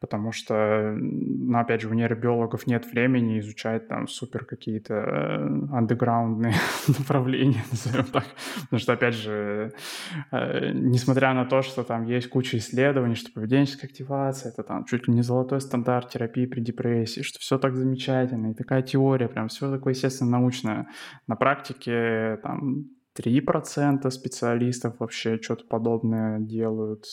потому 0.00 0.32
что, 0.32 0.94
ну, 0.96 1.58
опять 1.58 1.82
же, 1.82 1.88
у 1.88 1.92
нейробиологов 1.92 2.66
нет 2.66 2.90
времени 2.90 3.38
изучать 3.38 3.86
там 3.86 4.08
супер 4.08 4.46
какие-то 4.46 4.94
э, 4.94 5.36
андеграундные 5.72 6.54
направления, 6.88 7.62
назовем 7.70 8.06
так. 8.06 8.24
Потому 8.62 8.80
что, 8.80 8.92
опять 8.94 9.14
же, 9.14 9.72
э, 10.32 10.72
несмотря 10.72 11.34
на 11.34 11.44
то, 11.44 11.60
что 11.60 11.84
там 11.84 12.04
есть 12.04 12.30
куча 12.30 12.56
исследований, 12.56 13.14
что 13.14 13.30
поведенческая 13.30 13.90
активация— 13.90 14.52
это 14.52 14.62
там 14.62 14.84
чуть 14.86 15.06
ли 15.06 15.14
не 15.14 15.22
золотой 15.22 15.60
стандарт 15.60 16.08
терапии 16.08 16.46
при 16.46 16.60
депрессии, 16.60 17.20
что 17.20 17.38
все 17.38 17.58
так 17.58 17.76
замечательно, 17.76 18.52
и 18.52 18.54
такая 18.54 18.82
теория, 18.82 19.28
прям 19.28 19.48
все 19.48 19.70
такое, 19.70 19.92
естественно, 19.92 20.30
научное. 20.30 20.88
На 21.26 21.36
практике 21.36 22.38
там 22.42 22.86
3% 23.20 24.10
специалистов 24.10 24.96
вообще 24.98 25.38
что-то 25.40 25.64
подобное 25.66 26.40
делают 26.40 27.04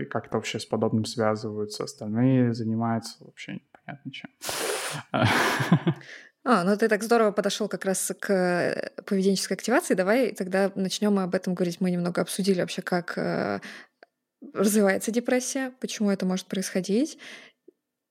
и 0.00 0.04
как-то 0.04 0.36
вообще 0.36 0.58
с 0.58 0.66
подобным 0.66 1.04
связываются. 1.04 1.84
Остальные 1.84 2.54
занимаются 2.54 3.24
вообще 3.24 3.54
непонятно 3.54 4.12
чем. 4.12 4.30
А, 6.44 6.64
ну 6.64 6.76
ты 6.76 6.88
так 6.88 7.04
здорово 7.04 7.30
подошел 7.30 7.68
как 7.68 7.84
раз 7.84 8.10
к 8.18 8.28
э, 8.28 8.90
поведенческой 9.06 9.56
активации. 9.56 9.94
Давай 9.94 10.32
тогда 10.32 10.72
начнем 10.74 11.16
об 11.20 11.36
этом 11.36 11.54
говорить. 11.54 11.80
Мы 11.80 11.92
немного 11.92 12.20
обсудили 12.20 12.60
вообще, 12.60 12.82
как 12.82 13.16
э, 13.16 13.60
развивается 14.52 15.12
депрессия, 15.12 15.72
почему 15.80 16.10
это 16.10 16.26
может 16.26 16.46
происходить. 16.46 17.16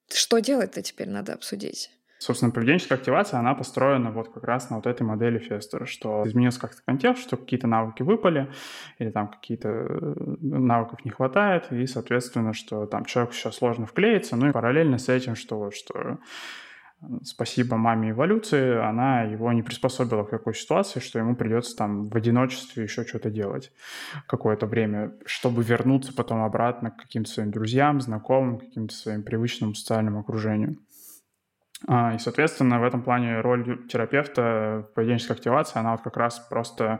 Что 0.09 0.39
делать-то 0.39 0.81
теперь 0.81 1.09
надо 1.09 1.33
обсудить? 1.33 1.91
Собственно, 2.21 2.51
поведенческая 2.51 2.99
активация, 2.99 3.39
она 3.39 3.55
построена 3.55 4.11
вот 4.11 4.31
как 4.31 4.43
раз 4.43 4.69
на 4.69 4.75
вот 4.75 4.85
этой 4.85 5.01
модели 5.01 5.39
Фестера, 5.39 5.87
что 5.87 6.21
изменился 6.27 6.59
как-то 6.59 6.79
контекст, 6.85 7.23
что 7.23 7.35
какие-то 7.35 7.65
навыки 7.65 8.03
выпали, 8.03 8.51
или 8.99 9.09
там 9.09 9.27
какие-то 9.27 9.69
э, 9.69 10.13
навыков 10.39 11.03
не 11.03 11.09
хватает, 11.09 11.71
и, 11.71 11.87
соответственно, 11.87 12.53
что 12.53 12.85
там 12.85 13.05
человеку 13.05 13.33
сейчас 13.33 13.55
сложно 13.55 13.87
вклеиться, 13.87 14.35
ну 14.35 14.49
и 14.49 14.51
параллельно 14.51 14.99
с 14.99 15.09
этим, 15.09 15.35
что 15.35 15.57
вот, 15.57 15.73
что 15.73 16.19
спасибо 17.23 17.75
маме 17.77 18.11
эволюции, 18.11 18.77
она 18.77 19.23
его 19.23 19.51
не 19.51 19.63
приспособила 19.63 20.23
к 20.23 20.29
такой 20.29 20.53
ситуации, 20.53 20.99
что 20.99 21.17
ему 21.17 21.35
придется 21.35 21.75
там 21.75 22.05
в 22.05 22.15
одиночестве 22.15 22.83
еще 22.83 23.03
что-то 23.03 23.31
делать 23.31 23.71
какое-то 24.27 24.67
время, 24.67 25.13
чтобы 25.25 25.63
вернуться 25.63 26.13
потом 26.13 26.43
обратно 26.43 26.91
к 26.91 26.97
каким-то 26.97 27.31
своим 27.31 27.49
друзьям, 27.49 27.99
знакомым, 27.99 28.59
каким-то 28.59 28.93
своим 28.93 29.23
привычным 29.23 29.73
социальным 29.73 30.19
окружению. 30.19 30.77
А, 31.87 32.13
и, 32.13 32.19
соответственно, 32.19 32.79
в 32.79 32.83
этом 32.83 33.01
плане 33.01 33.41
роль 33.41 33.87
терапевта 33.87 34.85
в 34.87 34.93
поведенческой 34.93 35.35
активации, 35.35 35.79
она 35.79 35.93
вот 35.93 36.01
как 36.01 36.17
раз 36.17 36.39
просто 36.39 36.99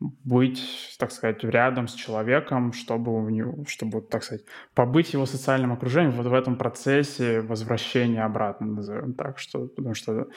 быть, 0.00 0.96
так 0.98 1.12
сказать, 1.12 1.44
рядом 1.44 1.86
с 1.86 1.92
человеком, 1.92 2.72
чтобы, 2.72 3.14
у 3.14 3.28
него, 3.28 3.64
чтобы, 3.66 4.00
так 4.00 4.24
сказать, 4.24 4.44
побыть 4.74 5.12
его 5.12 5.26
социальном 5.26 5.72
окружении 5.72 6.10
вот 6.10 6.26
в 6.26 6.32
этом 6.32 6.56
процессе 6.56 7.42
возвращения 7.42 8.24
обратно, 8.24 8.66
назовем 8.66 9.12
так, 9.12 9.38
что, 9.38 9.66
потому 9.68 9.94
что 9.94 10.28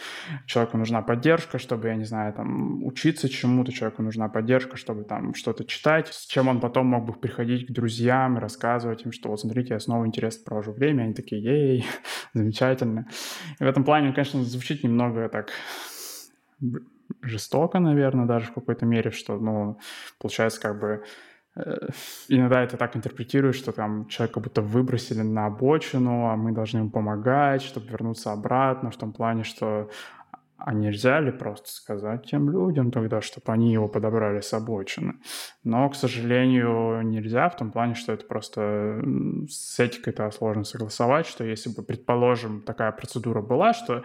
человеку 0.45 0.77
нужна 0.77 1.01
поддержка, 1.01 1.59
чтобы, 1.59 1.87
я 1.87 1.95
не 1.95 2.03
знаю, 2.03 2.33
там, 2.33 2.83
учиться 2.83 3.29
чему-то, 3.29 3.71
человеку 3.71 4.01
нужна 4.03 4.27
поддержка, 4.27 4.75
чтобы 4.75 5.05
там 5.05 5.33
что-то 5.33 5.63
читать, 5.63 6.09
с 6.09 6.25
чем 6.25 6.49
он 6.49 6.59
потом 6.59 6.87
мог 6.87 7.05
бы 7.05 7.13
приходить 7.13 7.67
к 7.67 7.71
друзьям 7.71 8.37
и 8.37 8.41
рассказывать 8.41 9.05
им, 9.05 9.13
что 9.13 9.29
вот 9.29 9.39
смотрите, 9.39 9.73
я 9.75 9.79
снова 9.79 10.05
интересно 10.05 10.43
провожу 10.45 10.73
время, 10.73 11.03
они 11.03 11.13
такие, 11.13 11.41
ей, 11.41 11.85
замечательно. 12.33 13.07
И 13.59 13.63
в 13.63 13.67
этом 13.67 13.85
плане, 13.85 14.11
конечно, 14.11 14.43
звучит 14.43 14.83
немного 14.83 15.29
так 15.29 15.51
жестоко, 17.21 17.79
наверное, 17.79 18.25
даже 18.25 18.47
в 18.47 18.53
какой-то 18.53 18.85
мере, 18.85 19.11
что, 19.11 19.37
ну, 19.37 19.79
получается, 20.19 20.61
как 20.61 20.79
бы 20.79 21.03
э, 21.55 21.87
иногда 22.27 22.63
это 22.63 22.77
так 22.77 22.95
интерпретируешь, 22.95 23.55
что 23.55 23.71
там 23.71 24.07
человека 24.07 24.39
будто 24.39 24.61
выбросили 24.61 25.21
на 25.21 25.47
обочину, 25.47 26.27
а 26.27 26.35
мы 26.35 26.51
должны 26.51 26.79
ему 26.79 26.89
помогать, 26.89 27.61
чтобы 27.61 27.87
вернуться 27.87 28.31
обратно, 28.31 28.91
в 28.91 28.97
том 28.97 29.13
плане, 29.13 29.43
что 29.43 29.89
а 30.65 30.73
нельзя 30.73 31.19
ли 31.19 31.31
просто 31.31 31.69
сказать 31.69 32.25
тем 32.25 32.49
людям 32.49 32.89
тогда, 32.89 33.19
чтобы 33.19 33.51
они 33.51 33.73
его 33.73 33.89
подобрали 33.89 34.39
с 34.39 34.53
обочины? 34.53 35.15
Но, 35.65 35.89
к 35.89 35.95
сожалению, 35.95 37.01
нельзя 37.01 37.49
в 37.49 37.57
том 37.57 37.71
плане, 37.71 37.95
что 37.95 38.13
это 38.13 38.25
просто 38.25 39.03
с 39.49 39.77
этикой-то 39.77 40.31
сложно 40.31 40.63
согласовать, 40.63 41.25
что 41.25 41.43
если 41.43 41.69
бы, 41.69 41.83
предположим, 41.83 42.61
такая 42.61 42.93
процедура 42.93 43.41
была, 43.41 43.73
что 43.73 44.03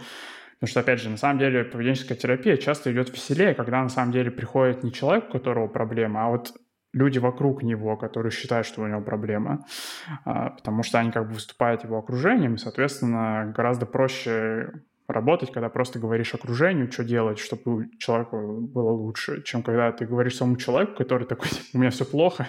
Потому 0.60 0.70
что, 0.70 0.80
опять 0.80 1.00
же, 1.00 1.08
на 1.08 1.16
самом 1.16 1.38
деле 1.38 1.64
поведенческая 1.64 2.18
терапия 2.18 2.56
часто 2.56 2.92
идет 2.92 3.10
веселее, 3.10 3.54
когда 3.54 3.80
на 3.80 3.88
самом 3.88 4.12
деле 4.12 4.30
приходит 4.30 4.82
не 4.82 4.92
человек, 4.92 5.28
у 5.28 5.32
которого 5.32 5.68
проблема, 5.68 6.26
а 6.26 6.30
вот 6.30 6.52
люди 6.92 7.18
вокруг 7.18 7.62
него, 7.62 7.96
которые 7.96 8.32
считают, 8.32 8.66
что 8.66 8.82
у 8.82 8.86
него 8.86 9.00
проблема, 9.00 9.64
а, 10.24 10.50
потому 10.50 10.82
что 10.82 10.98
они 10.98 11.12
как 11.12 11.28
бы 11.28 11.34
выступают 11.34 11.84
его 11.84 11.98
окружением, 11.98 12.54
и, 12.54 12.58
соответственно, 12.58 13.52
гораздо 13.54 13.86
проще 13.86 14.72
работать, 15.06 15.52
когда 15.52 15.68
просто 15.68 15.98
говоришь 15.98 16.34
окружению, 16.34 16.90
что 16.90 17.04
делать, 17.04 17.38
чтобы 17.38 17.88
человеку 17.98 18.60
было 18.60 18.90
лучше, 18.90 19.42
чем 19.42 19.62
когда 19.62 19.92
ты 19.92 20.06
говоришь 20.06 20.36
самому 20.36 20.56
человеку, 20.56 20.96
который 20.96 21.26
такой, 21.26 21.48
у 21.72 21.78
меня 21.78 21.90
все 21.90 22.04
плохо, 22.04 22.46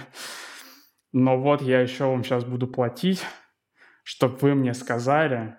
но 1.13 1.39
вот 1.39 1.61
я 1.61 1.81
еще 1.81 2.05
вам 2.05 2.23
сейчас 2.23 2.43
буду 2.43 2.67
платить, 2.67 3.23
чтобы 4.03 4.37
вы 4.37 4.55
мне 4.55 4.73
сказали, 4.73 5.55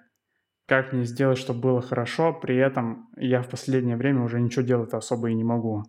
как 0.70 0.92
мне 0.92 1.04
сделать, 1.04 1.36
чтобы 1.36 1.62
было 1.62 1.82
хорошо, 1.82 2.32
при 2.32 2.56
этом 2.56 3.08
я 3.16 3.42
в 3.42 3.48
последнее 3.48 3.96
время 3.96 4.22
уже 4.22 4.40
ничего 4.40 4.62
делать 4.64 4.94
особо 4.94 5.28
и 5.28 5.34
не 5.34 5.42
могу. 5.42 5.82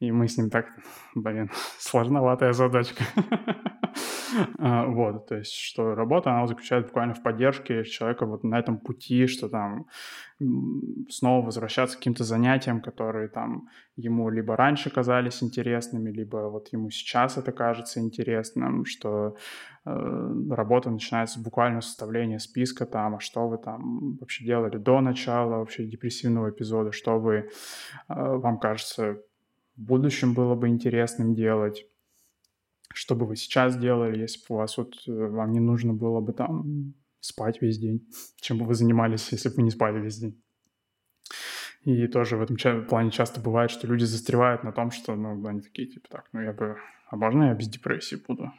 И 0.00 0.10
мы 0.10 0.26
с 0.26 0.36
ним 0.36 0.50
так, 0.50 0.66
блин, 1.14 1.52
сложноватая 1.78 2.52
задачка. 2.52 3.04
А, 4.58 4.86
вот, 4.86 5.26
то 5.26 5.36
есть, 5.36 5.52
что 5.52 5.94
работа, 5.94 6.30
она 6.30 6.46
заключается 6.46 6.88
буквально 6.88 7.14
в 7.14 7.22
поддержке 7.22 7.84
человека 7.84 8.26
вот 8.26 8.44
на 8.44 8.58
этом 8.58 8.78
пути, 8.78 9.26
что 9.26 9.48
там 9.48 9.86
снова 11.08 11.44
возвращаться 11.44 11.96
к 11.96 12.00
каким-то 12.00 12.24
занятиям, 12.24 12.82
которые 12.82 13.28
там 13.28 13.68
ему 13.96 14.28
либо 14.28 14.56
раньше 14.56 14.90
казались 14.90 15.42
интересными, 15.42 16.10
либо 16.10 16.48
вот 16.50 16.68
ему 16.72 16.90
сейчас 16.90 17.38
это 17.38 17.52
кажется 17.52 18.00
интересным, 18.00 18.84
что 18.84 19.36
э, 19.86 20.34
работа 20.50 20.90
начинается 20.90 21.40
буквально 21.40 21.80
с 21.80 21.86
составления 21.86 22.38
списка 22.38 22.84
там, 22.84 23.16
а 23.16 23.20
что 23.20 23.48
вы 23.48 23.56
там 23.56 24.16
вообще 24.18 24.44
делали 24.44 24.76
до 24.76 25.00
начала 25.00 25.56
вообще 25.56 25.86
депрессивного 25.86 26.50
эпизода, 26.50 26.92
что 26.92 27.18
вы, 27.18 27.34
э, 27.34 27.44
вам 28.08 28.58
кажется, 28.58 29.18
в 29.76 29.82
будущем 29.82 30.34
было 30.34 30.54
бы 30.54 30.68
интересным 30.68 31.34
делать 31.34 31.86
что 32.96 33.14
бы 33.14 33.26
вы 33.26 33.36
сейчас 33.36 33.76
делали, 33.76 34.18
если 34.18 34.38
бы 34.40 34.54
у 34.54 34.58
вас 34.58 34.78
вот 34.78 34.94
э, 35.06 35.12
вам 35.12 35.52
не 35.52 35.60
нужно 35.60 35.92
было 35.92 36.20
бы 36.20 36.32
там 36.32 36.94
спать 37.20 37.60
весь 37.60 37.78
день, 37.78 38.08
чем 38.40 38.58
бы 38.58 38.64
вы 38.64 38.74
занимались, 38.74 39.32
если 39.32 39.50
бы 39.50 39.56
вы 39.56 39.62
не 39.64 39.70
спали 39.70 40.00
весь 40.00 40.18
день. 40.18 40.42
И 41.84 42.06
тоже 42.08 42.36
в 42.36 42.42
этом 42.42 42.56
плане 42.86 43.10
часто 43.10 43.40
бывает, 43.40 43.70
что 43.70 43.86
люди 43.86 44.04
застревают 44.04 44.64
на 44.64 44.72
том, 44.72 44.90
что, 44.90 45.14
ну, 45.14 45.46
они 45.46 45.60
такие, 45.60 45.86
типа, 45.86 46.08
так, 46.08 46.28
ну, 46.32 46.40
я 46.40 46.52
бы, 46.52 46.76
а 47.10 47.16
можно 47.16 47.44
я 47.44 47.54
без 47.54 47.68
депрессии 47.68 48.16
буду? 48.16 48.50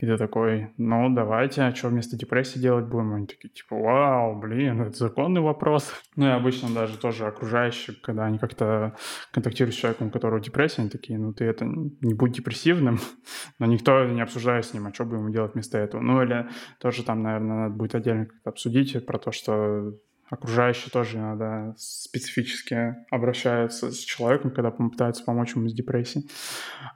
И 0.00 0.06
ты 0.06 0.16
такой, 0.16 0.72
ну, 0.76 1.14
давайте, 1.14 1.62
а 1.62 1.74
что 1.74 1.88
вместо 1.88 2.16
депрессии 2.16 2.58
делать 2.58 2.86
будем? 2.86 3.14
Они 3.14 3.26
такие, 3.26 3.48
типа, 3.48 3.76
вау, 3.76 4.38
блин, 4.38 4.82
это 4.82 4.96
законный 4.96 5.40
вопрос. 5.40 5.92
Ну, 6.14 6.26
и 6.26 6.30
обычно 6.30 6.68
даже 6.74 6.98
тоже 6.98 7.26
окружающие, 7.26 7.96
когда 8.02 8.26
они 8.26 8.38
как-то 8.38 8.94
контактируют 9.32 9.74
с 9.74 9.78
человеком, 9.78 10.08
у 10.08 10.10
которого 10.10 10.40
депрессия, 10.40 10.82
они 10.82 10.90
такие, 10.90 11.18
ну, 11.18 11.32
ты 11.32 11.46
это 11.46 11.64
не 11.64 12.12
будь 12.12 12.32
депрессивным, 12.32 12.98
но 13.58 13.64
никто 13.64 14.04
не 14.04 14.20
обсуждает 14.20 14.66
с 14.66 14.74
ним, 14.74 14.86
а 14.86 14.92
что 14.92 15.04
ему 15.04 15.30
делать 15.30 15.54
вместо 15.54 15.78
этого. 15.78 16.02
Ну, 16.02 16.22
или 16.22 16.48
тоже 16.80 17.02
там, 17.02 17.22
наверное, 17.22 17.56
надо 17.56 17.74
будет 17.74 17.94
отдельно 17.94 18.26
как-то 18.26 18.50
обсудить 18.50 19.06
про 19.06 19.18
то, 19.18 19.32
что 19.32 19.94
окружающие 20.32 20.90
тоже 20.90 21.18
иногда 21.18 21.74
специфически 21.76 22.96
обращаются 23.10 23.90
с 23.90 23.98
человеком, 23.98 24.50
когда 24.50 24.70
пытаются 24.70 25.24
помочь 25.24 25.54
ему 25.54 25.68
с 25.68 25.74
депрессией. 25.74 26.26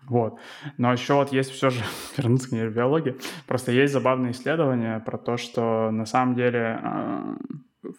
Вот. 0.09 0.41
Но 0.79 0.91
еще 0.91 1.15
вот 1.15 1.33
есть 1.33 1.51
все 1.51 1.69
же, 1.69 1.83
вернуться 2.17 2.49
к 2.49 2.53
нейробиологии, 2.53 3.17
просто 3.47 3.73
есть 3.73 3.93
забавные 3.93 4.33
исследования 4.33 5.01
про 5.01 5.19
то, 5.19 5.37
что 5.37 5.91
на 5.91 6.07
самом 6.07 6.35
деле 6.35 6.81
э, 6.83 7.37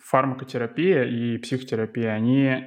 фармакотерапия 0.03 1.03
и 1.03 1.37
психотерапия, 1.37 2.13
они 2.13 2.65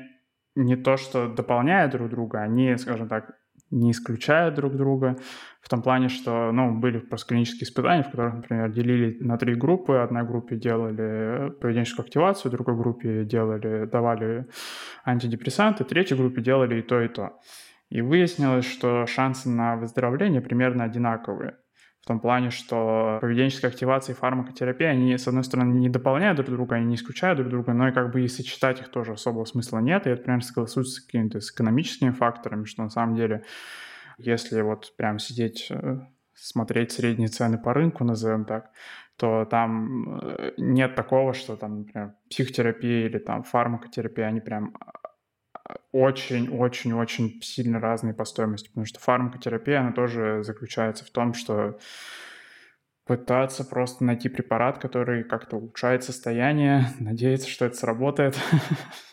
не 0.55 0.77
то, 0.77 0.97
что 0.97 1.29
дополняют 1.29 1.91
друг 1.91 2.09
друга, 2.09 2.41
они, 2.41 2.77
скажем 2.77 3.09
так, 3.09 3.37
не 3.71 3.93
исключают 3.93 4.55
друг 4.55 4.77
друга 4.77 5.17
в 5.61 5.69
том 5.69 5.83
плане, 5.83 6.09
что 6.09 6.51
ну, 6.53 6.75
были 6.79 6.99
просто 6.99 7.29
клинические 7.29 7.65
испытания, 7.65 8.03
в 8.03 8.11
которых, 8.11 8.35
например, 8.35 8.73
делили 8.73 9.17
на 9.21 9.39
три 9.39 9.55
группы. 9.55 9.97
Одной 9.97 10.25
группе 10.25 10.57
делали 10.57 11.51
поведенческую 11.61 12.05
активацию, 12.05 12.51
другой 12.51 12.77
группе 12.77 13.25
делали, 13.25 13.87
давали 13.87 14.47
антидепрессанты, 15.05 15.85
третьей 15.85 16.17
группе 16.17 16.41
делали 16.43 16.81
и 16.81 16.83
то, 16.83 17.01
и 17.01 17.09
то. 17.09 17.39
И 17.91 18.01
выяснилось, 18.01 18.67
что 18.67 19.07
шансы 19.07 19.49
на 19.49 19.77
выздоровление 19.77 20.41
примерно 20.41 20.85
одинаковые. 20.85 21.57
Том 22.11 22.19
плане, 22.19 22.51
что 22.51 23.19
поведенческая 23.21 23.71
активация 23.71 24.15
и 24.15 24.17
фармакотерапия, 24.17 24.89
они, 24.89 25.17
с 25.17 25.29
одной 25.29 25.45
стороны, 25.45 25.75
не 25.75 25.89
дополняют 25.89 26.39
друг 26.39 26.51
друга, 26.51 26.75
они 26.75 26.87
не 26.87 26.95
исключают 26.97 27.39
друг 27.39 27.51
друга, 27.51 27.73
но 27.73 27.87
и 27.87 27.93
как 27.93 28.11
бы 28.11 28.25
и 28.25 28.27
сочетать 28.27 28.81
их 28.81 28.89
тоже 28.89 29.13
особого 29.13 29.45
смысла 29.45 29.79
нет. 29.79 30.09
И 30.09 30.11
это, 30.11 30.21
примерно, 30.21 30.43
согласуется 30.43 30.95
с 30.95 31.01
какими-то 31.05 31.41
с 31.41 31.53
экономическими 31.53 32.11
факторами, 32.11 32.65
что 32.65 32.83
на 32.83 32.91
самом 32.91 33.15
деле, 33.15 33.45
если 34.19 34.61
вот 34.61 34.93
прям 34.97 35.21
сидеть, 35.21 35.69
э, 35.71 36.01
смотреть 36.35 36.91
средние 36.91 37.29
цены 37.29 37.59
по 37.59 37.73
рынку, 37.75 38.03
назовем 38.03 38.45
так, 38.45 38.73
то 39.17 39.45
там 39.45 40.19
э, 40.19 40.55
нет 40.57 40.97
такого, 40.97 41.33
что 41.33 41.55
там, 41.55 41.83
например, 41.83 42.15
психотерапия 42.29 43.07
или 43.07 43.19
там 43.19 43.45
фармакотерапия, 43.45 44.27
они 44.27 44.41
прям 44.41 44.75
очень-очень-очень 45.93 47.41
сильно 47.43 47.81
разные 47.81 48.15
по 48.15 48.25
стоимости, 48.25 48.69
потому 48.69 48.87
что 48.87 49.01
фармакотерапия, 49.01 49.81
она 49.81 49.93
тоже 49.93 50.43
заключается 50.43 51.05
в 51.05 51.11
том, 51.11 51.35
что 51.35 51.79
пытаться 53.05 53.65
просто 53.65 54.05
найти 54.05 54.29
препарат, 54.29 54.79
который 54.79 55.25
как-то 55.25 55.57
улучшает 55.57 56.05
состояние, 56.05 56.87
надеяться, 57.01 57.49
что 57.49 57.65
это 57.65 57.77
сработает. 57.77 58.39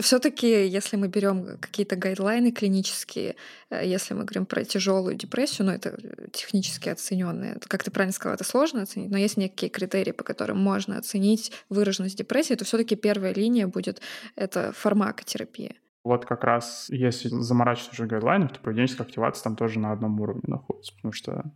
Все-таки, 0.00 0.66
если 0.66 0.96
мы 0.96 1.08
берем 1.08 1.58
какие-то 1.58 1.96
гайдлайны 1.96 2.52
клинические, 2.52 3.36
э, 3.70 3.86
если 3.86 4.14
мы 4.14 4.24
говорим 4.24 4.46
про 4.46 4.64
тяжелую 4.64 5.14
депрессию, 5.14 5.66
ну 5.66 5.72
это 5.72 5.96
технически 6.32 6.88
оцененные, 6.90 7.58
как 7.68 7.82
ты 7.82 7.90
правильно 7.90 8.12
сказала, 8.12 8.34
это 8.34 8.44
сложно 8.44 8.82
оценить, 8.82 9.10
но 9.10 9.18
есть 9.18 9.36
некие 9.36 9.70
критерии, 9.70 10.12
по 10.12 10.24
которым 10.24 10.58
можно 10.58 10.98
оценить 10.98 11.52
выраженность 11.68 12.16
депрессии, 12.16 12.54
то 12.54 12.64
все-таки 12.64 12.96
первая 12.96 13.32
линия 13.32 13.66
будет 13.66 14.02
это 14.36 14.72
фармакотерапия. 14.72 15.76
Вот 16.04 16.24
как 16.26 16.42
раз, 16.42 16.86
если 16.90 17.28
заморачиваться 17.28 17.92
уже 17.92 18.06
гайдлайнов, 18.06 18.52
то 18.52 18.60
поведенческая 18.60 19.06
активация 19.06 19.44
там 19.44 19.56
тоже 19.56 19.78
на 19.78 19.92
одном 19.92 20.20
уровне 20.20 20.42
находится, 20.46 20.94
потому 20.96 21.12
что 21.12 21.52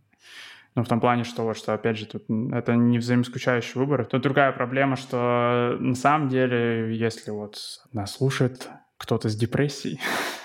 ну, 0.77 0.83
в 0.83 0.87
том 0.87 0.99
плане, 0.99 1.23
что 1.23 1.41
вот, 1.41 1.57
что, 1.57 1.73
опять 1.73 1.97
же, 1.97 2.05
тут 2.05 2.25
это 2.53 2.75
не 2.75 2.99
взаимоисключающий 2.99 3.79
выбор. 3.79 4.05
Тут 4.05 4.21
другая 4.21 4.51
проблема, 4.51 4.95
что 4.95 5.75
на 5.79 5.95
самом 5.95 6.29
деле, 6.29 6.95
если 6.95 7.31
вот 7.31 7.57
нас 7.93 8.11
слушает 8.13 8.69
кто-то 8.99 9.27
с 9.27 9.35
депрессией, 9.35 9.99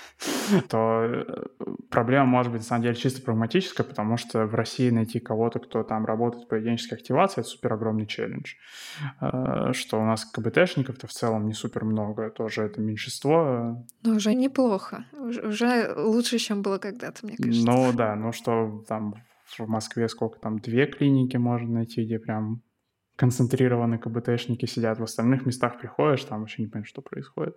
то 0.69 1.03
э, 1.03 1.43
проблема 1.91 2.25
может 2.25 2.51
быть 2.51 2.61
на 2.61 2.65
самом 2.65 2.81
деле 2.81 2.95
чисто 2.95 3.21
прагматическая, 3.21 3.85
потому 3.85 4.17
что 4.17 4.47
в 4.47 4.55
России 4.55 4.89
найти 4.89 5.19
кого-то, 5.19 5.59
кто 5.59 5.83
там 5.83 6.03
работает 6.03 6.45
в 6.45 6.47
поведенческой 6.47 6.97
активации, 6.97 7.41
это 7.41 7.49
супер 7.49 7.73
огромный 7.73 8.07
челлендж. 8.07 8.55
Э, 9.21 9.71
что 9.73 10.01
у 10.01 10.03
нас 10.03 10.25
КБТшников-то 10.25 11.05
в 11.05 11.11
целом 11.11 11.45
не 11.45 11.53
супер 11.53 11.85
много, 11.85 12.31
тоже 12.31 12.63
это 12.63 12.81
меньшинство. 12.81 13.85
Но 14.01 14.15
уже 14.15 14.33
неплохо, 14.33 15.05
уже 15.11 15.93
лучше, 15.95 16.39
чем 16.39 16.63
было 16.63 16.79
когда-то, 16.79 17.23
мне 17.23 17.37
кажется. 17.37 17.67
Ну 17.67 17.93
да, 17.93 18.15
ну 18.15 18.31
что 18.31 18.83
там 18.87 19.13
в 19.59 19.67
Москве 19.67 20.07
сколько 20.07 20.39
там, 20.39 20.59
две 20.59 20.85
клиники 20.85 21.37
можно 21.37 21.73
найти, 21.73 22.03
где 22.03 22.19
прям 22.19 22.61
концентрированные 23.23 23.99
КБТшники 23.99 24.65
сидят. 24.65 24.99
В 24.99 25.03
остальных 25.03 25.45
местах 25.45 25.79
приходишь, 25.79 26.25
там 26.25 26.41
вообще 26.41 26.63
не 26.63 26.67
понимаешь, 26.67 26.89
что 26.89 27.01
происходит. 27.01 27.55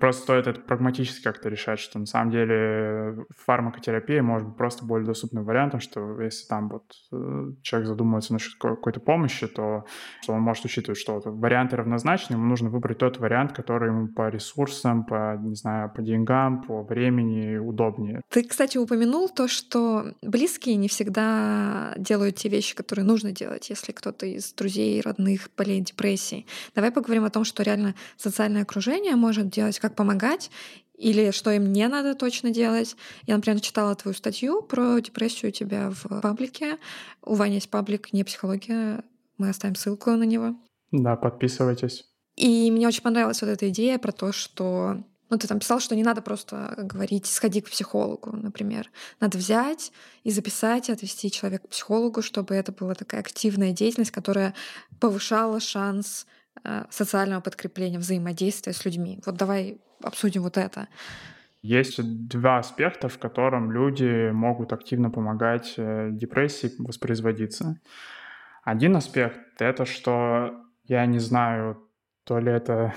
Просто 0.00 0.22
стоит 0.22 0.46
это 0.46 0.62
прагматически 0.62 1.22
как-то 1.22 1.50
решать, 1.50 1.78
что 1.78 1.98
на 1.98 2.06
самом 2.06 2.30
деле 2.30 3.26
фармакотерапия 3.44 4.22
может 4.22 4.48
быть 4.48 4.56
просто 4.56 4.86
более 4.86 5.06
доступным 5.06 5.44
вариантом, 5.44 5.80
что 5.80 6.22
если 6.22 6.48
там 6.48 6.70
вот 6.70 6.84
э, 7.12 7.52
человек 7.60 7.86
задумывается 7.86 8.32
насчет 8.32 8.54
какой-то 8.54 9.00
помощи, 9.00 9.46
то 9.46 9.84
что 10.22 10.32
он 10.32 10.40
может 10.40 10.64
учитывать, 10.64 10.98
что 10.98 11.16
вот 11.16 11.26
варианты 11.26 11.76
равнозначны, 11.76 12.36
ему 12.36 12.46
нужно 12.46 12.70
выбрать 12.70 12.96
тот 12.96 13.18
вариант, 13.18 13.52
который 13.52 13.90
ему 13.90 14.08
по 14.08 14.30
ресурсам, 14.30 15.04
по, 15.04 15.36
не 15.36 15.54
знаю, 15.54 15.92
по 15.94 16.00
деньгам, 16.00 16.62
по 16.62 16.82
времени 16.82 17.58
удобнее. 17.58 18.22
Ты, 18.30 18.42
кстати, 18.42 18.78
упомянул 18.78 19.28
то, 19.28 19.48
что 19.48 20.14
близкие 20.22 20.76
не 20.76 20.88
всегда 20.88 21.92
делают 21.98 22.36
те 22.36 22.48
вещи, 22.48 22.74
которые 22.74 23.04
нужно 23.04 23.32
делать, 23.32 23.68
если 23.68 23.92
кто-то 23.92 24.24
из 24.24 24.54
друзей 24.54 24.93
друзей, 24.94 25.00
родных 25.00 25.50
болеет 25.56 25.84
депрессией. 25.84 26.46
Давай 26.74 26.90
поговорим 26.90 27.24
о 27.24 27.30
том, 27.30 27.44
что 27.44 27.62
реально 27.62 27.94
социальное 28.16 28.62
окружение 28.62 29.16
может 29.16 29.48
делать, 29.50 29.78
как 29.78 29.94
помогать, 29.94 30.50
или 30.96 31.32
что 31.32 31.50
им 31.50 31.72
не 31.72 31.88
надо 31.88 32.14
точно 32.14 32.50
делать. 32.50 32.96
Я, 33.26 33.36
например, 33.36 33.60
читала 33.60 33.94
твою 33.94 34.14
статью 34.14 34.62
про 34.62 35.00
депрессию 35.00 35.50
у 35.50 35.52
тебя 35.52 35.90
в 35.90 36.20
паблике. 36.20 36.78
У 37.22 37.34
Вани 37.34 37.56
есть 37.56 37.70
паблик 37.70 38.12
«Не 38.12 38.24
психология». 38.24 39.02
Мы 39.36 39.48
оставим 39.48 39.74
ссылку 39.74 40.10
на 40.10 40.22
него. 40.22 40.54
Да, 40.92 41.16
подписывайтесь. 41.16 42.04
И 42.36 42.70
мне 42.70 42.86
очень 42.86 43.02
понравилась 43.02 43.42
вот 43.42 43.50
эта 43.50 43.68
идея 43.68 43.98
про 43.98 44.12
то, 44.12 44.32
что 44.32 45.02
ну, 45.34 45.38
ты 45.38 45.48
там 45.48 45.58
писал, 45.58 45.80
что 45.80 45.96
не 45.96 46.04
надо 46.04 46.22
просто 46.22 46.74
говорить 46.78 47.26
«сходи 47.26 47.60
к 47.60 47.68
психологу», 47.68 48.30
например. 48.36 48.88
Надо 49.18 49.36
взять 49.36 49.90
и 50.22 50.30
записать, 50.30 50.88
и 50.88 50.92
отвести 50.92 51.28
человека 51.28 51.66
к 51.66 51.70
психологу, 51.70 52.22
чтобы 52.22 52.54
это 52.54 52.70
была 52.70 52.94
такая 52.94 53.20
активная 53.20 53.72
деятельность, 53.72 54.12
которая 54.12 54.54
повышала 55.00 55.58
шанс 55.58 56.28
э, 56.62 56.84
социального 56.88 57.40
подкрепления, 57.40 57.98
взаимодействия 57.98 58.72
с 58.72 58.84
людьми. 58.84 59.20
Вот 59.26 59.34
давай 59.34 59.78
обсудим 60.04 60.42
вот 60.42 60.56
это. 60.56 60.86
Есть 61.62 61.98
два 62.28 62.58
аспекта, 62.58 63.08
в 63.08 63.18
котором 63.18 63.72
люди 63.72 64.30
могут 64.30 64.72
активно 64.72 65.10
помогать 65.10 65.74
э, 65.78 66.10
депрессии 66.12 66.70
воспроизводиться. 66.78 67.80
Один 68.62 68.94
аспект— 68.94 69.40
это 69.60 69.84
что 69.84 70.60
я 70.84 71.04
не 71.06 71.18
знаю, 71.18 71.82
то 72.22 72.38
ли 72.38 72.52
это 72.52 72.94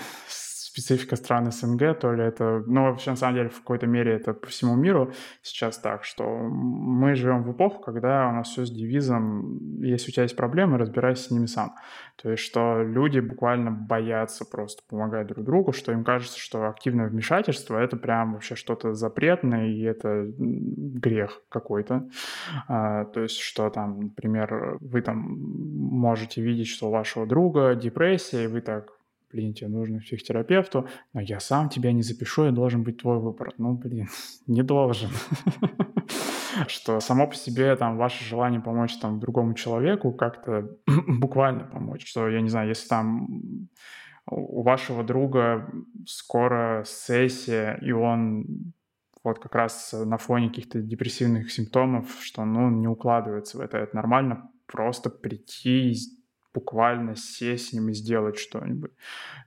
специфика 0.78 1.16
стран 1.16 1.52
СНГ, 1.52 2.00
то 2.00 2.14
ли 2.14 2.24
это... 2.24 2.64
Ну, 2.68 2.84
вообще, 2.84 3.12
на 3.12 3.16
самом 3.16 3.36
деле, 3.36 3.50
в 3.50 3.60
какой-то 3.60 3.88
мере 3.88 4.14
это 4.14 4.34
по 4.34 4.48
всему 4.48 4.76
миру 4.76 5.12
сейчас 5.42 5.78
так, 5.80 6.04
что 6.04 6.24
мы 6.24 7.16
живем 7.16 7.44
в 7.44 7.52
эпоху, 7.52 7.82
когда 7.82 8.30
у 8.30 8.34
нас 8.34 8.50
все 8.50 8.66
с 8.66 8.72
девизом 8.72 9.82
«если 9.82 10.10
у 10.10 10.14
тебя 10.14 10.24
есть 10.24 10.36
проблемы, 10.36 10.78
разбирайся 10.78 11.24
с 11.24 11.32
ними 11.32 11.48
сам». 11.48 11.74
То 12.22 12.32
есть, 12.32 12.44
что 12.44 12.84
люди 12.84 13.20
буквально 13.20 13.72
боятся 13.72 14.46
просто 14.46 14.84
помогать 14.88 15.28
друг 15.28 15.44
другу, 15.44 15.72
что 15.72 15.92
им 15.92 16.04
кажется, 16.04 16.40
что 16.40 16.68
активное 16.68 17.08
вмешательство— 17.08 17.78
это 17.80 17.98
прям 17.98 18.34
вообще 18.34 18.56
что-то 18.56 18.94
запретное, 18.94 19.68
и 19.68 19.82
это 19.82 20.32
грех 20.38 21.42
какой-то. 21.50 22.08
А, 22.68 23.06
то 23.06 23.22
есть, 23.22 23.40
что 23.40 23.70
там, 23.70 24.00
например, 24.00 24.78
вы 24.80 25.02
там 25.02 25.18
можете 25.18 26.42
видеть, 26.42 26.68
что 26.68 26.88
у 26.88 26.92
вашего 26.92 27.26
друга 27.26 27.76
депрессия, 27.76 28.44
и 28.44 28.48
вы 28.48 28.62
так 28.62 28.97
блин, 29.32 29.54
тебе 29.54 29.70
нужно 29.70 30.00
психотерапевту, 30.00 30.88
но 31.14 31.22
я 31.22 31.40
сам 31.40 31.70
тебя 31.70 31.92
не 31.92 32.02
запишу, 32.02 32.46
я 32.46 32.52
должен 32.52 32.84
быть 32.84 32.98
твой 32.98 33.20
выбор. 33.20 33.54
Ну, 33.58 33.74
блин, 33.74 34.08
не 34.48 34.64
должен. 34.64 35.10
Что 36.68 37.00
само 37.00 37.28
по 37.28 37.36
себе 37.36 37.76
там 37.76 37.98
ваше 37.98 38.24
желание 38.24 38.62
помочь 38.62 38.98
там 38.98 39.20
другому 39.20 39.54
человеку 39.54 40.12
как-то 40.12 40.78
буквально 41.08 41.66
помочь. 41.66 42.08
Что, 42.08 42.28
я 42.28 42.42
не 42.42 42.50
знаю, 42.50 42.70
если 42.70 42.88
там 42.88 43.70
у 44.30 44.62
вашего 44.62 45.04
друга 45.04 45.72
скоро 46.06 46.84
сессия, 46.86 47.80
и 47.82 47.92
он 47.92 48.74
вот 49.24 49.40
как 49.40 49.56
раз 49.56 49.94
на 49.94 50.18
фоне 50.18 50.50
каких-то 50.50 50.82
депрессивных 50.82 51.52
симптомов, 51.52 52.18
что 52.22 52.46
ну 52.46 52.70
не 52.70 52.88
укладывается 52.88 53.58
в 53.58 53.62
это, 53.62 53.78
это 53.78 53.96
нормально 53.96 54.50
просто 54.66 55.10
прийти 55.10 55.96
буквально 56.58 57.16
сесть 57.16 57.70
с 57.70 57.74
ним 57.74 57.90
и 57.90 57.94
сделать 57.94 58.40
что-нибудь. 58.40 58.92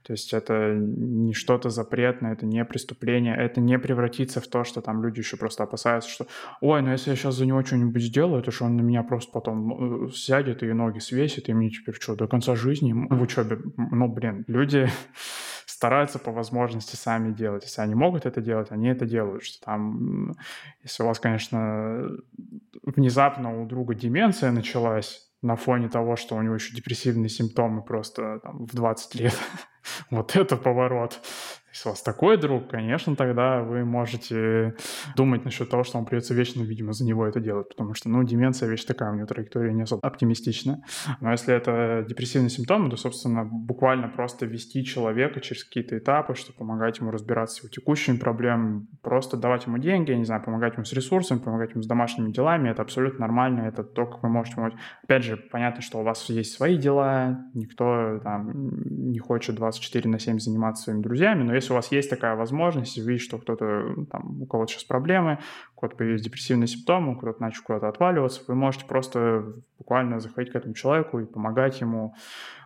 То 0.03 0.13
есть 0.13 0.33
это 0.33 0.73
не 0.75 1.33
что-то 1.33 1.69
запретное, 1.69 2.33
это 2.33 2.45
не 2.45 2.63
преступление, 2.63 3.35
это 3.35 3.59
не 3.59 3.77
превратится 3.79 4.39
в 4.39 4.47
то, 4.47 4.63
что 4.63 4.81
там 4.81 5.03
люди 5.03 5.19
еще 5.19 5.35
просто 5.35 5.63
опасаются, 5.63 6.09
что 6.09 6.25
ой, 6.61 6.81
ну 6.81 6.91
если 6.91 7.09
я 7.09 7.17
сейчас 7.17 7.35
за 7.35 7.45
него 7.45 7.63
что-нибудь 7.65 8.01
сделаю, 8.01 8.41
то 8.41 8.51
что 8.51 8.65
он 8.65 8.77
на 8.77 8.81
меня 8.81 9.03
просто 9.03 9.31
потом 9.33 10.05
э, 10.05 10.11
сядет 10.11 10.63
и 10.63 10.71
ноги 10.71 10.99
свесит, 10.99 11.49
и 11.49 11.53
мне 11.53 11.69
теперь 11.69 11.95
что, 11.95 12.15
до 12.15 12.27
конца 12.27 12.55
жизни 12.55 12.93
в 12.93 13.21
учебе? 13.21 13.59
Ну, 13.77 14.07
блин, 14.07 14.45
люди 14.47 14.87
стараются 15.65 16.17
по 16.17 16.31
возможности 16.31 16.95
сами 16.95 17.33
делать. 17.33 17.63
Если 17.63 17.81
они 17.81 17.95
могут 17.95 18.25
это 18.25 18.41
делать, 18.41 18.71
они 18.71 18.87
это 18.87 19.05
делают. 19.05 19.43
Что 19.43 19.65
там, 19.65 20.33
если 20.83 21.03
у 21.03 21.07
вас, 21.07 21.19
конечно, 21.19 22.09
внезапно 22.83 23.61
у 23.61 23.65
друга 23.65 23.95
деменция 23.95 24.51
началась, 24.51 25.30
на 25.41 25.55
фоне 25.55 25.89
того, 25.89 26.15
что 26.15 26.35
у 26.35 26.41
него 26.41 26.55
еще 26.55 26.75
депрессивные 26.75 27.29
симптомы 27.29 27.83
просто 27.83 28.39
там, 28.43 28.65
в 28.65 28.75
20 28.75 29.15
лет. 29.15 29.37
вот 30.11 30.35
это 30.35 30.55
поворот. 30.55 31.19
Если 31.71 31.87
у 31.87 31.91
вас 31.91 32.01
такой 32.01 32.37
друг, 32.37 32.69
конечно, 32.69 33.15
тогда 33.15 33.61
вы 33.61 33.85
можете 33.85 34.75
думать 35.15 35.45
насчет 35.45 35.69
того, 35.69 35.83
что 35.83 35.97
вам 35.97 36.05
придется 36.05 36.33
вечно, 36.33 36.61
видимо, 36.61 36.91
за 36.91 37.05
него 37.05 37.25
это 37.25 37.39
делать, 37.39 37.69
потому 37.69 37.93
что, 37.93 38.09
ну, 38.09 38.23
деменция 38.23 38.67
вещь 38.67 38.83
такая, 38.83 39.11
у 39.11 39.15
него 39.15 39.25
траектория 39.25 39.71
не 39.71 39.83
особо 39.83 40.05
оптимистичная. 40.05 40.83
Но 41.21 41.31
если 41.31 41.55
это 41.55 42.05
депрессивные 42.07 42.49
симптомы, 42.49 42.89
то, 42.89 42.97
собственно, 42.97 43.45
буквально 43.45 44.09
просто 44.09 44.45
вести 44.45 44.83
человека 44.83 45.39
через 45.39 45.63
какие-то 45.63 45.97
этапы, 45.97 46.35
чтобы 46.35 46.57
помогать 46.57 46.99
ему 46.99 47.09
разбираться 47.09 47.55
с 47.55 47.59
его 47.59 47.69
текущими 47.69 48.17
проблемами, 48.17 48.87
просто 49.01 49.37
давать 49.37 49.65
ему 49.65 49.77
деньги, 49.77 50.11
я 50.11 50.17
не 50.17 50.25
знаю, 50.25 50.43
помогать 50.43 50.73
ему 50.73 50.83
с 50.83 50.91
ресурсами, 50.91 51.39
помогать 51.39 51.71
ему 51.71 51.83
с 51.83 51.87
домашними 51.87 52.33
делами, 52.33 52.69
это 52.69 52.81
абсолютно 52.81 53.21
нормально, 53.21 53.61
это 53.61 53.83
то, 53.85 54.05
как 54.05 54.23
вы 54.23 54.29
можете 54.29 54.57
помочь. 54.57 54.73
Опять 55.03 55.23
же, 55.23 55.37
понятно, 55.37 55.81
что 55.81 55.99
у 55.99 56.03
вас 56.03 56.29
есть 56.29 56.53
свои 56.53 56.77
дела, 56.77 57.45
никто 57.53 58.19
там 58.23 58.51
не 59.11 59.19
хочет 59.19 59.55
24 59.55 60.09
на 60.09 60.19
7 60.19 60.39
заниматься 60.39 60.83
своими 60.83 61.01
друзьями, 61.01 61.43
но 61.43 61.60
если 61.61 61.73
у 61.73 61.75
вас 61.75 61.91
есть 61.91 62.09
такая 62.09 62.35
возможность, 62.35 62.97
вы 62.97 63.11
видите, 63.11 63.25
что 63.25 63.37
кто-то, 63.37 64.05
там, 64.11 64.41
у 64.41 64.45
кого-то 64.45 64.71
сейчас 64.71 64.83
проблемы, 64.83 65.39
у 65.75 65.79
кого-то 65.79 65.97
появились 65.97 66.21
депрессивные 66.21 66.67
симптомы, 66.67 67.13
у 67.13 67.19
кого-то 67.19 67.41
начал 67.41 67.63
куда-то 67.63 67.87
отваливаться, 67.87 68.41
вы 68.47 68.55
можете 68.55 68.85
просто 68.85 69.53
буквально 69.77 70.19
заходить 70.19 70.51
к 70.51 70.55
этому 70.55 70.73
человеку 70.73 71.19
и 71.19 71.25
помогать 71.25 71.79
ему 71.81 72.15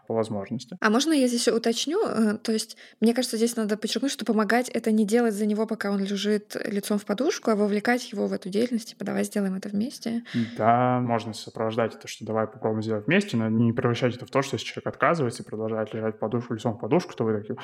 по 0.05 0.13
возможности. 0.13 0.77
А 0.79 0.89
можно 0.89 1.13
я 1.13 1.27
здесь 1.27 1.47
уточню? 1.47 1.99
Э, 2.05 2.37
то 2.37 2.51
есть, 2.51 2.77
мне 3.01 3.13
кажется, 3.13 3.37
здесь 3.37 3.55
надо 3.55 3.77
подчеркнуть, 3.77 4.11
что 4.11 4.25
помогать— 4.25 4.69
это 4.73 4.91
не 4.91 5.05
делать 5.05 5.33
за 5.33 5.45
него, 5.45 5.65
пока 5.65 5.91
он 5.91 5.99
лежит 5.99 6.55
лицом 6.65 6.97
в 6.99 7.05
подушку, 7.05 7.51
а 7.51 7.55
вовлекать 7.55 8.11
его 8.11 8.27
в 8.27 8.33
эту 8.33 8.49
деятельность, 8.49 8.89
типа, 8.89 9.05
давай 9.05 9.23
сделаем 9.23 9.55
это 9.55 9.69
вместе. 9.69 10.23
Да, 10.57 10.99
можно 11.01 11.33
сопровождать 11.33 11.95
это, 11.95 12.07
что 12.07 12.25
давай 12.25 12.47
попробуем 12.47 12.83
сделать 12.83 13.07
вместе, 13.07 13.37
но 13.37 13.49
не 13.49 13.73
превращать 13.73 14.15
это 14.15 14.25
в 14.25 14.31
то, 14.31 14.41
что 14.41 14.55
если 14.55 14.67
человек 14.67 14.87
отказывается 14.87 15.43
и 15.43 15.45
продолжает 15.45 15.93
лежать 15.93 16.15
в 16.15 16.19
подушку, 16.19 16.53
лицом 16.53 16.75
в 16.75 16.79
подушку, 16.79 17.13
то 17.15 17.23
вы 17.23 17.39
такие, 17.39 17.57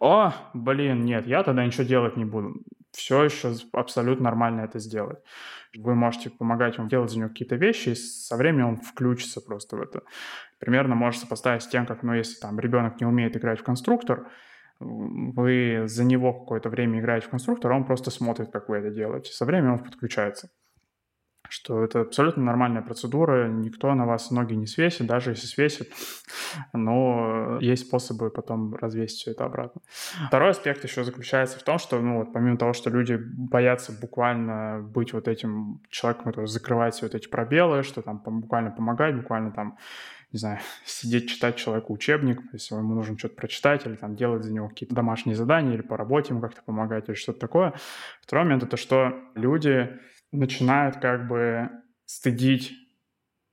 о, 0.00 0.32
блин, 0.54 1.04
нет, 1.04 1.26
я 1.26 1.42
тогда 1.42 1.64
ничего 1.64 1.84
делать 1.84 2.16
не 2.16 2.24
буду. 2.24 2.54
Все 2.92 3.24
еще 3.24 3.54
абсолютно 3.72 4.24
нормально 4.24 4.62
это 4.62 4.78
сделать. 4.78 5.18
Вы 5.76 5.94
можете 5.94 6.30
помогать 6.30 6.78
ему 6.78 6.88
делать 6.88 7.10
за 7.10 7.18
него 7.18 7.28
какие-то 7.28 7.56
вещи, 7.56 7.90
и 7.90 7.94
со 7.94 8.36
временем 8.36 8.68
он 8.68 8.76
включится 8.76 9.40
просто 9.40 9.76
в 9.76 9.82
это 9.82 10.02
примерно 10.58 10.94
можешь 10.94 11.20
сопоставить 11.20 11.62
с 11.62 11.68
тем, 11.68 11.86
как, 11.86 12.02
ну, 12.02 12.12
если 12.12 12.38
там 12.40 12.58
ребенок 12.58 13.00
не 13.00 13.06
умеет 13.06 13.36
играть 13.36 13.60
в 13.60 13.64
конструктор, 13.64 14.28
вы 14.80 15.82
за 15.86 16.04
него 16.04 16.32
какое-то 16.32 16.68
время 16.68 17.00
играете 17.00 17.26
в 17.26 17.30
конструктор, 17.30 17.72
он 17.72 17.84
просто 17.84 18.10
смотрит, 18.10 18.50
как 18.52 18.68
вы 18.68 18.76
это 18.76 18.90
делаете. 18.90 19.32
Со 19.32 19.44
временем 19.44 19.74
он 19.74 19.78
подключается 19.80 20.50
что 21.48 21.82
это 21.82 22.02
абсолютно 22.02 22.42
нормальная 22.44 22.82
процедура, 22.82 23.48
никто 23.48 23.94
на 23.94 24.06
вас 24.06 24.30
ноги 24.30 24.54
не 24.54 24.66
свесит, 24.66 25.06
даже 25.06 25.30
если 25.30 25.46
свесит, 25.46 25.90
но 26.72 27.58
есть 27.60 27.86
способы 27.86 28.30
потом 28.30 28.74
развесить 28.74 29.18
все 29.18 29.30
это 29.32 29.44
обратно. 29.44 29.80
Второй 30.28 30.50
аспект 30.50 30.84
еще 30.84 31.04
заключается 31.04 31.58
в 31.58 31.62
том, 31.62 31.78
что, 31.78 32.00
ну, 32.00 32.18
вот, 32.18 32.32
помимо 32.32 32.56
того, 32.56 32.72
что 32.72 32.90
люди 32.90 33.18
боятся 33.18 33.92
буквально 33.92 34.80
быть 34.82 35.12
вот 35.12 35.28
этим 35.28 35.80
человеком, 35.90 36.26
который 36.26 36.46
закрывает 36.46 36.94
все 36.94 37.06
вот 37.06 37.14
эти 37.14 37.28
пробелы, 37.28 37.82
что 37.82 38.02
там 38.02 38.22
буквально 38.24 38.70
помогать, 38.70 39.16
буквально 39.16 39.52
там 39.52 39.78
не 40.32 40.38
знаю, 40.38 40.58
сидеть 40.84 41.28
читать 41.28 41.56
человеку 41.56 41.92
учебник, 41.92 42.40
если 42.52 42.74
ему 42.74 42.94
нужно 42.94 43.18
что-то 43.18 43.36
прочитать, 43.36 43.86
или 43.86 43.94
там 43.94 44.16
делать 44.16 44.44
за 44.44 44.52
него 44.52 44.68
какие-то 44.68 44.94
домашние 44.94 45.36
задания, 45.36 45.74
или 45.74 45.82
по 45.82 45.96
работе 45.96 46.30
ему 46.30 46.40
как-то 46.40 46.62
помогать, 46.62 47.08
или 47.08 47.14
что-то 47.14 47.40
такое. 47.40 47.74
Второй 48.20 48.44
момент— 48.44 48.62
это 48.64 48.76
что 48.76 49.14
люди 49.34 49.98
начинают 50.32 50.96
как 50.96 51.28
бы 51.28 51.70
стыдить 52.04 52.72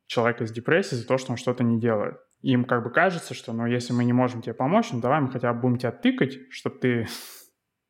человека 0.07 0.45
с 0.45 0.51
депрессией 0.51 1.01
за 1.01 1.07
то, 1.07 1.17
что 1.17 1.31
он 1.31 1.37
что-то 1.37 1.63
не 1.63 1.79
делает. 1.79 2.17
Им 2.41 2.65
как 2.65 2.83
бы 2.83 2.91
кажется, 2.91 3.33
что, 3.33 3.53
ну, 3.53 3.65
если 3.65 3.93
мы 3.93 4.05
не 4.05 4.13
можем 4.13 4.41
тебе 4.41 4.53
помочь, 4.53 4.91
ну, 4.91 4.99
давай 4.99 5.19
мы 5.19 5.31
хотя 5.31 5.51
бы 5.53 5.61
будем 5.61 5.77
тебя 5.77 5.91
тыкать, 5.91 6.51
чтобы 6.51 6.77
ты 6.77 7.07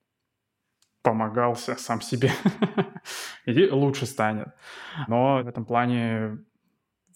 помогался 1.04 1.76
сам 1.76 2.02
себе. 2.02 2.32
И 3.46 3.70
лучше 3.70 4.06
станет. 4.06 4.50
Но 5.08 5.44
в 5.44 5.48
этом 5.48 5.66
плане 5.66 6.40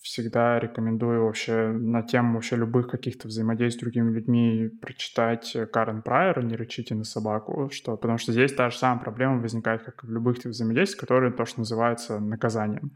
всегда 0.02 0.60
рекомендую 0.60 1.26
вообще 1.26 1.68
на 1.68 2.04
тему 2.04 2.36
вообще 2.36 2.56
любых 2.56 2.88
каких-то 2.88 3.28
взаимодействий 3.28 3.80
с 3.80 3.82
другими 3.82 4.12
людьми 4.12 4.70
прочитать 4.82 5.56
Карен 5.72 6.02
Прайер 6.02 6.43
«Не 6.43 6.56
рычите 6.56 6.95
на 6.95 7.04
собаку», 7.04 7.70
что, 7.72 7.97
потому 7.97 8.18
что 8.18 8.32
здесь 8.32 8.54
та 8.54 8.70
же 8.70 8.78
самая 8.78 9.00
проблема 9.00 9.41
возникает, 9.41 9.84
как 9.84 10.04
и 10.04 10.08
в 10.08 10.12
любых 10.12 10.38
взаимодействиях, 10.38 11.02
которые 11.02 11.34
то, 11.34 11.45
что 11.45 11.60
называется 11.60 12.20
наказанием. 12.20 12.95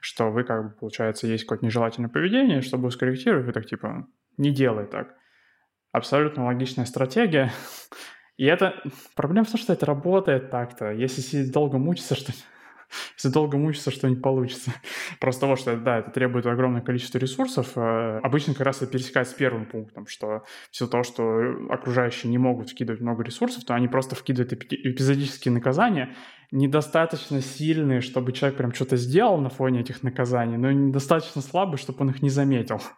Что 0.00 0.30
вы, 0.30 0.44
как 0.44 0.64
бы, 0.64 0.70
получается, 0.70 1.26
есть 1.26 1.44
какое-то 1.44 1.64
нежелательное 1.64 2.10
поведение, 2.10 2.60
чтобы 2.60 2.90
скорректировать, 2.90 3.46
вы 3.46 3.52
так 3.52 3.66
типа 3.66 4.06
«не 4.36 4.52
делай 4.52 4.86
так». 4.86 5.16
Абсолютно 5.90 6.44
логичная 6.44 6.84
стратегия, 6.84 7.52
и 8.36 8.44
это 8.44 8.74
проблема 9.16 9.46
в 9.46 9.50
том, 9.50 9.60
что 9.60 9.72
это 9.72 9.86
работает 9.86 10.50
так-то. 10.50 10.92
Если 10.92 11.22
сидеть 11.22 11.52
долго 11.52 11.78
мучиться, 11.78 12.14
что 12.14 12.32
если 13.14 13.28
долго 13.28 13.56
мучиться, 13.56 13.90
что 13.90 14.08
не 14.08 14.16
получится. 14.16 14.72
Просто 15.20 15.42
того, 15.42 15.56
что, 15.56 15.76
да, 15.76 15.98
это 15.98 16.10
требует 16.10 16.46
огромное 16.46 16.82
количество 16.82 17.18
ресурсов. 17.18 17.72
Э, 17.76 18.20
обычно 18.22 18.54
как 18.54 18.66
раз 18.66 18.82
это 18.82 18.92
пересекается 18.92 19.34
с 19.34 19.36
первым 19.36 19.66
пунктом, 19.66 20.06
что 20.06 20.44
все 20.70 20.86
то, 20.86 21.02
что 21.02 21.22
окружающие 21.70 22.30
не 22.30 22.38
могут 22.38 22.70
вкидывать 22.70 23.00
много 23.00 23.22
ресурсов, 23.22 23.64
то 23.64 23.74
они 23.74 23.88
просто 23.88 24.14
вкидывают 24.14 24.52
эпизодические 24.52 25.52
наказания, 25.52 26.14
недостаточно 26.50 27.40
сильные, 27.40 28.00
чтобы 28.00 28.32
человек 28.32 28.58
прям 28.58 28.72
что-то 28.72 28.96
сделал 28.96 29.38
на 29.38 29.48
фоне 29.48 29.80
этих 29.80 30.02
наказаний, 30.02 30.56
но 30.56 30.70
недостаточно 30.70 31.42
слабые, 31.42 31.78
чтобы 31.78 31.98
он 32.00 32.10
их 32.10 32.22
не 32.22 32.30
заметил. 32.30 32.80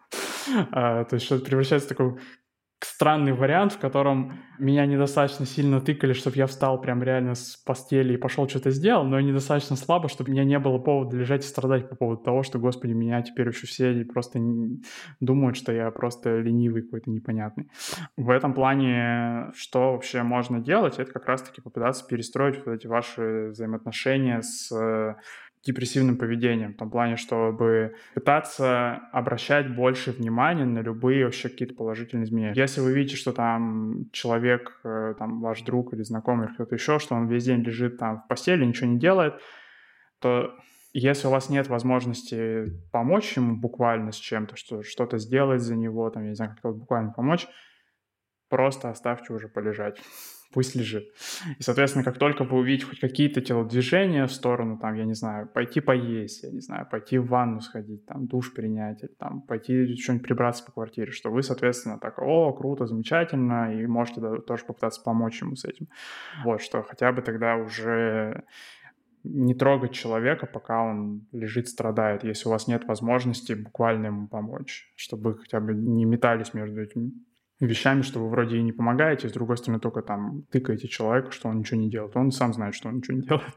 А, 0.72 1.04
то 1.04 1.16
есть 1.16 1.26
что 1.26 1.34
это 1.34 1.44
превращается 1.44 1.88
в 1.88 1.90
такой 1.90 2.18
странный 2.80 3.32
вариант, 3.32 3.72
в 3.72 3.78
котором 3.78 4.40
меня 4.58 4.86
недостаточно 4.86 5.46
сильно 5.46 5.80
тыкали, 5.80 6.12
чтобы 6.12 6.36
я 6.36 6.46
встал 6.46 6.80
прям 6.80 7.02
реально 7.02 7.34
с 7.34 7.56
постели 7.56 8.14
и 8.14 8.16
пошел 8.16 8.48
что-то 8.48 8.70
сделал, 8.70 9.04
но 9.04 9.20
недостаточно 9.20 9.76
слабо, 9.76 10.08
чтобы 10.08 10.30
у 10.30 10.32
меня 10.32 10.44
не 10.44 10.58
было 10.58 10.78
повода 10.78 11.16
лежать 11.16 11.44
и 11.44 11.48
страдать 11.48 11.88
по 11.88 11.96
поводу 11.96 12.22
того, 12.22 12.42
что, 12.42 12.58
господи, 12.58 12.92
меня 12.92 13.22
теперь 13.22 13.48
еще 13.48 13.66
все 13.66 14.04
просто 14.04 14.40
думают, 15.20 15.56
что 15.56 15.72
я 15.72 15.90
просто 15.90 16.38
ленивый 16.38 16.82
какой-то 16.82 17.10
непонятный. 17.10 17.68
В 18.16 18.30
этом 18.30 18.54
плане, 18.54 19.52
что 19.54 19.92
вообще 19.92 20.22
можно 20.22 20.60
делать, 20.60 20.98
это 20.98 21.12
как 21.12 21.26
раз-таки 21.26 21.60
попытаться 21.60 22.06
перестроить 22.06 22.64
вот 22.64 22.72
эти 22.72 22.86
ваши 22.86 23.48
взаимоотношения 23.50 24.42
с 24.42 25.16
депрессивным 25.68 26.16
поведением, 26.16 26.72
в 26.72 26.76
том 26.76 26.90
плане, 26.90 27.16
чтобы 27.16 27.94
пытаться 28.14 28.94
обращать 29.12 29.74
больше 29.74 30.12
внимания 30.12 30.64
на 30.64 30.78
любые 30.78 31.26
вообще 31.26 31.50
какие-то 31.50 31.74
положительные 31.74 32.24
изменения. 32.24 32.54
Если 32.56 32.80
вы 32.80 32.92
видите, 32.92 33.16
что 33.16 33.32
там 33.32 34.06
человек, 34.10 34.80
э, 34.82 35.14
там 35.18 35.40
ваш 35.40 35.60
друг 35.62 35.92
или 35.92 36.02
знакомый, 36.02 36.46
или 36.46 36.54
кто-то 36.54 36.74
еще, 36.74 36.98
что 36.98 37.14
он 37.14 37.28
весь 37.28 37.44
день 37.44 37.60
лежит 37.60 37.98
там 37.98 38.22
в 38.22 38.28
постели, 38.28 38.64
ничего 38.64 38.88
не 38.88 38.98
делает, 38.98 39.34
то 40.20 40.54
если 40.94 41.28
у 41.28 41.30
вас 41.30 41.50
нет 41.50 41.68
возможности 41.68 42.72
помочь 42.90 43.36
ему 43.36 43.54
буквально 43.54 44.10
с 44.10 44.16
чем-то, 44.16 44.56
что 44.56 44.82
что-то 44.82 45.18
сделать 45.18 45.60
за 45.60 45.76
него, 45.76 46.08
там, 46.08 46.22
я 46.22 46.30
не 46.30 46.34
знаю, 46.34 46.52
как-то 46.52 46.72
буквально 46.72 47.12
помочь, 47.12 47.46
просто 48.48 48.88
оставьте 48.88 49.34
уже 49.34 49.48
полежать 49.48 50.00
пусть 50.52 50.74
лежит. 50.74 51.12
И, 51.58 51.62
соответственно, 51.62 52.04
как 52.04 52.18
только 52.18 52.44
вы 52.44 52.58
увидите 52.58 52.86
хоть 52.86 53.00
какие-то 53.00 53.40
телодвижения 53.40 54.26
в 54.26 54.32
сторону, 54.32 54.78
там, 54.78 54.94
я 54.94 55.04
не 55.04 55.14
знаю, 55.14 55.46
пойти 55.46 55.80
поесть, 55.80 56.42
я 56.42 56.50
не 56.50 56.60
знаю, 56.60 56.86
пойти 56.90 57.18
в 57.18 57.26
ванну 57.26 57.60
сходить, 57.60 58.06
там, 58.06 58.26
душ 58.26 58.52
принять, 58.54 59.02
или 59.02 59.10
там, 59.18 59.42
пойти 59.42 59.96
что-нибудь 59.96 60.26
прибраться 60.26 60.64
по 60.64 60.72
квартире, 60.72 61.12
что 61.12 61.30
вы, 61.30 61.42
соответственно, 61.42 61.98
так, 61.98 62.18
о, 62.18 62.52
круто, 62.52 62.86
замечательно, 62.86 63.74
и 63.74 63.86
можете 63.86 64.20
тоже 64.46 64.64
попытаться 64.64 65.02
помочь 65.02 65.42
ему 65.42 65.56
с 65.56 65.64
этим. 65.64 65.88
Вот, 66.44 66.62
что 66.62 66.82
хотя 66.82 67.12
бы 67.12 67.22
тогда 67.22 67.56
уже 67.56 68.44
не 69.24 69.54
трогать 69.54 69.92
человека, 69.92 70.46
пока 70.46 70.82
он 70.82 71.26
лежит, 71.32 71.68
страдает, 71.68 72.24
если 72.24 72.48
у 72.48 72.52
вас 72.52 72.68
нет 72.68 72.86
возможности 72.86 73.52
буквально 73.52 74.06
ему 74.06 74.28
помочь, 74.28 74.90
чтобы 74.96 75.36
хотя 75.36 75.60
бы 75.60 75.74
не 75.74 76.04
метались 76.04 76.54
между 76.54 76.80
этими 76.80 77.12
вещами, 77.66 78.02
что 78.02 78.20
вы 78.20 78.28
вроде 78.30 78.58
и 78.58 78.62
не 78.62 78.72
помогаете, 78.72 79.28
с 79.28 79.32
другой 79.32 79.58
стороны 79.58 79.80
только 79.80 80.02
там 80.02 80.44
тыкаете 80.50 80.88
человека, 80.88 81.32
что 81.32 81.48
он 81.48 81.58
ничего 81.58 81.80
не 81.80 81.90
делает. 81.90 82.16
Он 82.16 82.30
сам 82.30 82.52
знает, 82.52 82.74
что 82.74 82.88
он 82.88 82.96
ничего 82.96 83.16
не 83.16 83.22
делает. 83.22 83.54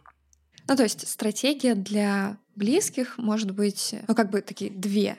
Ну, 0.67 0.75
то 0.75 0.83
есть 0.83 1.07
стратегия 1.07 1.75
для 1.75 2.37
близких 2.55 3.17
может 3.17 3.51
быть, 3.51 3.95
ну, 4.07 4.15
как 4.15 4.29
бы 4.29 4.41
такие 4.41 4.71
две. 4.71 5.17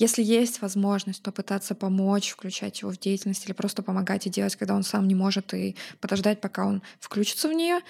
Если 0.00 0.22
есть 0.22 0.62
возможность, 0.62 1.22
то 1.22 1.30
пытаться 1.30 1.74
помочь, 1.74 2.30
включать 2.30 2.80
его 2.80 2.90
в 2.90 2.98
деятельность 2.98 3.44
или 3.44 3.52
просто 3.52 3.82
помогать 3.82 4.26
и 4.26 4.30
делать, 4.30 4.56
когда 4.56 4.74
он 4.74 4.82
сам 4.82 5.06
не 5.06 5.14
может, 5.14 5.52
и 5.52 5.76
подождать, 6.00 6.40
пока 6.40 6.64
он 6.64 6.80
включится 6.98 7.48
в 7.48 7.52
нее. 7.52 7.80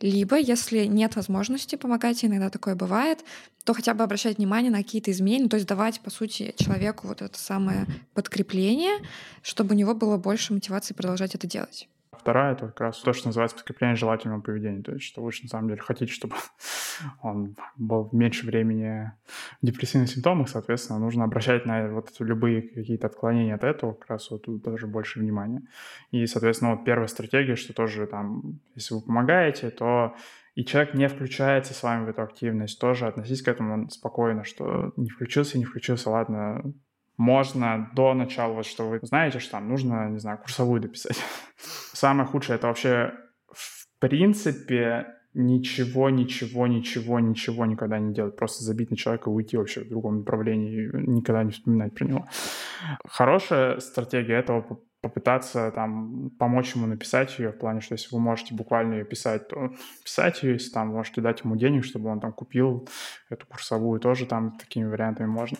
Либо, 0.00 0.38
если 0.38 0.86
нет 0.86 1.14
возможности 1.14 1.76
помогать, 1.76 2.24
иногда 2.24 2.48
такое 2.48 2.74
бывает, 2.74 3.22
то 3.64 3.74
хотя 3.74 3.92
бы 3.92 4.02
обращать 4.02 4.38
внимание 4.38 4.70
на 4.70 4.78
какие-то 4.78 5.10
изменения, 5.10 5.50
то 5.50 5.56
есть 5.56 5.68
давать, 5.68 6.00
по 6.00 6.08
сути, 6.08 6.54
человеку 6.56 7.06
вот 7.06 7.20
это 7.20 7.38
самое 7.38 7.84
подкрепление, 8.14 9.04
чтобы 9.42 9.74
у 9.74 9.78
него 9.78 9.94
было 9.94 10.16
больше 10.16 10.54
мотивации 10.54 10.94
продолжать 10.94 11.34
это 11.34 11.46
делать. 11.46 11.86
Вторая— 12.28 12.52
это 12.56 12.66
как 12.66 12.80
раз 12.82 13.00
то, 13.00 13.14
что 13.14 13.28
называется 13.28 13.56
подкрепление 13.56 13.96
желательного 13.96 14.42
поведения. 14.42 14.82
То 14.82 14.92
есть, 14.92 15.06
что 15.06 15.22
вы 15.22 15.30
на 15.42 15.48
самом 15.48 15.68
деле 15.68 15.80
хотите, 15.80 16.12
чтобы 16.12 16.36
он 17.22 17.56
был 17.78 18.10
меньше 18.12 18.44
времени 18.44 19.12
в 19.62 19.64
депрессивных 19.64 20.10
симптомах, 20.10 20.50
соответственно, 20.50 20.98
нужно 20.98 21.24
обращать 21.24 21.64
на 21.64 21.88
вот 21.88 22.10
любые 22.18 22.60
какие-то 22.60 23.06
отклонения 23.06 23.54
от 23.54 23.64
этого 23.64 23.94
как 23.94 24.10
раз 24.10 24.30
вот 24.30 24.44
тоже 24.62 24.86
больше 24.86 25.20
внимания. 25.20 25.62
И, 26.10 26.26
соответственно, 26.26 26.72
вот 26.72 26.84
первая 26.84 27.08
стратегия, 27.08 27.56
что 27.56 27.72
тоже 27.72 28.06
там, 28.06 28.60
если 28.74 28.92
вы 28.92 29.00
помогаете, 29.00 29.70
то 29.70 30.14
и 30.54 30.66
человек 30.66 30.92
не 30.92 31.08
включается 31.08 31.72
с 31.72 31.82
вами 31.82 32.04
в 32.04 32.08
эту 32.10 32.20
активность, 32.20 32.78
тоже 32.78 33.06
относитесь 33.06 33.40
к 33.40 33.48
этому 33.48 33.88
спокойно, 33.88 34.44
что 34.44 34.92
не 34.96 35.08
включился, 35.08 35.56
не 35.56 35.64
включился, 35.64 36.10
ладно, 36.10 36.74
можно 37.18 37.90
до 37.94 38.14
начала, 38.14 38.54
вот 38.54 38.64
что 38.64 38.88
вы 38.88 39.00
знаете, 39.02 39.40
что 39.40 39.52
там 39.52 39.68
нужно, 39.68 40.08
не 40.08 40.18
знаю, 40.18 40.38
курсовую 40.38 40.80
дописать. 40.80 41.22
Самое 41.92 42.26
худшее 42.26 42.56
это 42.56 42.68
вообще 42.68 43.12
в 43.52 43.86
принципе 43.98 45.06
ничего, 45.34 46.10
ничего, 46.10 46.66
ничего, 46.66 47.18
ничего 47.20 47.66
никогда 47.66 47.98
не 47.98 48.14
делать. 48.14 48.36
Просто 48.36 48.64
забить 48.64 48.90
на 48.90 48.96
человека 48.96 49.30
и 49.30 49.32
уйти 49.32 49.56
вообще 49.56 49.80
в 49.80 49.88
другом 49.88 50.18
направлении 50.18 50.90
никогда 51.06 51.42
не 51.42 51.50
вспоминать 51.50 51.94
про 51.94 52.04
него. 52.04 52.26
Хорошая 53.04 53.80
стратегия 53.80 54.36
этого 54.36 54.80
попытаться 55.00 55.70
там 55.70 56.30
помочь 56.38 56.74
ему 56.74 56.86
написать 56.86 57.38
ее 57.38 57.52
в 57.52 57.58
плане, 57.58 57.80
что 57.80 57.94
если 57.94 58.14
вы 58.14 58.20
можете 58.20 58.54
буквально 58.54 58.94
ее 58.94 59.04
писать, 59.04 59.48
то 59.48 59.72
писать 60.04 60.42
ее, 60.42 60.54
если 60.54 60.70
там 60.70 60.88
можете 60.88 61.20
дать 61.20 61.44
ему 61.44 61.56
денег, 61.56 61.84
чтобы 61.84 62.10
он 62.10 62.20
там 62.20 62.32
купил 62.32 62.88
эту 63.30 63.46
курсовую, 63.46 64.00
тоже 64.00 64.26
там 64.26 64.58
такими 64.58 64.84
вариантами 64.84 65.26
можно. 65.26 65.58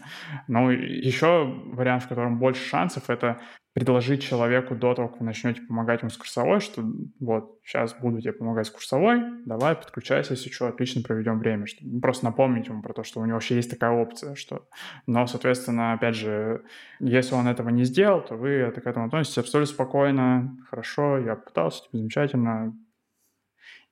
Но 0.49 0.71
еще 0.71 1.45
вариант, 1.67 2.05
в 2.05 2.09
котором 2.09 2.39
больше 2.39 2.65
шансов, 2.65 3.11
это 3.11 3.41
предложить 3.79 4.23
человеку 4.23 4.75
до 4.75 4.93
того, 4.93 5.09
как 5.09 5.21
вы 5.21 5.27
начнете 5.27 5.61
помогать 5.63 6.01
ему 6.01 6.11
с 6.11 6.17
курсовой, 6.17 6.59
что 6.59 6.83
вот, 7.21 7.61
сейчас 7.65 7.95
буду 7.95 8.21
тебе 8.21 8.33
помогать 8.33 8.67
с 8.67 8.71
курсовой, 8.71 9.23
давай, 9.47 9.77
подключайся, 9.77 10.33
если 10.33 10.51
что, 10.51 10.67
отлично 10.67 11.01
проведем 11.03 11.39
время. 11.39 11.67
Что, 11.67 11.85
просто 12.03 12.25
напомнить 12.25 12.67
ему 12.67 12.83
про 12.83 12.93
то, 12.93 13.05
что 13.05 13.21
у 13.21 13.25
него 13.25 13.35
вообще 13.35 13.55
есть 13.55 13.71
такая 13.71 13.93
опция, 13.93 14.35
что... 14.35 14.67
Но, 15.07 15.29
соответственно, 15.29 15.93
опять 15.93 16.17
же, 16.17 16.65
если 16.99 17.37
он 17.37 17.47
этого 17.47 17.69
не 17.69 17.85
сделал, 17.85 18.21
то 18.21 18.35
вы 18.35 18.73
к 18.73 18.85
этому 18.85 19.07
относитесь 19.07 19.39
абсолютно 19.39 19.73
спокойно, 19.73 20.57
хорошо, 20.69 21.19
я 21.19 21.37
пытался, 21.37 21.85
типа, 21.85 21.99
замечательно, 21.99 22.77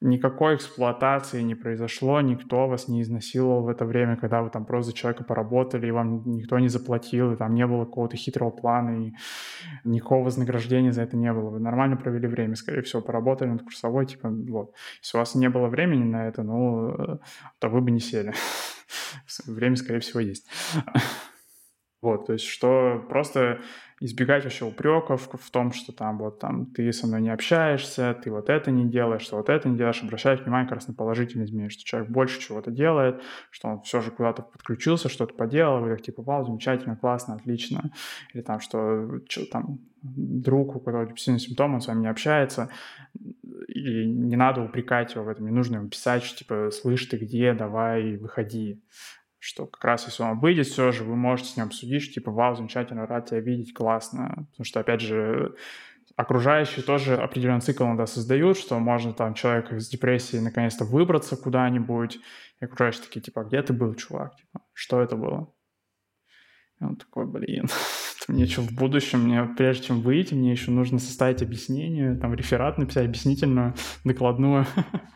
никакой 0.01 0.57
эксплуатации 0.57 1.42
не 1.42 1.55
произошло, 1.55 2.20
никто 2.20 2.68
вас 2.68 2.88
не 2.88 3.03
изнасиловал 3.03 3.62
в 3.62 3.68
это 3.68 3.84
время, 3.84 4.16
когда 4.16 4.42
вы 4.42 4.51
там 4.51 4.66
просто 4.66 4.90
за 4.90 4.97
человека 4.97 5.24
поработали, 5.24 5.86
и 5.86 5.90
вам 5.90 6.22
никто 6.26 6.59
не 6.59 6.68
заплатил, 6.68 7.32
и 7.32 7.36
там 7.36 7.55
не 7.55 7.66
было 7.66 7.84
какого-то 7.84 8.16
хитрого 8.16 8.51
плана, 8.51 9.07
и 9.07 9.14
никакого 9.84 10.24
вознаграждения 10.24 10.92
за 10.92 11.03
это 11.03 11.16
не 11.16 11.32
было. 11.32 11.51
Вы 11.51 11.61
нормально 11.61 11.97
провели 11.97 12.28
время, 12.28 12.57
скорее 12.57 12.82
всего, 12.82 13.01
поработали 13.01 13.49
над 13.49 13.62
курсовой, 13.62 14.07
типа, 14.07 14.28
вот. 14.28 14.74
Если 15.03 15.16
у 15.16 15.20
вас 15.20 15.34
не 15.34 15.49
было 15.49 15.68
времени 15.68 16.05
на 16.05 16.28
это, 16.28 16.42
ну, 16.42 16.90
э, 16.90 17.18
то 17.59 17.68
вы 17.68 17.80
бы 17.80 17.90
не 17.90 18.01
сели. 18.01 18.34
Время, 19.47 19.76
скорее 19.76 20.01
всего, 20.01 20.20
есть. 20.20 20.49
Вот, 22.07 22.27
то 22.27 22.35
есть, 22.35 22.45
что 22.45 23.05
просто 23.09 23.59
избегать 24.01 24.45
вообще 24.45 24.65
упреков 24.65 25.29
в 25.33 25.51
том, 25.51 25.73
что 25.73 25.93
там 25.93 26.19
вот 26.19 26.39
там 26.39 26.67
ты 26.67 26.93
со 26.93 27.09
мной 27.09 27.21
не 27.21 27.31
общаешься, 27.31 28.17
ты 28.23 28.31
вот 28.31 28.49
это 28.49 28.71
не 28.71 28.89
делаешь, 28.89 29.23
что 29.23 29.39
вот 29.39 29.49
это 29.49 29.69
не 29.69 29.77
делаешь, 29.77 30.05
обращать 30.05 30.43
внимание 30.43 30.69
как 30.69 30.77
раз 30.77 30.87
на 30.87 30.95
положительные 30.95 31.47
изменения, 31.47 31.69
что 31.69 31.83
человек 31.83 32.09
больше 32.09 32.39
чего-то 32.41 32.71
делает, 32.71 33.23
что 33.51 33.71
он 33.71 33.81
все 33.81 34.01
же 34.03 34.13
куда-то 34.13 34.43
подключился, 34.43 35.09
что-то 35.09 35.35
поделал, 35.35 35.85
так 35.85 36.01
типа, 36.01 36.23
вау, 36.23 36.45
замечательно, 36.45 36.95
классно, 36.95 37.35
отлично, 37.35 37.91
или 38.33 38.43
там, 38.43 38.61
что, 38.61 39.19
что 39.29 39.47
там 39.47 39.81
друг, 40.03 40.77
у 40.77 40.79
которого 40.79 41.07
депрессивный 41.07 41.41
симптом, 41.41 41.75
он 41.75 41.81
с 41.81 41.89
вами 41.89 42.03
не 42.03 42.09
общается, 42.09 42.71
и 43.67 44.07
не 44.07 44.37
надо 44.37 44.63
упрекать 44.63 45.17
его 45.17 45.25
в 45.25 45.29
этом, 45.29 45.47
не 45.47 45.53
нужно 45.53 45.79
ему 45.79 45.89
писать, 45.89 46.23
что 46.23 46.39
типа, 46.39 46.71
слышь, 46.71 47.07
ты 47.07 47.17
где, 47.17 47.53
давай, 47.53 48.17
выходи 48.17 48.81
что 49.47 49.66
как 49.66 49.84
раз 49.84 50.07
если 50.07 50.24
он 50.24 50.40
выйдет 50.40 50.66
все 50.66 50.90
же, 50.90 51.05
вы 51.05 51.14
можете 51.14 51.51
с 51.51 51.57
ним 51.57 51.66
обсудить, 51.66 52.03
что 52.03 52.14
типа, 52.14 52.32
вау, 52.32 52.57
замечательно, 52.57 53.07
рад 53.07 53.26
тебя 53.26 53.38
видеть, 53.38 53.72
классно. 53.72 54.49
Потому 54.51 54.64
что, 54.64 54.80
опять 54.80 55.01
же, 55.01 55.55
окружающие 56.16 56.84
тоже 56.84 57.14
определенный 57.14 57.61
цикл 57.61 57.84
иногда 57.84 58.07
создают, 58.07 58.59
что 58.59 58.76
можно 58.80 59.12
там 59.12 59.34
человек 59.34 59.72
из 59.72 59.88
депрессии 59.88 60.38
наконец-то 60.38 60.84
выбраться 60.84 61.36
куда-нибудь, 61.36 62.18
и 62.61 62.64
окружающие 62.64 63.05
такие, 63.05 63.20
типа, 63.20 63.44
где 63.44 63.62
ты 63.62 63.72
был, 63.72 63.94
чувак? 63.94 64.34
Типа, 64.34 64.61
что 64.72 65.01
это 65.01 65.14
было? 65.14 65.53
Он 66.81 66.97
такой, 66.97 67.27
блин, 67.27 67.66
мне 68.29 68.47
что, 68.47 68.61
в 68.61 68.72
будущем, 68.72 69.20
мне 69.20 69.45
прежде 69.57 69.87
чем 69.87 70.03
выйти, 70.03 70.35
мне 70.35 70.53
еще 70.53 70.70
нужно 70.70 70.99
составить 70.99 71.43
объяснение, 71.43 72.16
там, 72.16 72.35
реферат 72.35 72.79
написать, 72.79 73.07
объяснительную, 73.07 73.74
докладную, 74.05 74.66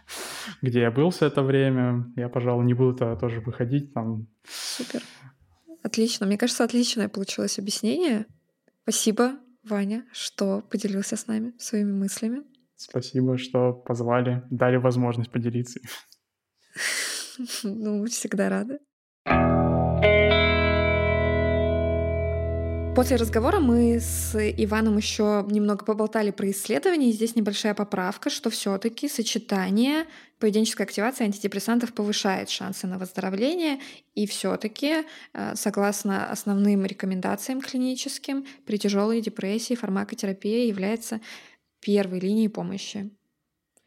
где 0.63 0.81
я 0.81 0.91
был 0.91 1.11
все 1.11 1.27
это 1.27 1.43
время. 1.43 2.07
Я, 2.17 2.29
пожалуй, 2.29 2.65
не 2.65 2.75
буду 2.75 2.97
тогда 2.97 3.17
тоже 3.17 3.41
выходить 3.41 3.93
там. 3.93 4.27
Супер. 4.49 5.03
Отлично. 5.83 6.27
Мне 6.27 6.39
кажется, 6.39 6.65
отличное 6.65 7.09
получилось 7.09 7.59
объяснение. 7.59 8.27
Спасибо, 8.83 9.33
Ваня, 9.63 10.05
что 10.13 10.63
поделился 10.63 11.17
с 11.17 11.27
нами 11.27 11.53
своими 11.59 11.93
мыслями. 11.93 12.43
Спасибо, 12.77 13.37
что 13.37 13.75
позвали, 13.75 14.43
дали 14.51 14.77
возможность 14.77 15.31
поделиться. 15.31 15.81
Ну, 17.63 18.05
всегда 18.05 18.51
рады. 18.51 18.81
После 23.01 23.17
разговора 23.17 23.61
мы 23.61 23.99
с 23.99 24.37
Иваном 24.37 24.99
еще 24.99 25.47
немного 25.49 25.87
поболтали 25.87 26.33
про 26.33 26.51
исследования. 26.51 27.13
Здесь 27.13 27.35
небольшая 27.35 27.73
поправка, 27.73 28.29
что 28.29 28.51
все-таки 28.51 29.09
сочетание 29.09 30.05
поведенческой 30.39 30.85
активации 30.85 31.25
антидепрессантов 31.25 31.95
повышает 31.95 32.51
шансы 32.51 32.87
на 32.87 32.99
выздоровление. 32.99 33.81
И 34.15 34.27
все-таки, 34.27 35.07
э, 35.33 35.55
согласно 35.55 36.31
основным 36.31 36.85
рекомендациям 36.85 37.63
клиническим, 37.63 38.45
при 38.67 38.77
тяжелой 38.77 39.23
депрессии 39.23 39.75
фармакотерапия 39.75 40.67
является 40.67 41.23
первой 41.81 42.21
линией 42.21 42.49
помощи. 42.49 43.09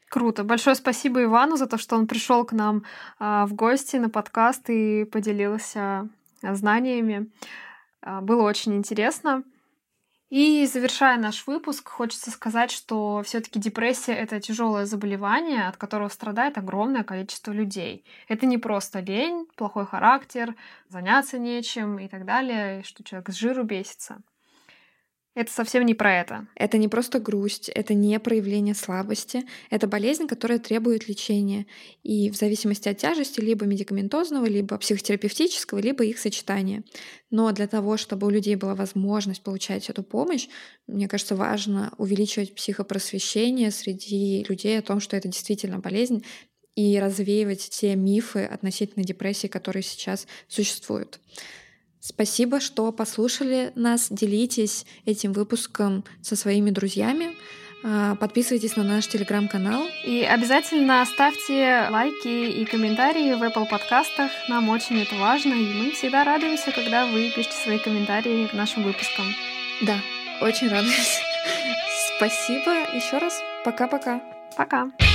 Круто. 0.09 0.43
Большое 0.43 0.76
спасибо 0.76 1.22
Ивану 1.22 1.55
за 1.55 1.68
то, 1.68 1.78
что 1.78 1.97
он 1.97 2.07
пришел 2.07 2.45
к 2.45 2.51
нам 2.51 2.84
а, 3.20 3.45
в 3.45 3.53
гости 3.53 3.97
на 3.97 4.09
подкаст 4.09 4.72
и 4.72 5.03
поделился 5.03 6.09
знаниями. 6.41 7.30
А, 8.04 8.22
было 8.22 8.43
очень 8.43 8.76
интересно. 8.76 9.43
И 10.30 10.66
завершая 10.66 11.20
наш 11.20 11.45
выпуск, 11.45 11.89
хочется 11.89 12.32
сказать, 12.32 12.72
что 12.72 13.22
все-таки 13.24 13.60
депрессия 13.60 14.14
это 14.14 14.39
тяжелое 14.39 14.86
заболевание, 14.86 15.68
от 15.68 15.78
которого 15.78 16.10
страдает 16.10 16.58
огромное 16.58 17.04
количество 17.04 17.51
людей. 17.51 18.04
Это 18.28 18.47
не 18.47 18.58
просто 18.58 18.99
лень, 18.99 19.45
плохой 19.56 19.86
характер, 19.86 20.56
заняться 20.89 21.38
нечем 21.38 21.99
и 21.99 22.08
так 22.08 22.26
далее, 22.26 22.82
что 22.84 23.04
человек 23.04 23.30
с 23.30 23.36
жиру 23.36 23.64
бесится. 23.64 24.24
Это 25.36 25.51
совсем 25.51 25.84
не 25.86 25.95
про 25.95 26.19
это. 26.19 26.47
Это 26.55 26.77
не 26.77 26.88
просто 26.88 27.19
грусть, 27.19 27.67
это 27.69 27.95
не 27.95 28.19
проявление 28.19 28.75
слабости, 28.75 29.43
это 29.71 29.88
болезнь, 29.88 30.27
которая 30.27 30.59
требует 30.59 31.07
лечения. 31.07 31.65
И 32.03 32.29
в 32.29 32.36
зависимости 32.36 32.88
от 32.88 32.97
тяжести 32.99 33.39
либо 33.39 33.65
медикаментозного, 33.65 34.45
либо 34.45 34.77
психотерапевтического, 34.77 35.79
либо 35.79 36.03
их 36.03 36.19
сочетания. 36.19 36.84
Но 37.31 37.51
для 37.51 37.67
того, 37.67 37.97
чтобы 37.97 38.27
у 38.27 38.29
людей 38.29 38.55
была 38.55 38.75
возможность 38.75 39.41
получать 39.41 39.89
эту 39.89 40.03
помощь, 40.03 40.47
мне 40.86 41.07
кажется, 41.07 41.36
важно 41.36 41.93
увеличивать 41.97 42.53
психопросвещение 42.53 43.71
среди 43.71 44.45
людей 44.47 44.77
о 44.77 44.84
том, 44.84 44.99
что 44.99 45.17
это 45.17 45.27
действительно 45.29 45.79
болезнь, 45.79 46.23
и 46.75 46.99
развеивать 46.99 47.69
те 47.69 47.95
мифы 47.95 48.45
относительно 48.45 49.03
депрессии, 49.03 49.47
которые 49.47 49.84
сейчас 49.84 50.27
существуют. 50.47 51.19
Спасибо, 52.06 52.60
что 52.60 52.91
послушали 52.91 53.72
нас. 53.76 54.08
Делитесь 54.10 54.86
этим 55.06 55.32
выпуском 55.32 56.04
со 56.22 56.36
своими 56.36 56.70
друзьями. 56.70 57.38
А, 57.82 58.16
подписывайтесь 58.16 58.76
на 58.76 58.84
наш 58.84 59.08
телеграм-канал. 59.08 59.86
И 60.04 60.22
обязательно 60.22 61.06
ставьте 61.06 61.88
лайки 61.89 62.28
и 62.28 62.66
комментарии 62.66 63.34
в 63.36 63.41
Apple 63.41 63.70
подкастах. 63.70 64.30
Нам 64.49 64.68
очень 64.68 65.01
это 65.01 65.16
важно, 65.16 65.54
и 65.54 65.74
мы 65.74 65.91
всегда 65.91 66.26
радуемся, 66.26 66.74
когда 66.74 67.06
вы 67.06 67.32
пишете 67.34 67.56
свои 67.64 67.80
комментарии 67.80 68.47
к 68.47 68.54
нашим 68.54 68.84
выпускам. 68.84 69.28
Да, 69.82 69.95
очень 70.41 70.68
радуюсь. 70.68 71.22
Спасибо 72.18 72.72
еще 72.93 73.18
раз. 73.18 73.39
Пока-пока. 73.64 74.22
Пока. 74.58 74.88
-пока. 74.88 74.91
Пока. 74.91 75.12